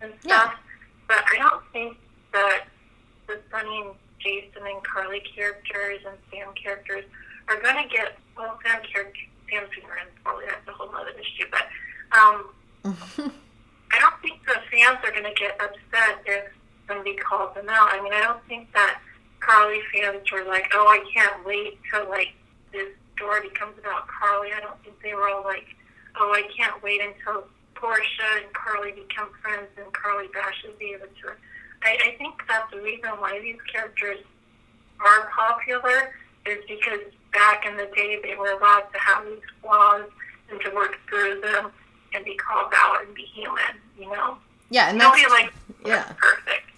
and 0.00 0.12
stuff, 0.20 0.52
yeah. 0.52 1.08
but 1.08 1.24
I 1.32 1.38
don't 1.38 1.62
think 1.72 1.96
that 2.32 2.64
the 3.26 3.38
Sonny 3.50 3.82
and 3.82 3.94
Jason 4.18 4.66
and 4.66 4.82
Carly 4.84 5.20
characters 5.20 6.00
and 6.06 6.16
Sam 6.30 6.52
characters 6.54 7.04
are 7.48 7.60
going 7.60 7.76
to 7.76 7.88
get, 7.94 8.18
well, 8.36 8.58
Sam 8.64 8.80
character, 8.90 9.20
Sam's 9.50 9.68
ignorant, 9.76 10.08
probably 10.24 10.46
that's 10.46 10.66
a 10.68 10.72
whole 10.72 10.94
other 10.94 11.10
issue, 11.10 11.46
but 11.50 11.68
um, 12.16 12.50
I 13.92 14.00
don't 14.00 14.20
think 14.22 14.44
the 14.46 14.58
fans 14.72 14.98
are 15.04 15.12
going 15.12 15.24
to 15.24 15.34
get 15.38 15.60
upset 15.60 16.22
if 16.26 16.44
somebody 16.86 17.14
called 17.16 17.54
them 17.54 17.68
out. 17.68 17.90
I 17.92 18.02
mean, 18.02 18.12
I 18.12 18.20
don't 18.20 18.44
think 18.46 18.72
that 18.72 19.00
Carly 19.40 19.80
fans 19.92 20.30
were 20.30 20.44
like, 20.44 20.70
oh, 20.74 20.86
I 20.86 21.04
can't 21.14 21.44
wait 21.44 21.78
till 21.90 22.08
like 22.08 22.32
this 22.72 22.88
story 23.16 23.48
becomes 23.48 23.78
about 23.78 24.08
Carly. 24.08 24.50
I 24.56 24.60
don't 24.60 24.82
think 24.82 25.00
they 25.02 25.14
were 25.14 25.28
all 25.28 25.44
like, 25.44 25.66
oh, 26.18 26.32
I 26.32 26.42
can't 26.56 26.82
wait 26.82 27.00
until 27.00 27.44
Portia 27.74 28.42
and 28.42 28.52
Carly 28.54 28.92
become 28.92 29.30
friends 29.42 29.68
and 29.76 29.92
Carly 29.92 30.28
bashes 30.32 30.72
the 30.78 30.94
other 30.94 31.08
two. 31.20 31.30
I, 31.82 31.98
I 32.06 32.16
think 32.16 32.42
that's 32.48 32.70
the 32.72 32.80
reason 32.80 33.10
why 33.18 33.40
these 33.40 33.60
characters 33.70 34.18
are 35.00 35.28
popular 35.28 36.14
is 36.46 36.58
because 36.68 37.00
back 37.32 37.66
in 37.66 37.76
the 37.76 37.88
day 37.94 38.20
they 38.22 38.34
were 38.36 38.52
allowed 38.52 38.86
to 38.92 38.98
have 38.98 39.24
these 39.24 39.42
flaws 39.60 40.04
and 40.50 40.60
to 40.60 40.70
work 40.74 40.96
through 41.08 41.40
them 41.40 41.70
and 42.14 42.24
be 42.24 42.36
called 42.36 42.72
out 42.74 43.04
and 43.04 43.14
be 43.14 43.22
human, 43.22 43.76
you 43.98 44.08
know? 44.10 44.38
Yeah, 44.70 44.90
and 44.90 45.00
that's, 45.00 45.20
Nobody 45.20 45.42
like 45.42 45.52
yeah. 45.84 46.12
perfect. 46.16 46.70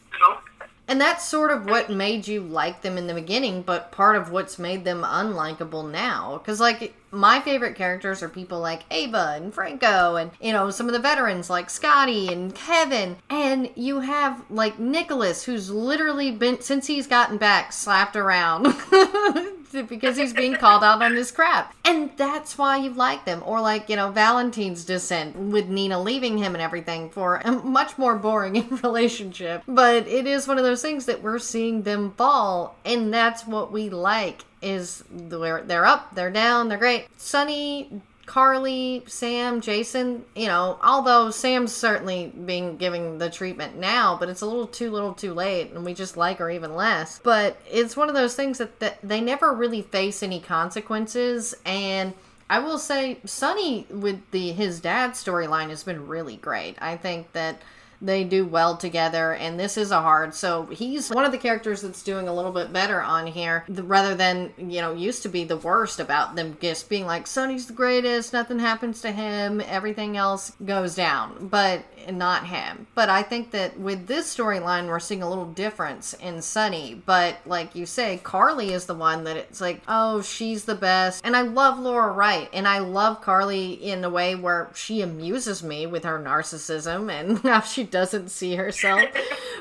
And 0.88 1.00
that's 1.00 1.26
sort 1.26 1.50
of 1.50 1.66
what 1.66 1.90
made 1.90 2.28
you 2.28 2.40
like 2.40 2.82
them 2.82 2.96
in 2.96 3.08
the 3.08 3.14
beginning, 3.14 3.62
but 3.62 3.90
part 3.90 4.14
of 4.14 4.30
what's 4.30 4.58
made 4.58 4.84
them 4.84 5.02
unlikable 5.02 5.90
now. 5.90 6.38
Because, 6.38 6.60
like, 6.60 6.94
my 7.10 7.40
favorite 7.40 7.76
characters 7.76 8.22
are 8.22 8.28
people 8.28 8.60
like 8.60 8.82
Ava 8.90 9.34
and 9.36 9.52
Franco, 9.52 10.16
and, 10.16 10.30
you 10.40 10.52
know, 10.52 10.70
some 10.70 10.86
of 10.86 10.92
the 10.92 10.98
veterans 10.98 11.50
like 11.50 11.70
Scotty 11.70 12.32
and 12.32 12.54
Kevin. 12.54 13.16
And 13.30 13.70
you 13.74 14.00
have, 14.00 14.42
like, 14.50 14.78
Nicholas, 14.78 15.44
who's 15.44 15.70
literally 15.70 16.30
been, 16.30 16.60
since 16.60 16.86
he's 16.86 17.06
gotten 17.06 17.38
back, 17.38 17.72
slapped 17.72 18.16
around. 18.16 18.74
because 19.88 20.16
he's 20.16 20.32
being 20.32 20.54
called 20.54 20.82
out 20.82 21.02
on 21.02 21.14
his 21.14 21.30
crap. 21.30 21.74
And 21.84 22.10
that's 22.16 22.56
why 22.56 22.78
you 22.78 22.90
like 22.90 23.24
them. 23.24 23.42
Or 23.44 23.60
like, 23.60 23.88
you 23.88 23.96
know, 23.96 24.10
Valentine's 24.10 24.84
descent 24.84 25.36
with 25.36 25.68
Nina 25.68 26.00
leaving 26.00 26.38
him 26.38 26.54
and 26.54 26.62
everything 26.62 27.10
for 27.10 27.36
a 27.44 27.52
much 27.52 27.98
more 27.98 28.16
boring 28.16 28.78
relationship. 28.82 29.62
But 29.66 30.06
it 30.06 30.26
is 30.26 30.48
one 30.48 30.58
of 30.58 30.64
those 30.64 30.82
things 30.82 31.06
that 31.06 31.22
we're 31.22 31.38
seeing 31.38 31.82
them 31.82 32.12
fall 32.12 32.76
and 32.84 33.12
that's 33.12 33.46
what 33.46 33.72
we 33.72 33.90
like 33.90 34.44
is 34.66 35.04
they're, 35.10 35.62
they're 35.62 35.86
up, 35.86 36.14
they're 36.14 36.30
down, 36.30 36.68
they're 36.68 36.78
great. 36.78 37.06
Sonny, 37.16 38.02
Carly, 38.26 39.04
Sam, 39.06 39.60
Jason, 39.60 40.24
you 40.34 40.48
know, 40.48 40.78
although 40.82 41.30
Sam's 41.30 41.72
certainly 41.72 42.32
being 42.44 42.76
giving 42.76 43.18
the 43.18 43.30
treatment 43.30 43.76
now, 43.76 44.16
but 44.18 44.28
it's 44.28 44.40
a 44.40 44.46
little 44.46 44.66
too 44.66 44.90
little 44.90 45.14
too 45.14 45.32
late 45.32 45.72
and 45.72 45.84
we 45.84 45.94
just 45.94 46.16
like 46.16 46.38
her 46.38 46.50
even 46.50 46.74
less. 46.74 47.20
But 47.20 47.56
it's 47.70 47.96
one 47.96 48.08
of 48.08 48.14
those 48.16 48.34
things 48.34 48.58
that, 48.58 48.80
that 48.80 48.98
they 49.02 49.20
never 49.20 49.52
really 49.54 49.82
face 49.82 50.22
any 50.22 50.40
consequences 50.40 51.54
and 51.64 52.12
I 52.48 52.60
will 52.60 52.78
say 52.78 53.18
Sonny 53.24 53.86
with 53.90 54.20
the 54.30 54.52
his 54.52 54.80
dad 54.80 55.12
storyline 55.12 55.68
has 55.70 55.82
been 55.82 56.06
really 56.06 56.36
great. 56.36 56.76
I 56.80 56.96
think 56.96 57.32
that 57.32 57.60
they 58.06 58.24
do 58.24 58.44
well 58.44 58.76
together, 58.76 59.32
and 59.34 59.58
this 59.58 59.76
is 59.76 59.90
a 59.90 60.00
hard. 60.00 60.34
So 60.34 60.66
he's 60.66 61.10
one 61.10 61.24
of 61.24 61.32
the 61.32 61.38
characters 61.38 61.82
that's 61.82 62.02
doing 62.02 62.28
a 62.28 62.34
little 62.34 62.52
bit 62.52 62.72
better 62.72 63.00
on 63.00 63.26
here, 63.26 63.64
rather 63.68 64.14
than 64.14 64.52
you 64.56 64.80
know 64.80 64.92
used 64.94 65.22
to 65.22 65.28
be 65.28 65.44
the 65.44 65.56
worst 65.56 66.00
about 66.00 66.36
them 66.36 66.56
just 66.60 66.88
being 66.88 67.06
like 67.06 67.26
Sonny's 67.26 67.66
the 67.66 67.72
greatest, 67.72 68.32
nothing 68.32 68.58
happens 68.58 69.00
to 69.02 69.12
him, 69.12 69.60
everything 69.60 70.16
else 70.16 70.52
goes 70.64 70.94
down, 70.94 71.48
but 71.48 71.84
not 72.12 72.46
him. 72.46 72.86
But 72.94 73.08
I 73.08 73.22
think 73.22 73.50
that 73.50 73.78
with 73.78 74.06
this 74.06 74.34
storyline, 74.34 74.86
we're 74.86 75.00
seeing 75.00 75.22
a 75.22 75.28
little 75.28 75.46
difference 75.46 76.14
in 76.14 76.42
Sonny. 76.42 77.02
But 77.04 77.38
like 77.46 77.74
you 77.74 77.86
say, 77.86 78.20
Carly 78.22 78.72
is 78.72 78.86
the 78.86 78.94
one 78.94 79.24
that 79.24 79.36
it's 79.36 79.60
like, 79.60 79.82
oh, 79.88 80.22
she's 80.22 80.64
the 80.64 80.74
best, 80.74 81.24
and 81.24 81.36
I 81.36 81.42
love 81.42 81.78
Laura 81.78 82.12
Wright, 82.12 82.48
and 82.52 82.66
I 82.66 82.78
love 82.78 83.20
Carly 83.20 83.72
in 83.72 84.04
a 84.04 84.10
way 84.10 84.34
where 84.34 84.70
she 84.74 85.00
amuses 85.00 85.62
me 85.62 85.86
with 85.86 86.04
her 86.04 86.18
narcissism 86.18 87.10
and 87.10 87.38
how 87.42 87.60
she 87.60 87.84
doesn't 87.96 88.28
see 88.28 88.56
herself. 88.56 89.08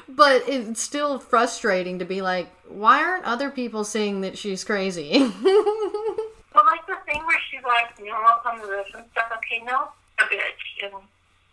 but 0.09 0.43
it's 0.45 0.81
still 0.81 1.19
frustrating 1.19 1.99
to 1.99 2.05
be 2.05 2.21
like, 2.21 2.51
why 2.67 3.01
aren't 3.01 3.23
other 3.23 3.49
people 3.49 3.85
seeing 3.85 4.19
that 4.21 4.37
she's 4.37 4.65
crazy? 4.65 5.11
well, 5.43 6.65
like 6.67 6.85
the 6.85 6.97
thing 7.05 7.25
where 7.25 7.39
she's 7.49 7.63
like, 7.63 7.95
you 7.97 8.11
know, 8.11 8.21
up 8.27 8.43
on 8.45 8.59
the 8.59 8.67
roof 8.67 8.87
and 8.93 9.05
stuff. 9.13 9.31
Okay, 9.37 9.63
no, 9.63 9.87
a 10.19 10.23
bitch, 10.23 10.83
and 10.83 10.91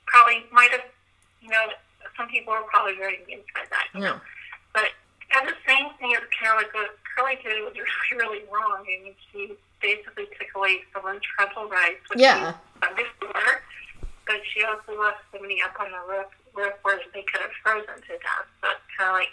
probably 0.07 0.43
might 0.51 0.72
have, 0.72 0.83
you 1.41 1.51
know, 1.51 1.66
some 2.16 2.26
people 2.26 2.53
are 2.53 2.62
probably 2.62 2.97
very 2.97 3.22
by 3.55 3.62
that. 3.70 3.87
You 3.95 4.01
know? 4.01 4.20
But 4.74 4.91
and 5.39 5.47
the 5.47 5.55
same 5.68 5.87
thing 6.01 6.11
is 6.11 6.26
kind 6.35 6.51
of 6.51 6.66
like 6.66 6.74
what 6.74 6.99
Carly 7.14 7.39
did 7.45 7.62
was 7.62 7.74
really, 8.11 8.18
really 8.18 8.45
wrong. 8.51 8.83
I 8.83 9.05
mean, 9.05 9.14
she 9.30 9.55
basically 9.80 10.26
took 10.35 10.51
away 10.57 10.83
someone's 10.93 11.22
parental 11.39 11.68
rights, 11.68 12.03
which 12.11 12.18
yeah. 12.18 12.55
she 12.83 13.05
before, 13.07 13.62
but 14.26 14.41
she 14.51 14.64
also 14.64 14.99
left 15.01 15.22
somebody 15.30 15.62
up 15.62 15.78
on 15.78 15.87
the 15.95 16.03
roof, 16.11 16.26
roof 16.55 16.72
where 16.82 17.00
they 17.14 17.22
could 17.22 17.40
have 17.40 17.50
frozen 17.62 17.94
to 17.94 18.09
death. 18.09 18.46
So 18.61 18.68
it's 18.70 18.80
kind 18.96 19.11
of 19.11 19.14
like 19.14 19.32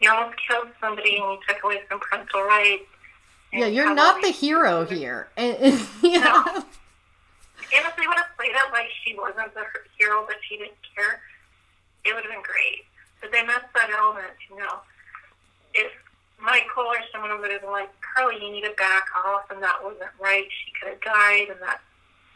you 0.00 0.10
almost 0.10 0.38
killed 0.46 0.68
somebody 0.80 1.16
and 1.16 1.24
you 1.32 1.38
took 1.46 1.62
away 1.62 1.80
some 1.88 2.00
parental 2.00 2.42
rights. 2.42 2.84
Yeah, 3.52 3.66
you're 3.66 3.94
not 3.94 4.22
the 4.22 4.30
hero 4.30 4.86
here. 4.86 5.28
And, 5.36 5.58
yeah. 6.02 6.20
No. 6.20 6.64
And 7.72 7.86
if 7.86 7.94
they 7.96 8.06
would 8.06 8.16
have 8.16 8.34
played 8.36 8.50
it 8.50 8.72
like 8.72 8.86
she 9.04 9.14
wasn't 9.14 9.54
the 9.54 9.64
hero, 9.98 10.24
but 10.26 10.36
she 10.48 10.56
didn't 10.56 10.78
care, 10.96 11.20
it 12.04 12.14
would 12.14 12.24
have 12.24 12.32
been 12.32 12.42
great. 12.42 12.86
But 13.20 13.32
they 13.32 13.42
missed 13.42 13.70
that 13.74 13.90
element, 13.90 14.34
you 14.48 14.58
know. 14.58 14.80
If 15.74 15.92
Michael 16.40 16.88
or 16.88 16.98
someone 17.12 17.38
would 17.38 17.50
have 17.50 17.60
been 17.60 17.70
like, 17.70 17.90
Carly, 18.00 18.42
you 18.42 18.50
need 18.50 18.64
to 18.64 18.74
back 18.76 19.06
off, 19.24 19.50
and 19.50 19.62
that 19.62 19.78
wasn't 19.84 20.10
right. 20.18 20.46
She 20.50 20.72
could 20.80 20.90
have 20.90 21.02
died, 21.02 21.48
and 21.50 21.60
that 21.60 21.80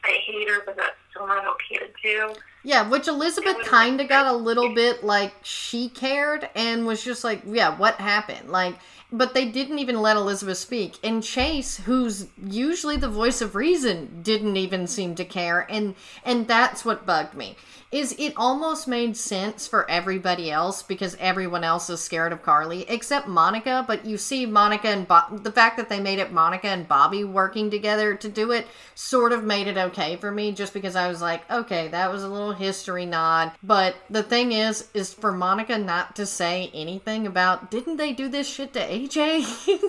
I 0.05 0.19
hate 0.27 0.49
her, 0.49 0.63
but 0.67 0.77
that's 0.77 0.97
still 1.11 1.27
not 1.27 1.45
okay 1.47 1.79
to 1.79 1.89
do. 2.03 2.35
Yeah, 2.63 2.89
which 2.89 3.09
Elizabeth 3.09 3.59
kind 3.65 4.01
of 4.01 4.09
got 4.09 4.27
a 4.27 4.37
little 4.37 4.75
bit 4.75 5.05
like 5.05 5.35
she 5.43 5.89
cared 5.89 6.49
and 6.55 6.87
was 6.87 7.03
just 7.03 7.25
like, 7.25 7.43
yeah, 7.47 7.77
what 7.77 7.97
happened? 7.97 8.51
Like, 8.51 8.77
but 9.13 9.35
they 9.35 9.47
didn't 9.47 9.79
even 9.79 10.01
let 10.01 10.17
Elizabeth 10.17 10.59
speak. 10.59 10.99
And 11.03 11.23
Chase, 11.23 11.79
who's 11.79 12.27
usually 12.45 12.97
the 12.97 13.09
voice 13.09 13.41
of 13.41 13.55
reason, 13.55 14.21
didn't 14.23 14.57
even 14.57 14.87
seem 14.87 15.15
to 15.17 15.25
care. 15.25 15.67
And 15.71 15.95
and 16.25 16.49
that's 16.49 16.85
what 16.85 17.07
bugged 17.07 17.35
me 17.35 17.57
is 17.95 18.13
it 18.19 18.35
almost 18.37 18.89
made 18.89 19.17
sense 19.17 19.69
for 19.69 19.89
everybody 19.89 20.51
else 20.51 20.83
because 20.83 21.17
everyone 21.21 21.63
else 21.63 21.89
is 21.89 22.03
scared 22.03 22.33
of 22.33 22.43
Carly 22.43 22.83
except 22.91 23.29
Monica. 23.29 23.85
But 23.87 24.05
you 24.05 24.19
see 24.19 24.47
Monica 24.47 24.89
and 24.89 25.07
Bo- 25.07 25.39
the 25.39 25.53
fact 25.53 25.77
that 25.77 25.89
they 25.89 26.01
made 26.01 26.19
it 26.19 26.33
Monica 26.33 26.67
and 26.67 26.89
Bobby 26.89 27.23
working 27.23 27.71
together 27.71 28.17
to 28.17 28.29
do 28.29 28.51
it 28.51 28.67
sort 28.97 29.31
of 29.31 29.45
made 29.45 29.69
it 29.69 29.79
okay 29.79 30.17
for 30.17 30.33
me 30.33 30.51
just 30.51 30.75
because 30.75 30.97
I 30.97 31.07
was 31.07 31.23
like, 31.23 31.49
okay, 31.49 31.87
that 31.89 32.11
was 32.11 32.25
a 32.25 32.29
little 32.29 32.53
history 32.53 33.07
nod. 33.07 33.53
But 33.63 33.95
the 34.11 34.25
thing 34.25 34.51
is, 34.51 34.89
is 34.93 35.15
for 35.15 35.31
Monica 35.31 35.79
not 35.79 36.17
to 36.17 36.27
say 36.27 36.73
anything 36.75 37.29
about 37.29 37.71
didn't 37.71 37.99
they 37.99 38.13
do 38.13 38.29
this 38.29 38.49
shit 38.49 38.73
to 38.73 38.83
AJ? 39.05 39.81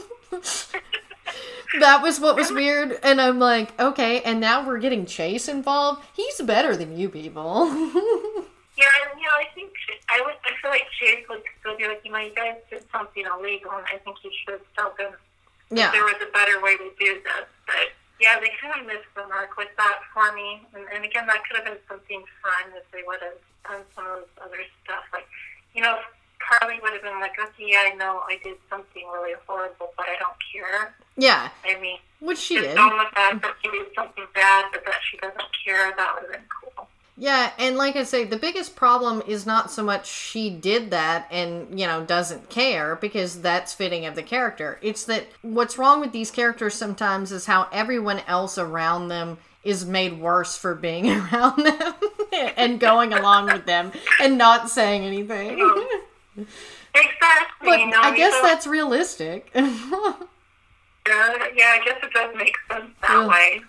that 1.80 2.02
was 2.02 2.20
what 2.20 2.36
was 2.36 2.52
weird. 2.52 3.00
And 3.04 3.22
I'm 3.22 3.40
like, 3.40 3.78
okay, 3.80 4.22
and 4.22 4.40
now 4.40 4.66
we're 4.66 4.80
getting 4.80 5.06
Chase 5.06 5.48
involved. 5.48 6.04
He's 6.14 6.42
better 6.42 6.76
than 6.76 6.98
you 6.98 7.10
people. 7.10 7.68
yeah, 8.78 8.92
and, 9.02 9.20
you 9.20 9.26
know, 9.26 9.38
I 9.38 9.46
think 9.54 9.72
I 10.10 10.22
would. 10.22 10.36
I 10.44 10.52
feel 10.62 10.72
like 10.72 10.86
Chase 11.00 11.26
would 11.30 11.42
still 11.60 11.78
be 11.78 11.88
like, 11.88 12.02
you 12.04 12.12
know, 12.12 12.20
you 12.20 12.34
guys 12.36 12.56
did 12.70 12.84
something 12.92 13.26
illegal, 13.26 13.72
and 13.72 13.86
I 13.94 13.98
think 14.00 14.18
you 14.24 14.32
should 14.44 14.60
have 14.60 14.68
told 14.78 14.98
them 14.98 15.14
yeah. 15.72 15.92
there 15.92 16.04
was 16.04 16.16
a 16.22 16.32
better 16.32 16.62
way 16.62 16.78
to 16.78 16.90
do 17.00 17.14
this. 17.24 17.48
But 17.66 17.96
yeah, 18.20 18.40
they 18.40 18.52
kind 18.62 18.80
of 18.80 18.88
missed 18.88 19.12
the 19.16 19.28
mark 19.28 19.58
with 19.58 19.70
that 19.78 20.00
for 20.14 20.32
me. 20.34 20.66
And, 20.74 20.86
and 20.94 21.04
again, 21.04 21.28
that 21.28 21.44
could 21.48 21.58
have 21.58 21.66
been 21.66 21.82
something 21.88 22.24
fun 22.42 22.72
if 22.76 22.90
they 22.92 23.04
would 23.06 23.20
have 23.22 23.40
done 23.68 23.84
some 23.96 24.06
of 24.06 24.24
this 24.24 24.34
other 24.40 24.62
stuff. 24.84 25.04
Like, 25.12 25.28
you 25.74 25.82
know, 25.82 26.00
Carly 26.48 26.80
would 26.82 26.94
have 26.94 27.02
been 27.02 27.20
like, 27.20 27.34
okay, 27.40 27.66
yeah, 27.68 27.90
I 27.92 27.96
know 27.96 28.22
I 28.28 28.40
did 28.44 28.58
something 28.70 29.04
really 29.14 29.34
horrible, 29.48 29.94
but 29.98 30.06
I 30.08 30.16
don't 30.20 30.36
care. 30.54 30.96
Yeah. 31.18 31.50
I 31.66 31.80
mean, 31.80 31.98
which 32.20 32.38
she 32.38 32.60
did. 32.60 32.76
Done 32.76 32.98
with 32.98 33.08
that, 33.16 33.40
that 33.42 33.56
she 33.64 33.72
did 33.72 33.88
something 33.96 34.26
bad, 34.34 34.66
but 34.72 34.86
that 34.86 35.00
she 35.10 35.18
doesn't 35.18 35.44
care. 35.66 35.94
That 35.96 36.16
would 36.16 36.24
have 36.24 36.32
been 36.32 36.50
cool. 36.50 36.88
Yeah, 37.18 37.52
and 37.58 37.78
like 37.78 37.96
I 37.96 38.04
say, 38.04 38.26
the 38.26 38.38
biggest 38.38 38.76
problem 38.76 39.24
is 39.26 39.46
not 39.46 39.72
so 39.72 39.82
much 39.84 40.06
she 40.06 40.50
did 40.50 40.92
that 40.92 41.28
and, 41.32 41.80
you 41.80 41.88
know, 41.88 42.04
doesn't 42.04 42.50
care 42.50 42.98
because 42.98 43.42
that's 43.42 43.74
fitting 43.74 44.06
of 44.06 44.16
the 44.16 44.24
character. 44.24 44.78
It's 44.82 45.06
that 45.06 45.28
what's 45.42 45.78
wrong 45.78 46.02
with 46.02 46.12
these 46.12 46.30
characters 46.30 46.74
sometimes 46.74 47.32
is 47.32 47.46
how 47.46 47.70
everyone 47.72 48.20
else 48.28 48.58
around 48.58 49.08
them 49.08 49.38
is 49.64 49.86
made 49.86 50.20
worse 50.20 50.58
for 50.58 50.76
being 50.76 51.10
around 51.34 51.66
them 51.66 51.94
and 52.58 52.82
going 52.82 53.14
along 53.14 53.46
with 53.46 53.66
them 53.66 53.94
and 54.22 54.38
not 54.38 54.70
saying 54.70 55.04
anything. 55.04 55.58
Oh. 55.62 56.02
Exactly. 56.38 57.70
But 57.70 57.80
you 57.80 57.88
know, 57.88 58.02
I 58.02 58.16
guess 58.16 58.34
so, 58.34 58.42
that's 58.42 58.68
realistic. 58.68 59.50
uh, 59.56 59.64
yeah, 61.06 61.10
I 61.10 61.82
guess 61.84 61.98
it 62.04 62.14
does 62.14 62.36
make 62.36 62.56
sense 62.70 62.92
that 63.02 63.10
yeah. 63.10 63.28
way. 63.28 63.62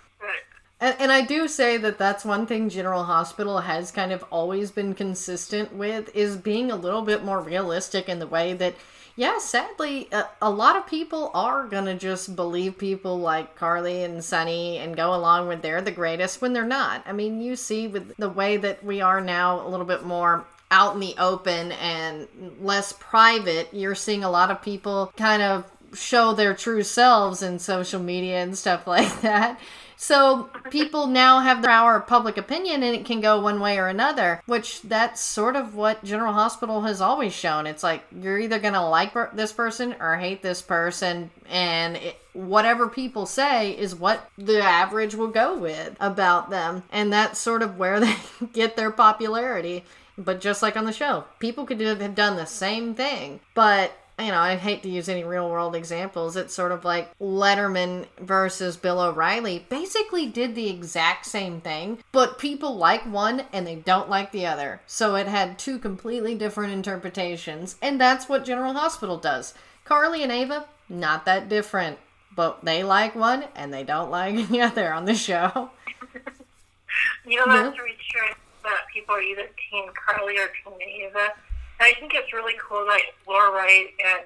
And, 0.79 0.95
and 0.99 1.11
I 1.11 1.21
do 1.21 1.47
say 1.47 1.77
that 1.77 1.97
that's 1.97 2.23
one 2.23 2.45
thing 2.45 2.69
General 2.69 3.03
Hospital 3.03 3.59
has 3.59 3.91
kind 3.91 4.11
of 4.11 4.23
always 4.29 4.71
been 4.71 4.93
consistent 4.93 5.73
with 5.73 6.15
is 6.15 6.37
being 6.37 6.71
a 6.71 6.75
little 6.75 7.01
bit 7.01 7.23
more 7.23 7.41
realistic 7.41 8.07
in 8.07 8.19
the 8.19 8.27
way 8.27 8.53
that, 8.53 8.75
yeah, 9.15 9.39
sadly, 9.39 10.07
a, 10.11 10.25
a 10.41 10.49
lot 10.49 10.75
of 10.75 10.85
people 10.85 11.31
are 11.33 11.65
gonna 11.65 11.95
just 11.95 12.35
believe 12.35 12.77
people 12.77 13.17
like 13.17 13.55
Carly 13.55 14.03
and 14.03 14.23
Sonny 14.23 14.77
and 14.77 14.95
go 14.95 15.15
along 15.15 15.47
with 15.47 15.63
they're 15.63 15.81
the 15.81 15.91
greatest 15.91 16.41
when 16.41 16.53
they're 16.53 16.65
not. 16.65 17.01
I 17.07 17.13
mean, 17.13 17.41
you 17.41 17.55
see 17.55 17.87
with 17.87 18.15
the 18.17 18.29
way 18.29 18.57
that 18.57 18.83
we 18.83 19.01
are 19.01 19.19
now 19.19 19.65
a 19.65 19.67
little 19.67 19.85
bit 19.85 20.03
more 20.03 20.45
out 20.71 20.93
in 20.95 20.99
the 20.99 21.15
open 21.17 21.71
and 21.73 22.27
less 22.61 22.93
private, 22.93 23.73
you're 23.73 23.95
seeing 23.95 24.23
a 24.23 24.29
lot 24.29 24.51
of 24.51 24.61
people 24.61 25.11
kind 25.17 25.41
of 25.41 25.65
show 25.93 26.33
their 26.33 26.53
true 26.53 26.83
selves 26.83 27.41
in 27.41 27.59
social 27.59 28.01
media 28.01 28.43
and 28.43 28.57
stuff 28.57 28.87
like 28.87 29.21
that. 29.21 29.59
So 29.99 30.51
people 30.69 31.07
now 31.07 31.39
have 31.39 31.63
the 31.63 31.67
power 31.67 31.95
of 31.95 32.05
public 32.05 32.37
opinion 32.37 32.83
and 32.83 32.95
it 32.95 33.03
can 33.03 33.19
go 33.19 33.41
one 33.41 33.59
way 33.59 33.79
or 33.79 33.87
another, 33.87 34.43
which 34.45 34.83
that's 34.83 35.21
sort 35.21 35.55
of 35.55 35.73
what 35.73 36.03
General 36.03 36.33
Hospital 36.33 36.81
has 36.81 37.01
always 37.01 37.33
shown. 37.33 37.65
It's 37.65 37.81
like 37.81 38.03
you're 38.11 38.37
either 38.37 38.59
going 38.59 38.75
to 38.75 38.87
like 38.87 39.13
this 39.33 39.51
person 39.51 39.95
or 39.99 40.15
hate 40.15 40.43
this 40.43 40.61
person 40.61 41.31
and 41.49 41.97
it, 41.97 42.17
whatever 42.33 42.87
people 42.87 43.25
say 43.25 43.71
is 43.71 43.95
what 43.95 44.29
the 44.37 44.61
average 44.61 45.15
will 45.15 45.29
go 45.29 45.57
with 45.57 45.97
about 45.99 46.51
them. 46.51 46.83
And 46.91 47.11
that's 47.11 47.39
sort 47.39 47.63
of 47.63 47.79
where 47.79 47.99
they 47.99 48.15
get 48.53 48.75
their 48.75 48.91
popularity. 48.91 49.83
But 50.17 50.41
just 50.41 50.61
like 50.61 50.75
on 50.75 50.85
the 50.85 50.91
show, 50.93 51.25
people 51.39 51.65
could 51.65 51.79
have 51.79 52.15
done 52.15 52.37
the 52.37 52.45
same 52.45 52.95
thing. 52.95 53.39
But, 53.53 53.91
you 54.17 54.27
know, 54.27 54.39
I 54.39 54.55
hate 54.55 54.81
to 54.83 54.89
use 54.89 55.07
any 55.07 55.23
real 55.23 55.47
world 55.47 55.75
examples. 55.75 56.35
It's 56.35 56.55
sort 56.55 56.71
of 56.71 56.83
like 56.83 57.15
Letterman 57.19 58.07
versus 58.19 58.77
Bill 58.77 58.99
O'Reilly 58.99 59.67
basically 59.69 60.25
did 60.25 60.55
the 60.55 60.69
exact 60.69 61.27
same 61.27 61.61
thing, 61.61 61.99
but 62.11 62.39
people 62.39 62.75
like 62.75 63.03
one 63.03 63.43
and 63.53 63.67
they 63.67 63.75
don't 63.75 64.09
like 64.09 64.31
the 64.31 64.47
other. 64.47 64.81
So 64.87 65.15
it 65.15 65.27
had 65.27 65.59
two 65.59 65.77
completely 65.77 66.33
different 66.33 66.73
interpretations. 66.73 67.75
And 67.81 68.01
that's 68.01 68.27
what 68.27 68.43
General 68.43 68.73
Hospital 68.73 69.17
does. 69.17 69.53
Carly 69.85 70.23
and 70.23 70.31
Ava, 70.31 70.65
not 70.89 71.25
that 71.25 71.47
different. 71.47 71.99
But 72.35 72.65
they 72.65 72.83
like 72.83 73.15
one 73.15 73.45
and 73.55 73.73
they 73.73 73.83
don't 73.83 74.11
like 74.11 74.47
the 74.49 74.61
other 74.61 74.91
on 74.91 75.05
the 75.05 75.15
show. 75.15 75.69
you 77.25 77.37
know, 77.37 77.45
that's 77.45 77.75
yeah. 77.75 77.81
really 77.81 77.97
true 78.09 78.33
that 78.67 78.91
people 78.93 79.15
are 79.15 79.21
either 79.21 79.47
Team 79.71 79.89
Carly 79.95 80.37
or 80.37 80.47
Team 80.63 80.75
Ava. 80.75 81.31
And 81.79 81.85
I 81.87 81.93
think 81.99 82.13
it's 82.13 82.31
really 82.33 82.55
cool 82.59 82.85
that 82.85 83.01
Laura 83.27 83.51
Wright 83.51 83.87
and 84.03 84.23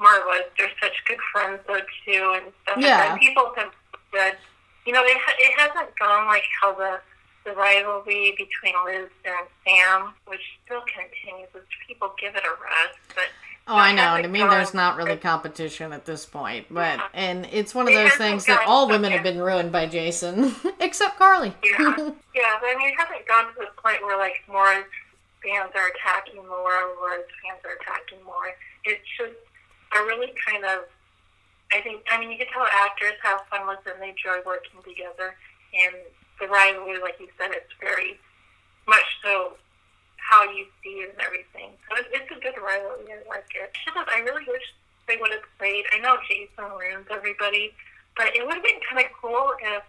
Maura, 0.00 0.42
they're 0.58 0.70
such 0.82 0.96
good 1.06 1.20
friends 1.32 1.60
though 1.66 1.84
too, 2.04 2.40
and 2.40 2.52
stuff. 2.64 2.78
Yeah. 2.78 3.12
And 3.12 3.20
people 3.20 3.52
have 3.56 3.72
said, 4.12 4.36
you 4.86 4.92
know, 4.92 5.02
it, 5.04 5.16
it 5.38 5.52
hasn't 5.58 5.96
gone 5.98 6.26
like 6.26 6.44
how 6.60 6.74
the 6.74 7.00
the 7.44 7.52
rivalry 7.52 8.32
between 8.40 8.72
Liz 8.86 9.12
and 9.24 9.46
Sam, 9.64 10.14
which 10.26 10.40
still 10.64 10.80
continues, 10.88 11.48
as 11.54 11.60
people 11.86 12.14
give 12.18 12.34
it 12.34 12.42
a 12.42 12.54
rest, 12.56 12.98
but 13.14 13.28
Oh, 13.66 13.76
I 13.76 13.92
know. 13.92 14.20
To 14.20 14.28
me, 14.28 14.40
there's 14.40 14.74
not 14.74 14.98
really 14.98 15.16
competition 15.16 15.92
at 15.92 16.04
this 16.04 16.26
point, 16.26 16.66
but 16.70 17.00
and 17.14 17.48
it's 17.50 17.74
one 17.74 17.88
of 17.88 17.94
those 17.94 18.12
things 18.14 18.44
that 18.44 18.62
all 18.66 18.88
women 18.88 19.10
have 19.12 19.22
been 19.22 19.38
ruined 19.38 19.72
by 19.72 19.86
Jason, 19.86 20.54
except 20.80 21.16
Carly. 21.16 21.54
yeah, 21.64 21.96
yeah. 22.34 22.58
But 22.60 22.68
I 22.68 22.74
mean, 22.76 22.88
it 22.88 22.94
hasn't 22.98 23.26
gone 23.26 23.46
to 23.54 23.60
the 23.60 23.68
point 23.80 24.02
where 24.02 24.18
like 24.18 24.42
Maura's 24.48 24.84
fans 25.44 25.72
are 25.76 25.88
attacking 25.92 26.40
Laura, 26.48 26.92
Laura's 27.00 27.28
fans 27.44 27.60
are 27.64 27.76
attacking 27.80 28.24
Maura. 28.24 28.52
It's 28.84 29.04
just 29.16 29.36
a 29.96 30.00
really 30.04 30.32
kind 30.40 30.64
of, 30.64 30.88
I 31.72 31.80
think, 31.80 32.02
I 32.10 32.18
mean, 32.18 32.32
you 32.32 32.38
can 32.38 32.48
tell 32.48 32.64
actors 32.64 33.16
have 33.22 33.44
fun 33.48 33.68
with 33.68 33.84
them, 33.84 33.96
they 34.00 34.16
enjoy 34.16 34.40
working 34.44 34.80
together, 34.82 35.36
and 35.72 35.94
the 36.40 36.48
rivalry, 36.48 37.00
like 37.00 37.20
you 37.20 37.28
said, 37.38 37.52
it's 37.52 37.72
very 37.80 38.18
much 38.88 39.04
so 39.22 39.56
how 40.16 40.42
you 40.50 40.64
see 40.82 41.04
it 41.04 41.12
and 41.12 41.20
everything. 41.20 41.76
So 41.88 42.00
it's, 42.00 42.08
it's 42.12 42.30
a 42.32 42.40
good 42.40 42.56
rivalry. 42.56 43.12
I 43.12 43.20
like 43.28 43.48
it. 43.52 43.70
I 43.94 44.20
really 44.24 44.44
wish 44.48 44.64
they 45.06 45.20
would 45.20 45.30
have 45.30 45.44
played. 46.26 46.48
I 46.58 46.62
know 46.62 46.78
Jason 46.78 46.78
ruins 46.78 47.06
everybody, 47.10 47.72
but 48.16 48.34
it 48.34 48.44
would 48.44 48.54
have 48.54 48.62
been 48.62 48.80
kind 48.90 49.04
of 49.04 49.12
cool 49.20 49.52
if 49.60 49.82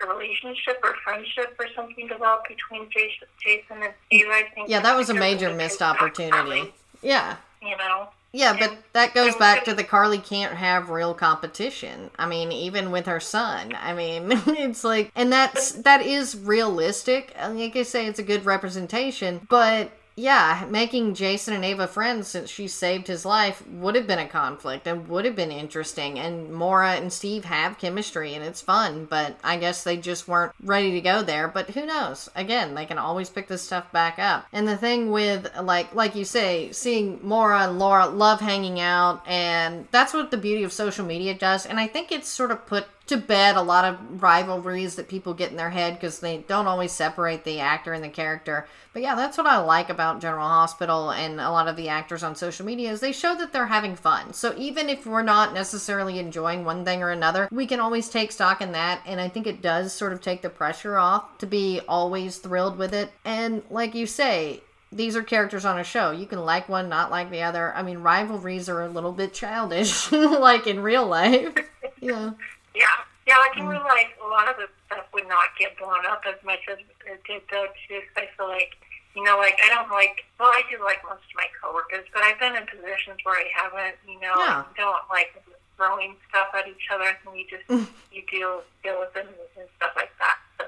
a 0.00 0.06
relationship 0.06 0.78
or 0.82 0.94
friendship 1.04 1.56
or 1.58 1.66
something 1.74 2.06
developed 2.06 2.48
between 2.48 2.88
Jason 2.90 3.82
and 3.82 3.92
Steve. 4.06 4.26
I 4.28 4.44
think. 4.54 4.68
Yeah, 4.68 4.80
that 4.80 4.96
was 4.96 5.10
a 5.10 5.14
major 5.14 5.52
missed 5.52 5.82
opportunity. 5.82 6.72
Yeah. 7.02 7.36
You 7.60 7.76
know. 7.76 8.08
Yeah, 8.30 8.56
but 8.58 8.76
that 8.92 9.14
goes 9.14 9.34
back 9.36 9.64
to 9.64 9.74
the 9.74 9.82
Carly 9.82 10.18
can't 10.18 10.54
have 10.54 10.90
real 10.90 11.14
competition. 11.14 12.10
I 12.18 12.26
mean, 12.26 12.52
even 12.52 12.90
with 12.90 13.06
her 13.06 13.20
son. 13.20 13.74
I 13.80 13.94
mean, 13.94 14.24
it's 14.46 14.84
like, 14.84 15.10
and 15.16 15.32
that's 15.32 15.72
that 15.72 16.02
is 16.02 16.36
realistic. 16.36 17.34
Like 17.40 17.74
I 17.74 17.82
say, 17.82 18.06
it's 18.06 18.18
a 18.18 18.22
good 18.22 18.44
representation, 18.44 19.46
but 19.48 19.90
yeah, 20.18 20.66
making 20.68 21.14
Jason 21.14 21.54
and 21.54 21.64
Ava 21.64 21.86
friends 21.86 22.26
since 22.26 22.50
she 22.50 22.66
saved 22.66 23.06
his 23.06 23.24
life 23.24 23.62
would 23.68 23.94
have 23.94 24.08
been 24.08 24.18
a 24.18 24.26
conflict 24.26 24.84
and 24.88 25.06
would 25.06 25.24
have 25.24 25.36
been 25.36 25.52
interesting. 25.52 26.18
And 26.18 26.52
Maura 26.52 26.94
and 26.94 27.12
Steve 27.12 27.44
have 27.44 27.78
chemistry 27.78 28.34
and 28.34 28.44
it's 28.44 28.60
fun, 28.60 29.04
but 29.04 29.38
I 29.44 29.58
guess 29.58 29.84
they 29.84 29.96
just 29.96 30.26
weren't 30.26 30.52
ready 30.60 30.90
to 30.90 31.00
go 31.00 31.22
there. 31.22 31.46
But 31.46 31.70
who 31.70 31.86
knows? 31.86 32.28
Again, 32.34 32.74
they 32.74 32.84
can 32.84 32.98
always 32.98 33.30
pick 33.30 33.46
this 33.46 33.62
stuff 33.62 33.92
back 33.92 34.18
up. 34.18 34.46
And 34.52 34.66
the 34.66 34.76
thing 34.76 35.12
with 35.12 35.48
like 35.62 35.94
like 35.94 36.16
you 36.16 36.24
say, 36.24 36.72
seeing 36.72 37.20
Maura 37.22 37.68
and 37.68 37.78
Laura 37.78 38.08
love 38.08 38.40
hanging 38.40 38.80
out, 38.80 39.22
and 39.24 39.86
that's 39.92 40.12
what 40.12 40.32
the 40.32 40.36
beauty 40.36 40.64
of 40.64 40.72
social 40.72 41.06
media 41.06 41.32
does. 41.32 41.64
And 41.64 41.78
I 41.78 41.86
think 41.86 42.10
it's 42.10 42.28
sort 42.28 42.50
of 42.50 42.66
put 42.66 42.86
to 43.08 43.16
bed 43.16 43.56
a 43.56 43.62
lot 43.62 43.84
of 43.84 44.22
rivalries 44.22 44.94
that 44.96 45.08
people 45.08 45.34
get 45.34 45.50
in 45.50 45.56
their 45.56 45.70
head 45.70 45.94
because 45.94 46.20
they 46.20 46.38
don't 46.46 46.66
always 46.66 46.92
separate 46.92 47.44
the 47.44 47.58
actor 47.58 47.92
and 47.92 48.04
the 48.04 48.08
character. 48.08 48.66
But 48.92 49.02
yeah, 49.02 49.14
that's 49.14 49.38
what 49.38 49.46
I 49.46 49.58
like 49.58 49.88
about 49.88 50.20
General 50.20 50.46
Hospital 50.46 51.10
and 51.10 51.40
a 51.40 51.50
lot 51.50 51.68
of 51.68 51.76
the 51.76 51.88
actors 51.88 52.22
on 52.22 52.34
social 52.34 52.66
media 52.66 52.90
is 52.90 53.00
they 53.00 53.12
show 53.12 53.34
that 53.36 53.52
they're 53.52 53.66
having 53.66 53.96
fun. 53.96 54.34
So 54.34 54.54
even 54.56 54.88
if 54.88 55.06
we're 55.06 55.22
not 55.22 55.54
necessarily 55.54 56.18
enjoying 56.18 56.64
one 56.64 56.84
thing 56.84 57.02
or 57.02 57.10
another, 57.10 57.48
we 57.50 57.66
can 57.66 57.80
always 57.80 58.08
take 58.08 58.30
stock 58.30 58.60
in 58.60 58.72
that. 58.72 59.00
And 59.06 59.20
I 59.20 59.28
think 59.28 59.46
it 59.46 59.62
does 59.62 59.92
sort 59.92 60.12
of 60.12 60.20
take 60.20 60.42
the 60.42 60.50
pressure 60.50 60.98
off 60.98 61.38
to 61.38 61.46
be 61.46 61.80
always 61.88 62.36
thrilled 62.36 62.76
with 62.76 62.92
it. 62.92 63.10
And 63.24 63.62
like 63.70 63.94
you 63.94 64.06
say, 64.06 64.62
these 64.92 65.16
are 65.16 65.22
characters 65.22 65.64
on 65.64 65.78
a 65.78 65.84
show. 65.84 66.10
You 66.10 66.26
can 66.26 66.40
like 66.40 66.68
one, 66.68 66.88
not 66.88 67.10
like 67.10 67.30
the 67.30 67.42
other. 67.42 67.74
I 67.74 67.82
mean, 67.82 67.98
rivalries 67.98 68.68
are 68.68 68.82
a 68.82 68.88
little 68.88 69.12
bit 69.12 69.34
childish, 69.34 70.10
like 70.12 70.66
in 70.66 70.80
real 70.80 71.06
life. 71.06 71.54
Yeah. 72.00 72.32
Yeah, 72.74 72.84
yeah. 73.26 73.38
Like 73.38 73.56
in 73.56 73.64
mm. 73.64 73.72
real 73.72 73.84
life, 73.84 74.12
a 74.22 74.28
lot 74.28 74.48
of 74.48 74.56
the 74.56 74.68
stuff 74.86 75.06
would 75.14 75.28
not 75.28 75.56
get 75.58 75.78
blown 75.78 76.04
up 76.06 76.22
as 76.26 76.36
much 76.44 76.60
as 76.70 76.78
it 76.78 77.20
did 77.24 77.42
though. 77.50 77.66
Too. 77.88 78.00
I 78.16 78.28
feel 78.36 78.48
like, 78.48 78.76
you 79.14 79.22
know, 79.24 79.36
like 79.38 79.58
I 79.64 79.68
don't 79.68 79.90
like. 79.90 80.24
Well, 80.38 80.48
I 80.48 80.62
do 80.70 80.82
like 80.82 81.02
most 81.04 81.24
of 81.26 81.36
my 81.36 81.48
coworkers, 81.60 82.06
but 82.12 82.22
I've 82.22 82.38
been 82.38 82.56
in 82.56 82.66
positions 82.66 83.18
where 83.24 83.36
I 83.36 83.48
haven't. 83.54 83.96
You 84.06 84.20
know, 84.20 84.34
yeah. 84.36 84.64
Don't 84.76 85.04
like 85.10 85.34
throwing 85.76 86.16
stuff 86.28 86.48
at 86.54 86.68
each 86.68 86.88
other, 86.92 87.14
and 87.14 87.38
you 87.38 87.46
just 87.48 87.66
mm. 87.68 87.86
you 88.12 88.22
deal 88.30 88.62
deal 88.82 88.98
with 89.00 89.12
them 89.14 89.26
and 89.28 89.68
stuff 89.76 89.92
like 89.96 90.12
that. 90.18 90.38
So 90.58 90.64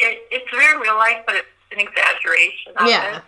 it, 0.00 0.26
it's 0.30 0.50
very 0.50 0.80
real 0.80 0.96
life, 0.96 1.22
but 1.26 1.36
it's 1.36 1.48
an 1.72 1.80
exaggeration. 1.80 2.72
yeah. 2.86 3.18
It. 3.18 3.22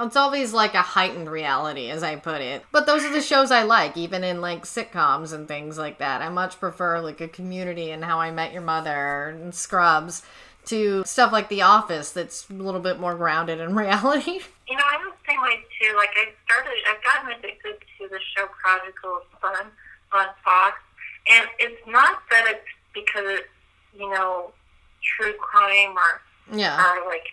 It's 0.00 0.16
always 0.16 0.52
like 0.52 0.74
a 0.74 0.82
heightened 0.82 1.28
reality, 1.28 1.90
as 1.90 2.02
I 2.02 2.16
put 2.16 2.40
it. 2.40 2.64
But 2.70 2.86
those 2.86 3.04
are 3.04 3.12
the 3.12 3.20
shows 3.20 3.50
I 3.50 3.64
like, 3.64 3.96
even 3.96 4.22
in 4.22 4.40
like 4.40 4.64
sitcoms 4.64 5.32
and 5.32 5.48
things 5.48 5.76
like 5.76 5.98
that. 5.98 6.22
I 6.22 6.28
much 6.28 6.60
prefer 6.60 7.00
like 7.00 7.20
a 7.20 7.28
community 7.28 7.90
and 7.90 8.04
How 8.04 8.20
I 8.20 8.30
Met 8.30 8.52
Your 8.52 8.62
Mother 8.62 9.36
and 9.40 9.52
Scrubs 9.54 10.22
to 10.66 11.02
stuff 11.04 11.32
like 11.32 11.48
The 11.48 11.62
Office 11.62 12.10
that's 12.10 12.48
a 12.48 12.52
little 12.52 12.80
bit 12.80 13.00
more 13.00 13.16
grounded 13.16 13.58
in 13.60 13.74
reality. 13.74 14.40
You 14.68 14.76
know, 14.76 14.84
I'm 14.90 15.04
the 15.06 15.16
same 15.26 15.42
way 15.42 15.64
too. 15.80 15.96
Like 15.96 16.10
I 16.14 16.28
started, 16.44 16.74
I've 16.88 17.02
gotten 17.02 17.38
addicted 17.38 17.76
to 17.98 18.08
the 18.08 18.20
show 18.36 18.46
Prodigal 18.62 19.22
Son 19.40 19.66
on 20.12 20.26
Fox, 20.44 20.76
and 21.28 21.48
it's 21.58 21.80
not 21.86 22.20
that 22.30 22.44
it's 22.46 22.66
because 22.94 23.24
it's 23.26 23.48
you 23.98 24.08
know 24.10 24.52
true 25.02 25.32
crime 25.34 25.96
or 25.96 26.56
yeah 26.56 26.80
or 26.80 27.06
like 27.08 27.26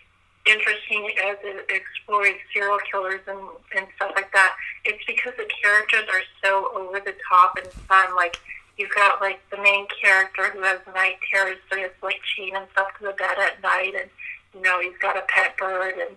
interesting 0.46 1.10
as 1.24 1.36
it 1.42 1.66
explores 1.70 2.34
serial 2.52 2.78
killers 2.90 3.20
and, 3.26 3.38
and 3.76 3.86
stuff 3.96 4.12
like 4.14 4.32
that. 4.32 4.56
It's 4.84 5.04
because 5.06 5.32
the 5.36 5.48
characters 5.62 6.06
are 6.12 6.22
so 6.42 6.70
over 6.74 7.00
the 7.00 7.14
top 7.28 7.58
and 7.58 7.66
fun. 7.86 8.14
Like 8.14 8.38
you've 8.78 8.94
got 8.94 9.20
like 9.20 9.40
the 9.50 9.58
main 9.58 9.86
character 10.00 10.50
who 10.50 10.62
has 10.62 10.80
night 10.94 11.16
terrors, 11.30 11.58
so 11.70 11.78
has 11.78 11.90
like 12.02 12.20
chain 12.36 12.54
himself 12.54 12.88
to 12.98 13.06
the 13.06 13.12
bed 13.12 13.36
at 13.38 13.62
night, 13.62 13.94
and 13.94 14.10
you 14.54 14.62
know 14.62 14.80
he's 14.80 14.96
got 15.00 15.16
a 15.16 15.22
pet 15.28 15.56
bird, 15.56 15.94
and 15.98 16.16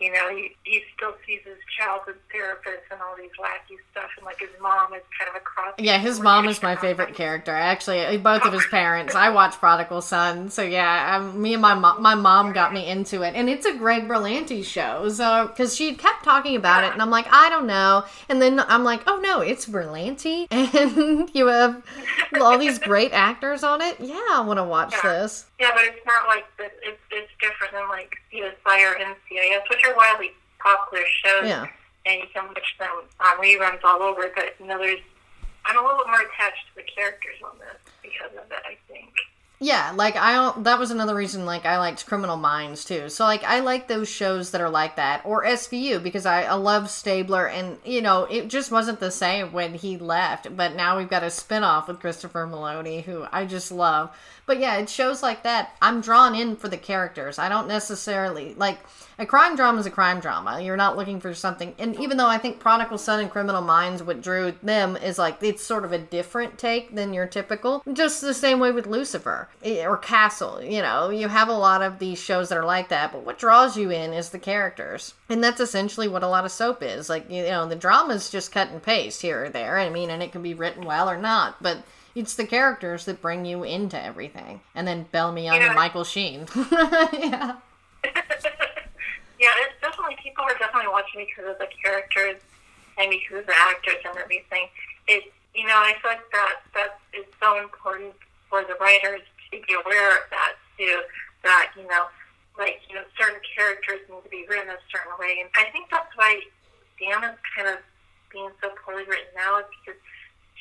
you 0.00 0.12
know, 0.12 0.28
he, 0.30 0.54
he 0.62 0.82
still 0.96 1.14
sees 1.26 1.40
his 1.44 1.56
childhood 1.76 2.16
therapist 2.30 2.84
and 2.90 3.00
all 3.02 3.16
these 3.16 3.30
wacky 3.38 3.76
stuff, 3.90 4.10
and 4.16 4.24
like 4.24 4.38
his 4.38 4.50
mom 4.60 4.92
is 4.94 5.02
kind 5.18 5.28
of 5.28 5.34
a 5.34 5.40
cross. 5.40 5.74
Yeah, 5.78 5.98
his 5.98 6.20
mom 6.20 6.46
is 6.46 6.62
my 6.62 6.76
favorite 6.76 7.14
character. 7.14 7.50
Actually, 7.50 8.06
uh, 8.06 8.16
both 8.18 8.44
of 8.44 8.52
his 8.52 8.64
parents. 8.66 9.16
I 9.16 9.30
watch 9.30 9.54
Prodigal 9.54 10.00
Son, 10.00 10.50
so 10.50 10.62
yeah, 10.62 11.16
um, 11.16 11.42
me 11.42 11.54
and 11.54 11.62
my 11.62 11.74
mom, 11.74 12.00
my 12.00 12.14
mom 12.14 12.52
got 12.52 12.72
me 12.72 12.86
into 12.86 13.22
it, 13.22 13.34
and 13.34 13.48
it's 13.48 13.66
a 13.66 13.76
Greg 13.76 14.06
Berlanti 14.06 14.64
show. 14.64 15.08
So 15.08 15.48
because 15.48 15.74
she 15.74 15.94
kept 15.94 16.22
talking 16.22 16.54
about 16.54 16.84
it, 16.84 16.92
and 16.92 17.02
I'm 17.02 17.10
like, 17.10 17.26
I 17.32 17.48
don't 17.48 17.66
know, 17.66 18.04
and 18.28 18.40
then 18.40 18.60
I'm 18.60 18.84
like, 18.84 19.02
oh 19.08 19.18
no, 19.18 19.40
it's 19.40 19.66
Berlanti, 19.66 20.46
and 20.52 21.28
you 21.34 21.48
have 21.48 21.82
all 22.40 22.56
these 22.56 22.78
great 22.78 23.12
actors 23.12 23.64
on 23.64 23.82
it. 23.82 23.98
Yeah, 23.98 24.20
I 24.32 24.44
want 24.46 24.58
to 24.58 24.64
watch 24.64 24.94
yeah. 25.02 25.20
this. 25.20 25.47
Yeah, 25.58 25.70
but 25.74 25.84
it's 25.84 26.06
not 26.06 26.26
like 26.26 26.44
this. 26.56 26.70
It's 26.82 27.00
it's 27.10 27.32
different 27.40 27.72
than 27.72 27.88
like 27.88 28.14
CSI 28.32 28.78
or 28.86 28.94
NCIS, 28.94 29.68
which 29.70 29.84
are 29.84 29.96
widely 29.96 30.30
popular 30.58 31.04
shows. 31.24 31.48
Yeah. 31.48 31.66
And 32.06 32.20
you 32.22 32.28
can 32.32 32.46
watch 32.46 32.76
them 32.78 33.02
on 33.20 33.36
reruns 33.38 33.82
all 33.84 34.02
over. 34.02 34.30
But 34.34 34.54
you 34.60 34.66
know, 34.66 34.78
there's 34.78 35.00
I'm 35.64 35.76
a 35.76 35.82
little 35.82 35.98
bit 35.98 36.06
more 36.06 36.22
attached 36.22 36.70
to 36.70 36.74
the 36.76 36.86
characters 36.86 37.42
on 37.44 37.58
this 37.58 37.92
because 38.02 38.30
of 38.32 38.50
it. 38.50 38.62
I 38.64 38.76
think. 38.86 39.12
Yeah, 39.60 39.92
like 39.96 40.14
I 40.14 40.52
that 40.60 40.78
was 40.78 40.92
another 40.92 41.16
reason 41.16 41.44
like 41.44 41.66
I 41.66 41.78
liked 41.78 42.06
Criminal 42.06 42.36
Minds 42.36 42.84
too. 42.84 43.08
So 43.08 43.24
like 43.24 43.42
I 43.42 43.58
like 43.58 43.88
those 43.88 44.08
shows 44.08 44.52
that 44.52 44.60
are 44.60 44.70
like 44.70 44.94
that 44.96 45.22
or 45.24 45.44
SVU 45.44 46.00
because 46.00 46.26
I, 46.26 46.44
I 46.44 46.54
love 46.54 46.88
Stabler 46.88 47.48
and 47.48 47.78
you 47.84 48.00
know 48.00 48.24
it 48.24 48.46
just 48.46 48.70
wasn't 48.70 49.00
the 49.00 49.10
same 49.10 49.52
when 49.52 49.74
he 49.74 49.96
left. 49.96 50.56
But 50.56 50.76
now 50.76 50.96
we've 50.96 51.10
got 51.10 51.24
a 51.24 51.26
spinoff 51.26 51.88
with 51.88 51.98
Christopher 51.98 52.46
Meloni 52.46 53.02
who 53.02 53.26
I 53.32 53.46
just 53.46 53.72
love. 53.72 54.16
But 54.48 54.60
yeah, 54.60 54.78
it 54.78 54.88
shows 54.88 55.22
like 55.22 55.42
that. 55.42 55.76
I'm 55.82 56.00
drawn 56.00 56.34
in 56.34 56.56
for 56.56 56.68
the 56.68 56.78
characters. 56.78 57.38
I 57.38 57.50
don't 57.50 57.68
necessarily 57.68 58.54
like 58.54 58.78
a 59.18 59.26
crime 59.26 59.56
drama 59.56 59.78
is 59.78 59.84
a 59.84 59.90
crime 59.90 60.20
drama. 60.20 60.62
You're 60.62 60.74
not 60.74 60.96
looking 60.96 61.20
for 61.20 61.34
something. 61.34 61.74
And 61.78 62.00
even 62.00 62.16
though 62.16 62.28
I 62.28 62.38
think 62.38 62.58
Prodigal 62.58 62.96
Son 62.96 63.20
and 63.20 63.30
Criminal 63.30 63.60
Minds, 63.60 64.02
what 64.02 64.22
drew 64.22 64.54
them 64.62 64.96
is 64.96 65.18
like 65.18 65.42
it's 65.42 65.62
sort 65.62 65.84
of 65.84 65.92
a 65.92 65.98
different 65.98 66.56
take 66.56 66.94
than 66.94 67.12
your 67.12 67.26
typical. 67.26 67.82
Just 67.92 68.22
the 68.22 68.32
same 68.32 68.58
way 68.58 68.72
with 68.72 68.86
Lucifer 68.86 69.50
eh, 69.62 69.84
or 69.84 69.98
Castle. 69.98 70.62
You 70.62 70.80
know, 70.80 71.10
you 71.10 71.28
have 71.28 71.48
a 71.48 71.52
lot 71.52 71.82
of 71.82 71.98
these 71.98 72.18
shows 72.18 72.48
that 72.48 72.56
are 72.56 72.64
like 72.64 72.88
that, 72.88 73.12
but 73.12 73.26
what 73.26 73.38
draws 73.38 73.76
you 73.76 73.90
in 73.90 74.14
is 74.14 74.30
the 74.30 74.38
characters. 74.38 75.12
And 75.28 75.44
that's 75.44 75.60
essentially 75.60 76.08
what 76.08 76.22
a 76.22 76.28
lot 76.28 76.46
of 76.46 76.52
soap 76.52 76.82
is. 76.82 77.10
Like, 77.10 77.30
you 77.30 77.42
know, 77.42 77.68
the 77.68 77.76
drama 77.76 78.14
is 78.14 78.30
just 78.30 78.50
cut 78.50 78.70
and 78.70 78.82
paste 78.82 79.20
here 79.20 79.44
or 79.44 79.48
there. 79.50 79.78
I 79.78 79.90
mean, 79.90 80.08
and 80.08 80.22
it 80.22 80.32
can 80.32 80.42
be 80.42 80.54
written 80.54 80.86
well 80.86 81.10
or 81.10 81.18
not, 81.18 81.62
but 81.62 81.82
it's 82.18 82.34
the 82.34 82.46
characters 82.46 83.04
that 83.04 83.22
bring 83.22 83.44
you 83.44 83.62
into 83.62 84.00
everything. 84.02 84.60
And 84.74 84.86
then 84.86 85.06
Bellamy 85.12 85.44
Young 85.44 85.60
yeah. 85.60 85.66
and 85.66 85.74
Michael 85.74 86.04
Sheen. 86.04 86.46
yeah. 86.56 87.56
yeah, 88.04 89.54
it's 89.62 89.80
definitely 89.80 90.16
people 90.22 90.44
are 90.44 90.58
definitely 90.58 90.88
watching 90.88 91.26
because 91.26 91.50
of 91.50 91.58
the 91.58 91.68
characters 91.82 92.40
and 92.98 93.10
because 93.10 93.40
of 93.40 93.46
the 93.46 93.54
actors 93.56 94.02
and 94.04 94.18
everything. 94.18 94.68
It 95.06 95.32
you 95.54 95.66
know, 95.66 95.74
I 95.74 95.94
feel 96.02 96.12
like 96.12 96.30
that 96.32 96.56
that 96.74 97.00
is 97.14 97.26
so 97.42 97.58
important 97.58 98.14
for 98.48 98.62
the 98.62 98.74
writers 98.80 99.22
to 99.50 99.58
be 99.58 99.74
aware 99.74 100.12
of 100.12 100.30
that 100.30 100.54
too. 100.78 101.02
That, 101.42 101.70
you 101.76 101.86
know, 101.86 102.06
like, 102.58 102.82
you 102.88 102.94
know, 102.94 103.02
certain 103.18 103.40
characters 103.54 104.02
need 104.10 104.22
to 104.22 104.30
be 104.30 104.46
written 104.48 104.70
a 104.70 104.78
certain 104.90 105.14
way. 105.18 105.42
And 105.42 105.50
I 105.54 105.70
think 105.70 105.90
that's 105.90 106.10
why 106.14 106.42
Dan 106.98 107.22
is 107.24 107.38
kind 107.54 107.68
of 107.70 107.78
being 108.30 108.50
so 108.60 108.70
poorly 108.84 109.06
written 109.06 109.30
now 109.34 109.58
is 109.58 109.66
because 109.82 109.98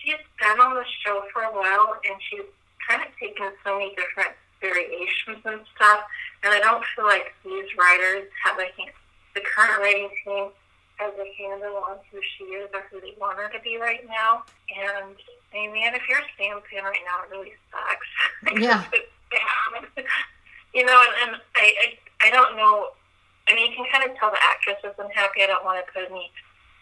she's 0.07 0.23
been 0.39 0.59
on 0.63 0.75
the 0.75 0.87
show 1.03 1.23
for 1.33 1.43
a 1.43 1.51
while 1.51 1.99
and 2.07 2.15
she's 2.31 2.47
kind 2.87 3.03
of 3.03 3.11
taken 3.19 3.51
so 3.67 3.75
many 3.75 3.91
different 3.99 4.31
variations 4.63 5.43
and 5.43 5.59
stuff. 5.75 6.07
And 6.43 6.55
I 6.55 6.59
don't 6.63 6.83
feel 6.95 7.03
like 7.05 7.35
these 7.43 7.67
writers 7.75 8.31
have 8.47 8.55
a 8.55 8.71
hand, 8.79 8.95
the 9.35 9.43
current 9.43 9.83
writing 9.83 10.07
team 10.23 10.47
has 10.95 11.11
a 11.19 11.27
handle 11.35 11.83
on 11.83 11.99
who 12.09 12.23
she 12.23 12.45
is 12.55 12.71
or 12.73 12.87
who 12.89 13.01
they 13.01 13.13
want 13.19 13.37
her 13.37 13.51
to 13.51 13.59
be 13.59 13.75
right 13.77 14.07
now. 14.07 14.47
And 14.71 15.13
I 15.51 15.67
mean, 15.67 15.73
man, 15.75 15.93
if 15.93 16.01
you're 16.07 16.23
a 16.23 16.29
Sam 16.39 16.63
fan 16.71 16.87
right 16.87 17.03
now, 17.03 17.27
it 17.27 17.35
really 17.35 17.53
sucks. 17.67 18.07
Yeah. 18.63 18.85
you 20.73 20.85
know, 20.85 21.03
and, 21.03 21.33
and 21.33 21.41
I, 21.55 21.73
I 21.83 22.27
I 22.27 22.29
don't 22.31 22.55
know 22.55 22.95
I 23.47 23.55
mean, 23.55 23.71
you 23.71 23.77
can 23.77 23.85
kind 23.91 24.03
of 24.09 24.15
tell 24.17 24.29
the 24.29 24.39
actress 24.43 24.75
isn't 24.83 25.13
happy. 25.15 25.41
I 25.41 25.47
don't 25.47 25.63
want 25.63 25.79
to 25.79 25.91
put 25.91 26.11
any 26.11 26.31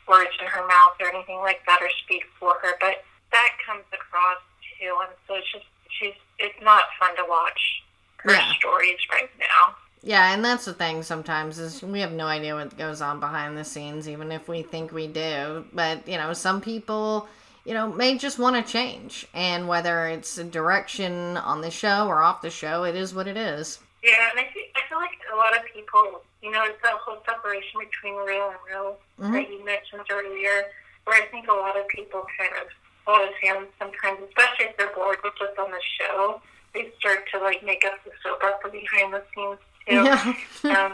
words 0.08 0.34
in 0.42 0.48
her 0.48 0.66
mouth 0.66 0.98
or 1.00 1.14
anything 1.14 1.38
like 1.40 1.62
that 1.68 1.82
or 1.82 1.90
speak 2.06 2.24
for 2.40 2.58
her, 2.62 2.74
but 2.82 3.06
that 3.32 3.50
comes 3.66 3.84
across 3.94 4.42
too. 4.80 4.96
And 5.02 5.12
so 5.28 5.36
it's 5.36 5.52
just, 5.52 5.66
she's, 5.90 6.14
it's 6.40 6.62
not 6.64 6.84
fun 7.00 7.16
to 7.18 7.26
watch 7.28 7.84
her 8.18 8.32
Yeah. 8.32 8.54
stories 8.60 8.98
right 9.12 9.30
now. 9.40 9.76
Yeah, 10.04 10.34
and 10.34 10.46
that's 10.46 10.66
the 10.66 10.74
thing 10.74 11.02
sometimes 11.02 11.58
is 11.58 11.82
we 11.82 12.02
have 12.02 12.12
no 12.12 12.28
idea 12.28 12.54
what 12.54 12.78
goes 12.78 13.02
on 13.02 13.20
behind 13.20 13.58
the 13.58 13.64
scenes, 13.64 14.08
even 14.08 14.32
if 14.32 14.48
we 14.48 14.62
think 14.62 14.92
we 14.92 15.08
do. 15.08 15.66
But, 15.74 16.08
you 16.08 16.18
know, 16.18 16.32
some 16.34 16.62
people, 16.62 17.28
you 17.66 17.74
know, 17.74 17.92
may 17.92 18.16
just 18.16 18.38
want 18.38 18.56
to 18.56 18.72
change. 18.72 19.28
And 19.34 19.68
whether 19.68 20.06
it's 20.06 20.38
a 20.38 20.44
direction 20.44 21.38
on 21.38 21.62
the 21.62 21.72
show 21.72 22.08
or 22.08 22.22
off 22.22 22.44
the 22.44 22.52
show, 22.52 22.84
it 22.84 22.96
is 22.96 23.16
what 23.16 23.28
it 23.28 23.36
is. 23.36 23.80
Yeah, 24.04 24.30
and 24.30 24.40
I 24.40 24.44
think 24.54 24.70
I 24.76 24.88
feel 24.88 25.00
like 25.00 25.18
a 25.34 25.36
lot 25.36 25.58
of 25.58 25.66
people, 25.74 26.22
you 26.44 26.52
know, 26.52 26.64
it's 26.66 26.80
that 26.84 26.94
whole 26.94 27.18
separation 27.26 27.80
between 27.80 28.14
real 28.14 28.50
and 28.50 28.60
real 28.70 28.98
that 29.18 29.26
mm-hmm. 29.26 29.52
you 29.52 29.66
mentioned 29.66 30.04
earlier, 30.12 30.70
where 31.06 31.20
I 31.20 31.26
think 31.32 31.48
a 31.48 31.54
lot 31.54 31.76
of 31.76 31.88
people 31.88 32.24
kind 32.38 32.52
of 32.62 32.68
hold 33.06 33.28
his 33.28 33.38
hands 33.42 33.68
sometimes, 33.80 34.20
especially 34.30 34.66
if 34.66 34.78
they're 34.78 34.94
bored 34.96 35.18
with 35.24 35.34
what's 35.40 35.58
on 35.60 35.72
the 35.72 35.82
show. 36.00 36.42
They 36.74 36.92
start 37.00 37.24
to 37.34 37.40
like 37.40 37.64
make 37.64 37.86
up 37.86 38.04
the 38.04 38.12
soap 38.22 38.44
opera 38.44 38.72
behind 38.72 39.14
the 39.14 39.24
scenes 39.34 39.60
too. 39.88 40.04
Yeah. 40.04 40.34
um, 40.78 40.94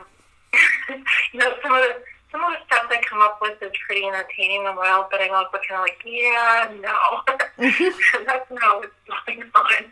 you 1.33 1.39
know, 1.39 1.53
some 1.63 1.73
of 1.73 1.81
the 1.81 1.95
some 2.31 2.43
of 2.43 2.51
the 2.51 2.63
stuff 2.65 2.89
they 2.89 3.01
come 3.01 3.21
up 3.21 3.39
with 3.41 3.61
is 3.61 3.71
pretty 3.85 4.05
entertaining 4.05 4.63
and 4.65 4.77
wild, 4.77 5.07
but 5.11 5.19
I'm 5.21 5.33
also 5.33 5.59
kind 5.67 5.75
of 5.75 5.83
like, 5.83 5.99
yeah, 6.05 6.71
no, 6.79 6.95
that's 8.25 8.49
not 8.49 8.79
what's 8.79 8.95
going 9.27 9.43
on. 9.53 9.91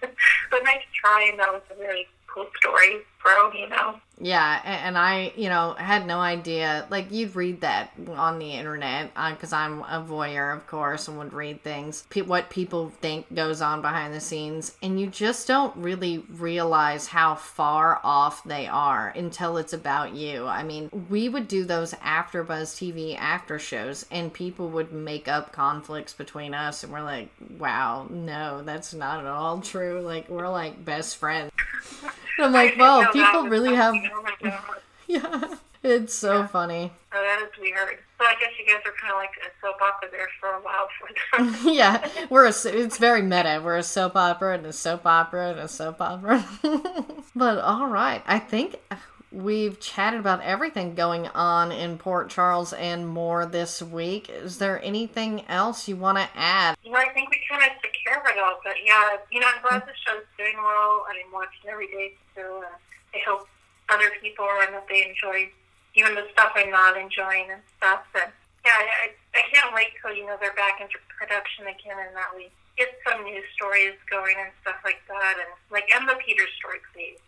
But 0.49 0.63
nice 0.63 0.87
try, 0.95 1.27
and 1.29 1.39
that 1.39 1.51
was 1.51 1.61
a 1.69 1.75
very 1.75 2.07
cool 2.27 2.47
story, 2.57 3.03
bro. 3.23 3.51
You 3.53 3.69
know. 3.69 3.99
Yeah, 4.21 4.61
and 4.65 4.97
I, 4.97 5.31
you 5.37 5.47
know, 5.47 5.75
had 5.77 6.05
no 6.05 6.19
idea. 6.19 6.85
Like, 6.89 7.09
you'd 7.09 7.35
read 7.35 7.61
that 7.61 7.91
on 8.09 8.37
the 8.37 8.51
internet 8.51 9.11
uh, 9.15 9.31
because 9.31 9.53
I'm 9.53 9.79
a 9.83 10.05
voyeur, 10.05 10.53
of 10.53 10.67
course, 10.67 11.07
and 11.07 11.17
would 11.19 11.31
read 11.33 11.63
things, 11.63 12.03
pe- 12.09 12.21
what 12.21 12.49
people 12.49 12.89
think 13.01 13.33
goes 13.33 13.61
on 13.61 13.81
behind 13.81 14.13
the 14.13 14.19
scenes, 14.19 14.75
and 14.83 14.99
you 14.99 15.07
just 15.07 15.47
don't 15.47 15.75
really 15.77 16.25
realize 16.33 17.07
how 17.07 17.35
far 17.35 18.01
off 18.03 18.43
they 18.43 18.67
are 18.67 19.13
until 19.15 19.55
it's 19.57 19.73
about 19.73 20.13
you. 20.13 20.45
I 20.45 20.63
mean, 20.63 20.89
we 21.09 21.29
would 21.29 21.47
do 21.47 21.63
those 21.63 21.93
AfterBuzz 21.93 22.75
TV 22.75 23.17
after 23.17 23.57
shows, 23.57 24.05
and 24.11 24.33
people 24.33 24.69
would 24.71 24.91
make 24.91 25.29
up 25.29 25.53
conflicts 25.53 26.13
between 26.13 26.53
us, 26.53 26.83
and 26.83 26.91
we're 26.91 27.03
like, 27.03 27.29
wow, 27.57 28.05
no, 28.09 28.63
that's 28.63 28.93
not 28.93 29.21
at 29.21 29.27
all 29.27 29.61
true. 29.61 30.01
Like, 30.01 30.27
we're 30.27 30.49
like 30.49 30.83
best 30.83 31.15
friends. 31.15 31.51
And 32.37 32.45
I'm 32.47 32.53
like, 32.53 32.77
well, 32.77 33.08
people 33.11 33.47
really 33.47 33.75
have. 33.75 33.93
something. 33.93 34.11
My 34.23 34.49
God. 34.49 34.61
Yeah, 35.07 35.55
it's 35.83 36.13
so 36.13 36.45
funny. 36.45 36.91
Oh, 37.11 37.21
that 37.21 37.41
is 37.41 37.59
weird. 37.59 37.97
So 38.19 38.25
I 38.25 38.33
guess 38.39 38.51
you 38.59 38.65
guys 38.65 38.83
are 38.85 38.93
kind 39.01 39.13
of 39.13 39.17
like 39.17 39.31
a 39.41 39.49
soap 39.61 39.81
opera 39.81 40.09
there 40.11 40.27
for 40.39 40.49
a 40.49 40.59
while 40.59 40.87
for 40.99 41.67
yeah, 41.69 42.07
we're 42.29 42.45
a, 42.45 42.53
it's 42.65 42.97
very 42.97 43.21
meta. 43.21 43.61
We're 43.63 43.77
a 43.77 43.83
soap 43.83 44.15
opera 44.15 44.55
and 44.55 44.65
a 44.65 44.73
soap 44.73 45.05
opera 45.05 45.51
and 45.51 45.59
a 45.59 45.67
soap 45.67 46.01
opera. 46.01 46.45
but 47.35 47.59
all 47.59 47.87
right, 47.87 48.21
I 48.27 48.39
think 48.39 48.79
we've 49.31 49.79
chatted 49.79 50.19
about 50.19 50.41
everything 50.41 50.95
going 50.95 51.27
on 51.27 51.71
in 51.71 51.97
Port 51.97 52.29
Charles 52.29 52.73
and 52.73 53.07
more 53.07 53.45
this 53.45 53.81
week. 53.81 54.29
Is 54.29 54.57
there 54.57 54.83
anything 54.83 55.45
else 55.47 55.87
you 55.87 55.95
want 55.95 56.17
to 56.17 56.27
add? 56.35 56.75
You 56.83 56.91
know, 56.91 56.97
I 56.97 57.09
think 57.09 57.29
we 57.29 57.39
kind 57.49 57.63
of 57.63 57.81
took 57.81 57.91
care 58.05 58.19
of 58.19 58.25
it 58.25 58.39
all. 58.39 58.59
But 58.63 58.75
yeah, 58.85 59.17
you 59.31 59.39
know, 59.39 59.47
I'm 59.47 59.61
glad 59.61 59.83
the 59.83 59.93
show's 60.05 60.23
doing 60.37 60.57
well. 60.57 61.05
I'm 61.09 61.31
watching 61.31 61.69
every 61.69 61.87
day 61.87 62.13
still. 62.33 62.57
And 62.57 62.65
uh, 62.65 62.88
I 63.13 63.19
hope 63.25 63.47
other 63.89 64.11
people 64.21 64.45
and 64.61 64.73
that 64.73 64.87
they 64.87 65.07
enjoy 65.07 65.49
even 65.95 66.15
the 66.15 66.25
stuff 66.31 66.51
I'm 66.55 66.71
not 66.71 66.97
enjoying 66.97 67.49
and 67.51 67.61
stuff. 67.77 68.05
And 68.13 68.31
yeah, 68.65 68.77
I, 68.77 69.11
I 69.33 69.41
can't 69.51 69.73
wait 69.73 69.97
till, 70.01 70.13
you 70.13 70.25
know, 70.25 70.37
they're 70.39 70.53
back 70.53 70.79
into 70.79 70.97
production 71.17 71.65
again 71.65 71.97
and 71.97 72.15
that 72.15 72.29
we 72.35 72.49
get 72.77 72.95
some 73.07 73.23
news 73.23 73.43
stories 73.55 73.93
going 74.09 74.35
and 74.39 74.51
stuff 74.61 74.77
like 74.85 75.01
that. 75.07 75.35
And 75.37 75.49
like, 75.71 75.89
end 75.93 76.07
the 76.07 76.15
Peter 76.25 76.45
story, 76.57 76.79
please. 76.93 77.19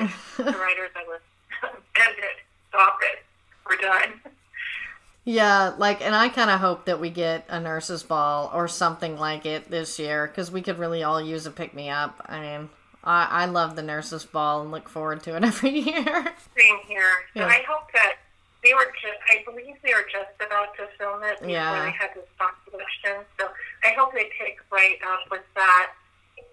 If 0.00 0.36
the 0.36 0.44
writers 0.44 0.90
are 0.94 1.02
listening, 1.02 1.82
end 1.96 2.18
it. 2.18 2.38
Stop 2.68 2.98
it. 3.02 3.24
We're 3.68 3.76
done. 3.76 4.20
Yeah, 5.24 5.74
like, 5.76 6.00
and 6.00 6.14
I 6.14 6.28
kind 6.28 6.50
of 6.50 6.60
hope 6.60 6.86
that 6.86 7.00
we 7.00 7.10
get 7.10 7.44
a 7.48 7.60
nurse's 7.60 8.02
ball 8.02 8.50
or 8.54 8.68
something 8.68 9.18
like 9.18 9.44
it 9.44 9.70
this 9.70 9.98
year 9.98 10.26
because 10.26 10.50
we 10.50 10.62
could 10.62 10.78
really 10.78 11.02
all 11.02 11.20
use 11.20 11.46
a 11.46 11.50
pick 11.50 11.74
me 11.74 11.90
up. 11.90 12.24
I 12.26 12.40
mean, 12.40 12.70
I, 13.04 13.24
I 13.30 13.44
love 13.46 13.76
the 13.76 13.82
nurse's 13.82 14.24
ball 14.24 14.62
and 14.62 14.70
look 14.70 14.88
forward 14.88 15.22
to 15.24 15.36
it 15.36 15.44
every 15.50 15.78
year. 15.78 16.34
Same 16.56 16.78
here. 16.86 17.12
So 17.34 17.40
Yeah. 17.40 17.46
I 17.46 17.62
hope 17.68 17.90
that 17.94 18.16
they 18.64 18.74
were 18.74 18.90
just, 19.00 19.18
I 19.30 19.42
believe 19.46 19.76
they 19.84 19.94
were 19.94 20.06
just 20.10 20.34
about 20.42 20.74
to 20.76 20.88
film 20.98 21.22
it 21.22 21.38
before 21.38 21.50
Yeah. 21.50 21.84
they 21.84 21.92
had 21.94 22.12
to 22.14 22.22
stop 22.34 22.58
production. 22.66 23.22
So 23.38 23.48
I 23.84 23.94
hope 23.96 24.12
they 24.12 24.28
pick 24.34 24.58
right 24.72 24.98
up 25.06 25.30
with 25.30 25.46
that 25.54 25.92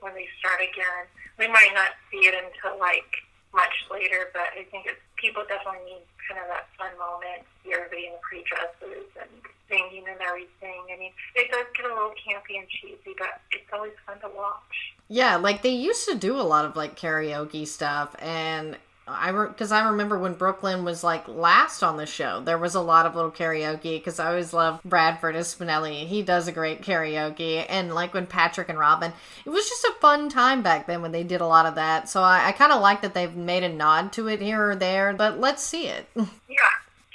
when 0.01 0.13
they 0.13 0.27
start 0.39 0.61
again. 0.61 1.09
We 1.39 1.47
might 1.47 1.73
not 1.73 1.97
see 2.11 2.29
it 2.29 2.35
until 2.37 2.79
like 2.79 3.09
much 3.53 3.73
later, 3.89 4.29
but 4.33 4.53
I 4.53 4.63
think 4.69 4.85
it's, 4.85 5.01
people 5.17 5.43
definitely 5.49 5.83
need 5.97 6.03
kind 6.29 6.39
of 6.39 6.47
that 6.53 6.69
fun 6.77 6.93
moment. 7.01 7.41
Everybody 7.65 8.05
in 8.07 8.13
the 8.13 8.21
pretty 8.21 8.45
dresses 8.45 9.09
and 9.19 9.31
singing 9.67 10.05
and 10.05 10.21
everything. 10.21 10.85
I 10.93 10.95
mean, 11.01 11.11
it 11.33 11.49
does 11.49 11.65
get 11.73 11.89
a 11.89 11.93
little 11.93 12.13
campy 12.15 12.61
and 12.61 12.69
cheesy, 12.69 13.17
but 13.17 13.41
it's 13.51 13.67
always 13.73 13.97
fun 14.05 14.21
to 14.21 14.29
watch. 14.29 14.93
Yeah, 15.07 15.35
like 15.35 15.61
they 15.61 15.69
used 15.69 16.07
to 16.09 16.15
do 16.15 16.39
a 16.39 16.41
lot 16.41 16.65
of 16.65 16.75
like 16.75 16.99
karaoke 16.99 17.67
stuff, 17.67 18.15
and 18.19 18.77
I 19.07 19.31
because 19.31 19.71
I 19.71 19.87
remember 19.89 20.17
when 20.17 20.33
Brooklyn 20.33 20.83
was 20.83 21.03
like 21.03 21.27
last 21.27 21.83
on 21.83 21.97
the 21.97 22.07
show, 22.07 22.41
there 22.41 22.57
was 22.57 22.73
a 22.73 22.81
lot 22.81 23.05
of 23.05 23.15
little 23.15 23.29
karaoke 23.29 23.97
because 23.99 24.19
I 24.19 24.29
always 24.29 24.51
love 24.51 24.81
Bradford 24.83 25.35
Spinelli. 25.35 26.07
He 26.07 26.23
does 26.23 26.47
a 26.47 26.51
great 26.51 26.81
karaoke, 26.81 27.65
and 27.69 27.93
like 27.93 28.15
when 28.15 28.25
Patrick 28.25 28.67
and 28.67 28.79
Robin, 28.79 29.13
it 29.45 29.49
was 29.49 29.69
just 29.69 29.83
a 29.83 29.93
fun 30.01 30.29
time 30.29 30.63
back 30.63 30.87
then 30.87 31.03
when 31.03 31.11
they 31.11 31.23
did 31.23 31.41
a 31.41 31.47
lot 31.47 31.67
of 31.67 31.75
that. 31.75 32.09
So 32.09 32.23
I, 32.23 32.47
I 32.47 32.51
kind 32.51 32.71
of 32.71 32.81
like 32.81 33.01
that 33.01 33.13
they've 33.13 33.35
made 33.35 33.63
a 33.63 33.69
nod 33.69 34.11
to 34.13 34.27
it 34.27 34.41
here 34.41 34.71
or 34.71 34.75
there, 34.75 35.13
but 35.13 35.39
let's 35.39 35.61
see 35.61 35.87
it. 35.87 36.07
Yeah. 36.49 36.57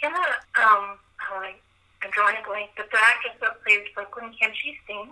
I, 0.02 0.62
um, 0.62 0.98
I'm 2.10 2.10
drawing 2.10 2.36
a 2.42 2.46
blank, 2.46 2.70
the 2.76 2.84
actress 2.98 3.34
that 3.40 3.62
plays 3.62 3.86
Brooklyn, 3.94 4.32
can 4.40 4.52
she 4.54 4.76
sing? 4.86 5.10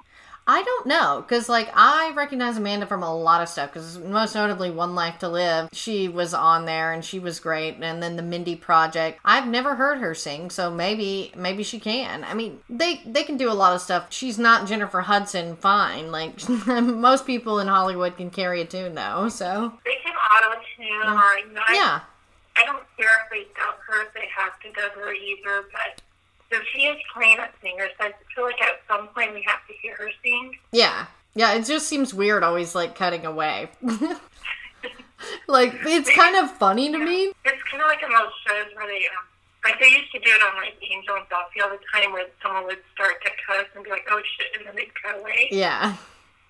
I 0.50 0.62
don't 0.62 0.86
know, 0.86 1.22
because 1.26 1.50
like 1.50 1.70
I 1.74 2.10
recognize 2.16 2.56
Amanda 2.56 2.86
from 2.86 3.02
a 3.02 3.14
lot 3.14 3.42
of 3.42 3.50
stuff. 3.50 3.70
Because 3.70 3.98
most 3.98 4.34
notably, 4.34 4.70
One 4.70 4.94
Life 4.94 5.18
to 5.18 5.28
Live, 5.28 5.68
she 5.72 6.08
was 6.08 6.32
on 6.32 6.64
there 6.64 6.90
and 6.90 7.04
she 7.04 7.18
was 7.18 7.38
great. 7.38 7.76
And 7.82 8.02
then 8.02 8.16
the 8.16 8.22
Mindy 8.22 8.56
Project, 8.56 9.20
I've 9.26 9.46
never 9.46 9.74
heard 9.74 9.98
her 9.98 10.14
sing, 10.14 10.48
so 10.48 10.70
maybe 10.70 11.32
maybe 11.36 11.62
she 11.62 11.78
can. 11.78 12.24
I 12.24 12.32
mean, 12.32 12.60
they 12.70 13.02
they 13.04 13.24
can 13.24 13.36
do 13.36 13.50
a 13.50 13.52
lot 13.52 13.74
of 13.74 13.82
stuff. 13.82 14.06
She's 14.08 14.38
not 14.38 14.66
Jennifer 14.66 15.02
Hudson, 15.02 15.54
fine. 15.56 16.10
Like 16.10 16.48
most 16.66 17.26
people 17.26 17.60
in 17.60 17.68
Hollywood 17.68 18.16
can 18.16 18.30
carry 18.30 18.62
a 18.62 18.64
tune 18.64 18.94
though. 18.94 19.28
So 19.28 19.74
They 19.84 19.96
can 20.02 20.14
auto 20.14 20.60
tune, 20.78 20.86
or 20.86 21.38
you 21.46 21.52
know, 21.52 21.60
I, 21.68 21.74
yeah, 21.74 22.00
I 22.56 22.64
don't 22.64 22.84
care 22.96 23.10
if 23.22 23.30
they 23.30 23.44
dub 23.54 23.74
her, 23.86 24.02
if 24.06 24.14
they 24.14 24.28
have 24.34 24.58
to 24.60 24.72
dub 24.72 24.92
her 24.92 25.12
either. 25.12 25.66
But 25.70 26.00
if 26.50 26.62
she 26.72 26.82
is 26.82 26.96
playing 27.14 27.38
a 27.38 27.48
singer, 27.62 27.88
so 27.98 28.06
I 28.06 28.12
feel 28.34 28.44
like 28.44 28.60
at 28.62 28.80
some 28.88 29.08
point 29.08 29.34
we 29.34 29.42
have 29.46 29.66
to 29.66 29.74
hear 29.82 29.96
her 29.96 30.10
sing. 30.22 30.56
yeah, 30.72 31.06
yeah. 31.34 31.52
It 31.54 31.64
just 31.64 31.88
seems 31.88 32.12
weird, 32.14 32.42
always 32.42 32.74
like 32.74 32.94
cutting 32.94 33.26
away. 33.26 33.70
like 35.46 35.74
it's 35.84 36.10
kind 36.14 36.36
of 36.36 36.50
funny 36.56 36.90
to 36.90 36.98
me. 36.98 37.32
It's 37.44 37.62
kind 37.70 37.82
of 37.82 37.88
like 37.88 38.02
in 38.02 38.10
those 38.10 38.32
shows 38.46 38.74
where 38.76 38.86
they, 38.86 39.04
um, 39.06 39.26
like 39.64 39.78
they 39.80 39.88
used 39.88 40.10
to 40.12 40.18
do 40.20 40.30
it 40.30 40.42
on 40.42 40.56
like 40.56 40.74
Angel 40.90 41.16
and 41.16 41.28
Buffy 41.28 41.60
all 41.60 41.70
the 41.70 41.78
time, 41.92 42.12
where 42.12 42.26
someone 42.42 42.64
would 42.64 42.78
start 42.94 43.22
to 43.24 43.30
cuss 43.46 43.66
and 43.74 43.84
be 43.84 43.90
like, 43.90 44.06
"Oh 44.10 44.20
shit," 44.36 44.46
and 44.58 44.66
then 44.66 44.74
they'd 44.76 44.92
cut 45.02 45.20
away. 45.20 45.48
Yeah. 45.50 45.96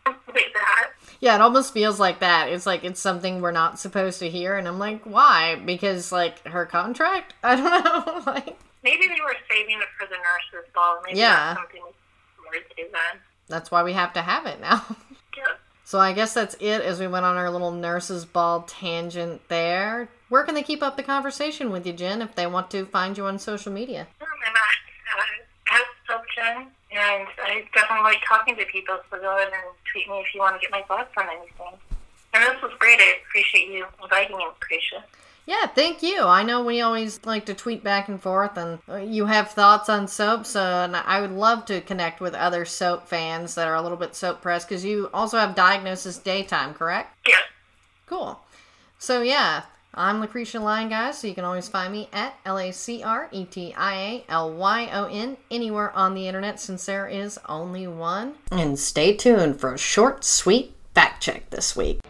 like 0.06 0.52
that. 0.54 0.90
Yeah, 1.20 1.34
it 1.34 1.40
almost 1.40 1.72
feels 1.74 1.98
like 1.98 2.20
that. 2.20 2.48
It's 2.48 2.66
like 2.66 2.84
it's 2.84 3.00
something 3.00 3.40
we're 3.40 3.50
not 3.50 3.78
supposed 3.78 4.20
to 4.20 4.30
hear, 4.30 4.56
and 4.56 4.68
I'm 4.68 4.78
like, 4.78 5.02
why? 5.04 5.56
Because 5.56 6.12
like 6.12 6.46
her 6.46 6.64
contract? 6.66 7.34
I 7.42 7.56
don't 7.56 7.84
know. 7.84 8.22
like 8.32 8.58
Maybe 8.88 9.06
they 9.06 9.20
were 9.20 9.36
saving 9.50 9.78
it 9.78 9.88
for 9.98 10.06
the 10.06 10.16
nurses' 10.16 10.70
ball. 10.74 11.00
Maybe 11.04 11.18
Yeah. 11.18 11.54
that's 11.54 11.60
something 11.60 11.80
more 11.82 12.52
to 12.54 12.60
then. 12.76 13.20
that's 13.48 13.70
why 13.70 13.82
we 13.82 13.92
have 13.92 14.12
to 14.14 14.22
have 14.22 14.46
it 14.46 14.60
now. 14.60 14.84
Yeah. 15.36 15.44
so 15.84 16.00
I 16.00 16.14
guess 16.14 16.34
that's 16.34 16.56
it. 16.58 16.80
As 16.80 16.98
we 16.98 17.06
went 17.06 17.24
on 17.24 17.36
our 17.36 17.48
little 17.50 17.70
nurses 17.70 18.24
ball 18.24 18.62
tangent 18.62 19.46
there. 19.48 20.08
Where 20.30 20.42
can 20.42 20.54
they 20.56 20.64
keep 20.64 20.82
up 20.82 20.96
the 20.96 21.04
conversation 21.04 21.70
with 21.70 21.86
you, 21.86 21.92
Jen, 21.92 22.22
if 22.22 22.34
they 22.34 22.46
want 22.48 22.70
to 22.72 22.86
find 22.86 23.16
you 23.16 23.24
on 23.26 23.38
social 23.38 23.70
media? 23.72 24.08
And 24.20 24.28
I, 24.56 25.20
uh, 25.20 25.76
as 25.76 25.86
Soapchen, 26.08 26.56
and 26.90 27.28
I 27.40 27.62
definitely 27.72 28.02
like 28.02 28.18
talking 28.28 28.56
to 28.56 28.64
people, 28.64 28.98
so 29.10 29.18
go 29.20 29.36
ahead 29.36 29.52
and 29.52 29.62
tweet 29.92 30.08
me 30.08 30.18
if 30.26 30.34
you 30.34 30.40
want 30.40 30.56
to 30.56 30.60
get 30.60 30.72
my 30.72 30.82
thoughts 30.82 31.12
on 31.16 31.26
anything. 31.28 31.78
And 32.34 32.42
this 32.42 32.60
was 32.60 32.72
great. 32.80 32.98
I 33.00 33.14
appreciate 33.28 33.68
you 33.68 33.86
inviting 34.02 34.36
me, 34.36 34.44
Lacretia. 34.44 35.04
Yeah, 35.48 35.66
thank 35.66 36.02
you. 36.02 36.24
I 36.24 36.42
know 36.42 36.62
we 36.62 36.82
always 36.82 37.24
like 37.24 37.46
to 37.46 37.54
tweet 37.54 37.82
back 37.82 38.08
and 38.08 38.20
forth, 38.20 38.58
and 38.58 38.80
uh, 38.86 38.96
you 38.96 39.24
have 39.24 39.50
thoughts 39.50 39.88
on 39.88 40.06
soaps, 40.06 40.54
uh, 40.54 40.82
and 40.84 40.94
I 40.94 41.22
would 41.22 41.30
love 41.30 41.64
to 41.66 41.80
connect 41.80 42.20
with 42.20 42.34
other 42.34 42.66
soap 42.66 43.08
fans 43.08 43.54
that 43.54 43.66
are 43.66 43.74
a 43.74 43.80
little 43.80 43.96
bit 43.96 44.14
soap 44.14 44.42
pressed 44.42 44.68
because 44.68 44.84
you 44.84 45.08
also 45.14 45.38
have 45.38 45.54
Diagnosis 45.54 46.18
Daytime, 46.18 46.74
correct? 46.74 47.16
Yeah. 47.26 47.40
Cool. 48.04 48.38
So 48.98 49.22
yeah, 49.22 49.62
I'm 49.94 50.20
Lacretia 50.20 50.60
Lyon, 50.60 50.90
guys, 50.90 51.16
so 51.16 51.26
you 51.26 51.34
can 51.34 51.46
always 51.46 51.66
find 51.66 51.94
me 51.94 52.10
at 52.12 52.34
L 52.44 52.58
A 52.58 52.70
C 52.70 53.02
R 53.02 53.30
E 53.32 53.46
T 53.46 53.72
I 53.74 53.94
A 53.94 54.24
L 54.28 54.52
Y 54.52 54.90
O 54.92 55.06
N 55.06 55.38
anywhere 55.50 55.96
on 55.96 56.12
the 56.12 56.28
internet 56.28 56.60
since 56.60 56.84
there 56.84 57.08
is 57.08 57.40
only 57.48 57.86
one. 57.86 58.34
And 58.52 58.78
stay 58.78 59.16
tuned 59.16 59.58
for 59.58 59.72
a 59.72 59.78
short, 59.78 60.24
sweet 60.24 60.74
fact 60.92 61.22
check 61.22 61.48
this 61.48 61.74
week. 61.74 62.00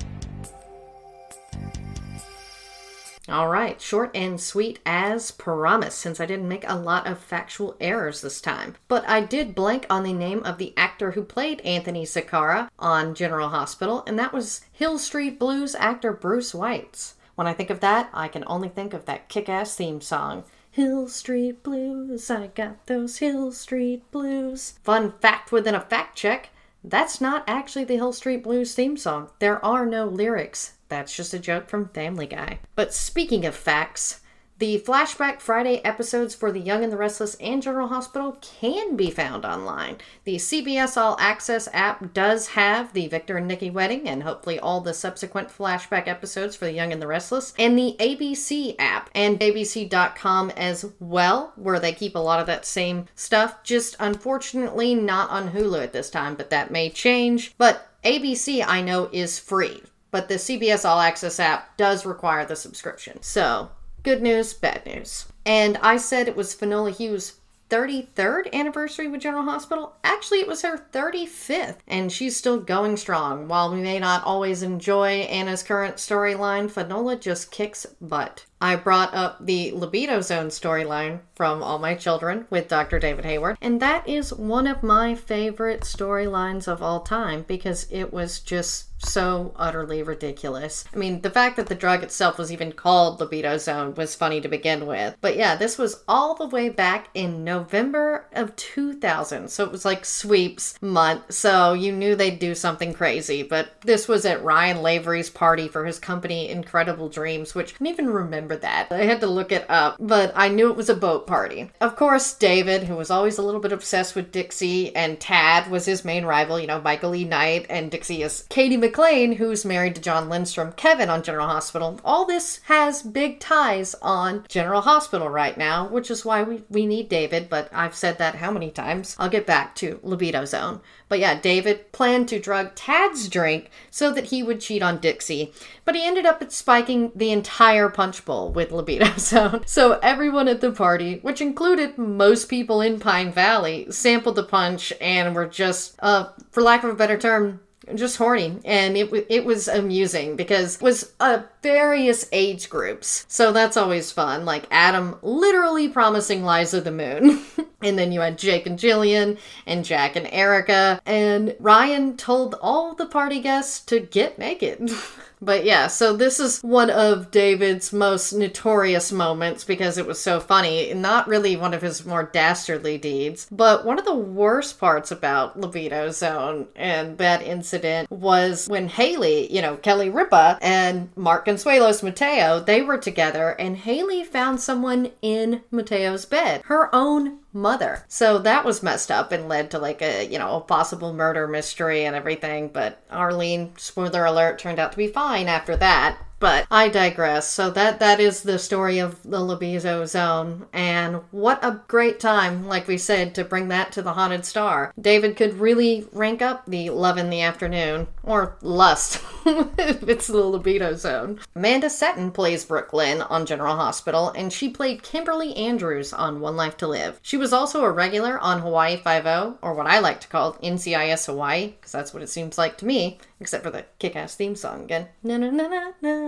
All 3.28 3.48
right, 3.48 3.80
short 3.80 4.10
and 4.14 4.40
sweet 4.40 4.78
as 4.86 5.30
promised, 5.30 5.98
since 5.98 6.18
I 6.18 6.26
didn't 6.26 6.48
make 6.48 6.64
a 6.66 6.76
lot 6.76 7.06
of 7.06 7.18
factual 7.18 7.76
errors 7.78 8.22
this 8.22 8.40
time. 8.40 8.76
But 8.88 9.06
I 9.06 9.20
did 9.20 9.54
blank 9.54 9.84
on 9.90 10.02
the 10.02 10.14
name 10.14 10.42
of 10.44 10.56
the 10.56 10.72
actor 10.76 11.10
who 11.10 11.22
played 11.22 11.60
Anthony 11.60 12.04
Zacchara 12.04 12.70
on 12.78 13.14
General 13.14 13.50
Hospital, 13.50 14.02
and 14.06 14.18
that 14.18 14.32
was 14.32 14.62
Hill 14.72 14.98
Street 14.98 15.38
Blues 15.38 15.74
actor 15.74 16.12
Bruce 16.12 16.52
Weitz. 16.52 17.14
When 17.34 17.46
I 17.46 17.52
think 17.52 17.68
of 17.70 17.80
that, 17.80 18.08
I 18.14 18.28
can 18.28 18.44
only 18.46 18.70
think 18.70 18.94
of 18.94 19.04
that 19.04 19.28
kick 19.28 19.48
ass 19.48 19.76
theme 19.76 20.00
song. 20.00 20.44
Hill 20.70 21.08
Street 21.08 21.62
Blues, 21.62 22.30
I 22.30 22.46
got 22.48 22.86
those 22.86 23.18
Hill 23.18 23.52
Street 23.52 24.10
Blues. 24.10 24.78
Fun 24.82 25.12
fact 25.20 25.52
within 25.52 25.74
a 25.74 25.80
fact 25.80 26.16
check 26.16 26.50
that's 26.84 27.20
not 27.20 27.44
actually 27.46 27.84
the 27.84 27.96
Hill 27.96 28.12
Street 28.12 28.42
Blues 28.42 28.74
theme 28.74 28.96
song. 28.96 29.30
There 29.40 29.62
are 29.64 29.84
no 29.84 30.06
lyrics. 30.06 30.74
That's 30.88 31.14
just 31.14 31.34
a 31.34 31.38
joke 31.38 31.68
from 31.68 31.88
Family 31.90 32.26
Guy. 32.26 32.60
But 32.74 32.94
speaking 32.94 33.44
of 33.44 33.54
facts, 33.54 34.20
the 34.58 34.80
Flashback 34.80 35.40
Friday 35.40 35.80
episodes 35.84 36.34
for 36.34 36.50
The 36.50 36.58
Young 36.58 36.82
and 36.82 36.92
the 36.92 36.96
Restless 36.96 37.36
and 37.36 37.62
General 37.62 37.86
Hospital 37.86 38.38
can 38.40 38.96
be 38.96 39.08
found 39.08 39.44
online. 39.44 39.98
The 40.24 40.34
CBS 40.34 40.96
All 40.96 41.16
Access 41.20 41.68
app 41.72 42.12
does 42.12 42.48
have 42.48 42.92
the 42.92 43.06
Victor 43.06 43.36
and 43.36 43.46
Nikki 43.46 43.70
wedding 43.70 44.08
and 44.08 44.24
hopefully 44.24 44.58
all 44.58 44.80
the 44.80 44.94
subsequent 44.94 45.48
flashback 45.48 46.08
episodes 46.08 46.56
for 46.56 46.64
The 46.64 46.72
Young 46.72 46.92
and 46.92 47.00
the 47.00 47.06
Restless, 47.06 47.54
and 47.56 47.78
the 47.78 47.94
ABC 48.00 48.74
app 48.80 49.10
and 49.14 49.38
ABC.com 49.38 50.50
as 50.56 50.86
well, 50.98 51.52
where 51.54 51.78
they 51.78 51.92
keep 51.92 52.16
a 52.16 52.18
lot 52.18 52.40
of 52.40 52.46
that 52.46 52.66
same 52.66 53.06
stuff. 53.14 53.62
Just 53.62 53.94
unfortunately 54.00 54.92
not 54.92 55.30
on 55.30 55.52
Hulu 55.52 55.80
at 55.84 55.92
this 55.92 56.10
time, 56.10 56.34
but 56.34 56.50
that 56.50 56.72
may 56.72 56.90
change. 56.90 57.54
But 57.58 57.88
ABC, 58.02 58.64
I 58.66 58.80
know, 58.80 59.08
is 59.12 59.38
free. 59.38 59.82
But 60.10 60.28
the 60.28 60.34
CBS 60.34 60.88
All 60.88 61.00
Access 61.00 61.38
app 61.38 61.76
does 61.76 62.06
require 62.06 62.44
the 62.44 62.56
subscription. 62.56 63.22
So 63.22 63.70
Good 64.04 64.22
news, 64.22 64.54
bad 64.54 64.86
news. 64.86 65.26
And 65.44 65.76
I 65.78 65.96
said 65.96 66.28
it 66.28 66.36
was 66.36 66.54
Finola 66.54 66.92
Hughes' 66.92 67.40
33rd 67.68 68.50
anniversary 68.54 69.08
with 69.08 69.20
General 69.20 69.42
Hospital. 69.42 69.96
Actually, 70.02 70.38
it 70.38 70.48
was 70.48 70.62
her 70.62 70.86
35th, 70.92 71.78
and 71.86 72.10
she's 72.10 72.36
still 72.36 72.58
going 72.58 72.96
strong. 72.96 73.48
While 73.48 73.72
we 73.74 73.82
may 73.82 73.98
not 73.98 74.24
always 74.24 74.62
enjoy 74.62 75.22
Anna's 75.22 75.62
current 75.62 75.96
storyline, 75.96 76.70
Finola 76.70 77.16
just 77.16 77.50
kicks 77.50 77.86
butt. 78.00 78.46
I 78.60 78.76
brought 78.76 79.12
up 79.12 79.44
the 79.44 79.72
Libido 79.72 80.20
Zone 80.20 80.48
storyline 80.48 81.20
from 81.34 81.62
All 81.62 81.78
My 81.78 81.94
Children 81.94 82.46
with 82.48 82.68
Dr. 82.68 82.98
David 82.98 83.24
Hayward, 83.24 83.58
and 83.60 83.80
that 83.82 84.08
is 84.08 84.32
one 84.32 84.66
of 84.66 84.82
my 84.82 85.14
favorite 85.14 85.82
storylines 85.82 86.66
of 86.66 86.82
all 86.82 87.00
time 87.00 87.44
because 87.46 87.86
it 87.90 88.12
was 88.12 88.40
just 88.40 88.97
so 88.98 89.52
utterly 89.56 90.02
ridiculous. 90.02 90.84
I 90.92 90.96
mean, 90.96 91.20
the 91.20 91.30
fact 91.30 91.56
that 91.56 91.66
the 91.66 91.74
drug 91.74 92.02
itself 92.02 92.38
was 92.38 92.52
even 92.52 92.72
called 92.72 93.20
Libido 93.20 93.58
Zone 93.58 93.94
was 93.94 94.14
funny 94.14 94.40
to 94.40 94.48
begin 94.48 94.86
with. 94.86 95.16
But 95.20 95.36
yeah, 95.36 95.56
this 95.56 95.78
was 95.78 96.02
all 96.08 96.34
the 96.34 96.48
way 96.48 96.68
back 96.68 97.08
in 97.14 97.44
November 97.44 98.26
of 98.32 98.56
2000, 98.56 99.50
so 99.50 99.64
it 99.64 99.72
was 99.72 99.84
like 99.84 100.04
sweeps 100.04 100.80
month, 100.80 101.32
so 101.32 101.72
you 101.72 101.92
knew 101.92 102.14
they'd 102.14 102.38
do 102.38 102.54
something 102.54 102.92
crazy. 102.92 103.42
But 103.42 103.80
this 103.82 104.08
was 104.08 104.24
at 104.24 104.42
Ryan 104.42 104.82
Lavery's 104.82 105.30
party 105.30 105.68
for 105.68 105.84
his 105.84 105.98
company 105.98 106.48
Incredible 106.48 107.08
Dreams, 107.08 107.54
which 107.54 107.74
I 107.74 107.76
don't 107.78 107.88
even 107.88 108.10
remember 108.10 108.56
that. 108.56 108.88
I 108.90 109.04
had 109.04 109.20
to 109.20 109.26
look 109.26 109.52
it 109.52 109.66
up, 109.68 109.96
but 110.00 110.32
I 110.34 110.48
knew 110.48 110.70
it 110.70 110.76
was 110.76 110.88
a 110.88 110.94
boat 110.94 111.26
party. 111.26 111.70
Of 111.80 111.96
course, 111.96 112.34
David, 112.34 112.84
who 112.84 112.96
was 112.96 113.10
always 113.10 113.38
a 113.38 113.42
little 113.42 113.60
bit 113.60 113.72
obsessed 113.72 114.14
with 114.14 114.32
Dixie, 114.32 114.94
and 114.96 115.20
Tad 115.20 115.70
was 115.70 115.86
his 115.86 116.04
main 116.04 116.24
rival, 116.24 116.58
you 116.58 116.66
know, 116.66 116.80
Michael 116.80 117.14
E. 117.14 117.24
Knight, 117.24 117.66
and 117.70 117.90
Dixie 117.90 118.22
is 118.22 118.44
Cady 118.48 118.76
McClain, 118.88 119.36
who's 119.36 119.64
married 119.64 119.94
to 119.94 120.00
Jon 120.00 120.28
Lindstrom, 120.28 120.72
Kevin 120.72 121.10
on 121.10 121.22
General 121.22 121.48
Hospital. 121.48 122.00
All 122.04 122.24
this 122.24 122.60
has 122.64 123.02
big 123.02 123.38
ties 123.38 123.94
on 124.00 124.44
General 124.48 124.80
Hospital 124.80 125.28
right 125.28 125.56
now, 125.56 125.88
which 125.88 126.10
is 126.10 126.24
why 126.24 126.42
we, 126.42 126.62
we 126.70 126.86
need 126.86 127.08
David, 127.08 127.48
but 127.48 127.68
I've 127.72 127.94
said 127.94 128.18
that 128.18 128.36
how 128.36 128.50
many 128.50 128.70
times? 128.70 129.14
I'll 129.18 129.28
get 129.28 129.46
back 129.46 129.74
to 129.76 130.00
Libido 130.02 130.44
Zone. 130.44 130.80
But 131.08 131.18
yeah, 131.18 131.40
David 131.40 131.92
planned 131.92 132.28
to 132.28 132.38
drug 132.38 132.74
Tad's 132.74 133.28
drink 133.28 133.70
so 133.90 134.12
that 134.12 134.26
he 134.26 134.42
would 134.42 134.60
cheat 134.60 134.82
on 134.82 135.00
Dixie, 135.00 135.52
but 135.84 135.94
he 135.94 136.06
ended 136.06 136.26
up 136.26 136.50
spiking 136.50 137.12
the 137.14 137.30
entire 137.30 137.88
punch 137.88 138.24
bowl 138.24 138.50
with 138.52 138.72
Libido 138.72 139.16
Zone. 139.16 139.64
So 139.78 139.98
everyone 140.02 140.48
at 140.48 140.60
the 140.60 140.72
party, 140.72 141.18
which 141.22 141.40
included 141.40 141.98
most 141.98 142.48
people 142.48 142.80
in 142.80 142.98
Pine 142.98 143.30
Valley, 143.32 143.86
sampled 143.90 144.36
the 144.36 144.42
punch 144.42 144.92
and 145.00 145.34
were 145.34 145.46
just, 145.46 145.94
uh, 146.00 146.30
for 146.50 146.62
lack 146.62 146.82
of 146.84 146.90
a 146.90 146.94
better 146.94 147.16
term, 147.16 147.60
just 147.96 148.16
horny. 148.16 148.58
And 148.64 148.96
it 148.96 149.12
it 149.28 149.44
was 149.44 149.68
amusing 149.68 150.36
because 150.36 150.76
it 150.76 150.82
was 150.82 151.12
uh, 151.20 151.42
various 151.62 152.28
age 152.32 152.68
groups. 152.70 153.26
So 153.28 153.52
that's 153.52 153.76
always 153.76 154.12
fun. 154.12 154.44
Like 154.44 154.66
adam 154.70 155.18
literally 155.22 155.88
promising 155.88 156.44
liza 156.44 156.80
the 156.80 156.92
moon. 156.92 157.40
And 157.80 157.96
then 157.96 158.10
you 158.10 158.22
had 158.22 158.38
jake 158.38 158.66
and 158.66 158.76
jillian 158.76 159.38
and 159.64 159.84
jack 159.84 160.16
and 160.16 160.28
erica. 160.32 161.00
And 161.06 161.54
ryan 161.60 162.16
told 162.16 162.56
all 162.60 162.96
the 162.96 163.06
party 163.06 163.40
guests 163.40 163.84
to 163.84 164.00
get 164.00 164.36
naked. 164.36 164.90
But 165.40 165.64
yeah, 165.64 165.86
so 165.86 166.16
this 166.16 166.40
is 166.40 166.60
one 166.60 166.90
of 166.90 167.30
David's 167.30 167.92
most 167.92 168.32
notorious 168.32 169.12
moments 169.12 169.64
because 169.64 169.98
it 169.98 170.06
was 170.06 170.20
so 170.20 170.40
funny. 170.40 170.92
Not 170.94 171.28
really 171.28 171.56
one 171.56 171.74
of 171.74 171.82
his 171.82 172.04
more 172.04 172.24
dastardly 172.24 172.98
deeds, 172.98 173.46
but 173.50 173.84
one 173.84 173.98
of 173.98 174.04
the 174.04 174.14
worst 174.14 174.80
parts 174.80 175.10
about 175.10 175.58
Libido 175.58 176.10
Zone 176.10 176.66
and 176.74 177.18
that 177.18 177.42
incident 177.42 178.10
was 178.10 178.66
when 178.68 178.88
Hayley, 178.88 179.52
you 179.52 179.62
know, 179.62 179.76
Kelly 179.76 180.10
Ripa 180.10 180.58
and 180.60 181.08
Mark 181.16 181.46
Consuelos 181.58 182.04
Mateo, 182.04 182.60
they 182.60 182.82
were 182.82 182.98
together 182.98 183.56
and 183.58 183.78
Hayley 183.78 184.22
found 184.22 184.60
someone 184.60 185.10
in 185.20 185.62
Mateo's 185.72 186.24
bed, 186.24 186.62
her 186.66 186.88
own 186.94 187.40
mother. 187.52 188.04
So 188.06 188.38
that 188.38 188.64
was 188.64 188.80
messed 188.80 189.10
up 189.10 189.32
and 189.32 189.48
led 189.48 189.72
to 189.72 189.78
like 189.80 190.00
a, 190.00 190.24
you 190.24 190.38
know, 190.38 190.58
a 190.58 190.60
possible 190.60 191.12
murder 191.12 191.48
mystery 191.48 192.04
and 192.04 192.14
everything. 192.14 192.68
But 192.68 193.02
Arlene, 193.10 193.72
spoiler 193.76 194.24
alert, 194.24 194.60
turned 194.60 194.78
out 194.78 194.92
to 194.92 194.98
be 194.98 195.08
fine 195.08 195.48
after 195.48 195.76
that. 195.78 196.18
But 196.40 196.66
I 196.70 196.88
digress. 196.88 197.48
So 197.48 197.70
that 197.70 197.98
that 197.98 198.20
is 198.20 198.42
the 198.42 198.58
story 198.58 198.98
of 198.98 199.20
the 199.24 199.40
Libido 199.40 200.04
Zone, 200.04 200.66
and 200.72 201.16
what 201.30 201.64
a 201.64 201.80
great 201.88 202.20
time, 202.20 202.66
like 202.66 202.86
we 202.86 202.98
said, 202.98 203.34
to 203.34 203.44
bring 203.44 203.68
that 203.68 203.92
to 203.92 204.02
the 204.02 204.12
Haunted 204.12 204.44
Star. 204.44 204.92
David 205.00 205.36
could 205.36 205.58
really 205.58 206.06
rank 206.12 206.40
up 206.40 206.64
the 206.66 206.90
Love 206.90 207.18
in 207.18 207.30
the 207.30 207.42
Afternoon 207.42 208.06
or 208.22 208.56
Lust 208.62 209.20
if 209.46 210.08
it's 210.08 210.26
the 210.28 210.38
Libido 210.38 210.94
Zone. 210.94 211.40
Amanda 211.56 211.88
Setton 211.88 212.32
plays 212.32 212.64
Brooklyn 212.64 213.22
on 213.22 213.46
General 213.46 213.76
Hospital, 213.76 214.30
and 214.30 214.52
she 214.52 214.68
played 214.68 215.02
Kimberly 215.02 215.56
Andrews 215.56 216.12
on 216.12 216.40
One 216.40 216.56
Life 216.56 216.76
to 216.78 216.86
Live. 216.86 217.18
She 217.22 217.36
was 217.36 217.52
also 217.52 217.84
a 217.84 217.90
regular 217.90 218.38
on 218.38 218.60
Hawaii 218.60 218.96
Five 218.96 219.26
O, 219.26 219.58
or 219.60 219.74
what 219.74 219.86
I 219.86 219.98
like 219.98 220.20
to 220.20 220.28
call 220.28 220.54
NCIS 220.54 221.26
Hawaii, 221.26 221.68
because 221.68 221.92
that's 221.92 222.14
what 222.14 222.22
it 222.22 222.28
seems 222.28 222.58
like 222.58 222.78
to 222.78 222.86
me, 222.86 223.18
except 223.40 223.64
for 223.64 223.70
the 223.70 223.84
kick-ass 223.98 224.34
theme 224.36 224.54
song 224.54 224.84
again. 224.84 225.08
Na 225.22 225.36
na 225.36 225.50
na 225.50 225.66
na 225.68 225.92
na 226.00 226.27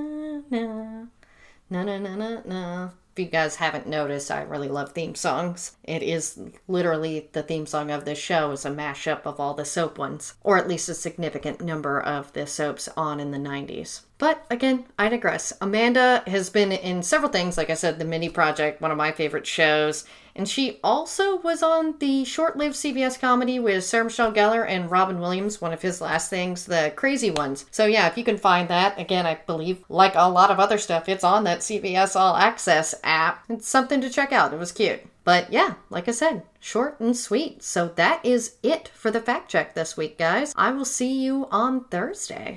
na 0.51 1.07
na 1.71 1.83
na 1.83 1.99
na 1.99 2.17
na 2.17 2.41
na. 2.45 2.91
If 3.13 3.19
you 3.19 3.27
guys 3.27 3.57
haven't 3.57 3.89
noticed, 3.89 4.31
I 4.31 4.43
really 4.43 4.69
love 4.69 4.93
theme 4.93 5.17
songs. 5.17 5.77
It 5.83 6.03
is 6.03 6.39
literally 6.69 7.29
the 7.33 7.43
theme 7.43 7.67
song 7.67 7.91
of 7.91 8.05
this 8.05 8.19
show 8.19 8.53
is 8.53 8.65
a 8.65 8.71
mashup 8.71 9.23
of 9.27 9.41
all 9.41 9.55
the 9.55 9.65
soap 9.65 9.99
ones, 9.99 10.35
or 10.45 10.57
at 10.57 10.69
least 10.69 10.89
a 10.89 10.95
significant 10.95 11.61
number 11.61 12.01
of 12.01 12.33
the 12.35 12.47
soaps 12.47 12.89
on 12.97 13.19
in 13.19 13.33
the 13.33 13.39
90s. 13.39 14.03
But 14.19 14.47
again, 14.49 14.85
I 14.97 15.09
digress. 15.09 15.53
Amanda 15.61 16.23
has 16.29 16.51
been 16.51 16.71
in 16.71 17.03
several 17.03 17.33
things, 17.33 17.57
like 17.57 17.69
I 17.69 17.75
said, 17.75 17.99
The 17.99 18.05
Mindy 18.05 18.29
Project, 18.29 18.81
one 18.81 18.93
of 18.93 18.97
my 18.97 19.11
favorite 19.11 19.47
shows. 19.47 20.05
And 20.41 20.49
she 20.49 20.81
also 20.83 21.37
was 21.41 21.63
on 21.63 21.99
the 21.99 22.25
short 22.25 22.57
lived 22.57 22.75
CBS 22.75 23.21
comedy 23.21 23.59
with 23.59 23.85
Sarah 23.85 24.05
Michelle 24.05 24.33
Gellar 24.33 24.67
and 24.67 24.91
Robin 24.91 25.21
Williams, 25.21 25.61
one 25.61 25.75
of 25.75 25.83
his 25.83 26.01
last 26.01 26.31
things, 26.31 26.65
The 26.65 26.95
Crazy 26.97 27.31
Ones. 27.31 27.67
So, 27.71 27.85
yeah, 27.85 28.09
if 28.09 28.17
you 28.17 28.25
can 28.25 28.39
find 28.39 28.67
that, 28.69 28.99
again, 28.99 29.27
I 29.27 29.35
believe, 29.35 29.85
like 29.91 30.15
a 30.15 30.31
lot 30.31 30.51
of 30.51 30.59
other 30.59 30.79
stuff, 30.79 31.11
it's 31.11 31.25
on 31.25 31.45
that 31.45 31.59
CBS 31.59 32.19
All 32.19 32.37
Access 32.37 32.95
app. 33.05 33.45
It's 33.51 33.69
something 33.69 34.01
to 34.01 34.09
check 34.09 34.33
out. 34.33 34.55
It 34.55 34.59
was 34.59 34.73
cute. 34.73 35.03
But 35.25 35.53
yeah, 35.53 35.75
like 35.91 36.09
I 36.09 36.13
said, 36.13 36.45
short 36.59 36.99
and 37.01 37.15
sweet. 37.15 37.63
So 37.63 37.89
that 37.97 38.25
is 38.25 38.57
it 38.63 38.89
for 38.95 39.11
the 39.11 39.21
fact 39.21 39.51
check 39.51 39.75
this 39.75 39.95
week, 39.95 40.17
guys. 40.17 40.55
I 40.57 40.73
will 40.73 40.87
see 40.87 41.21
you 41.23 41.49
on 41.51 41.85
Thursday. 41.85 42.57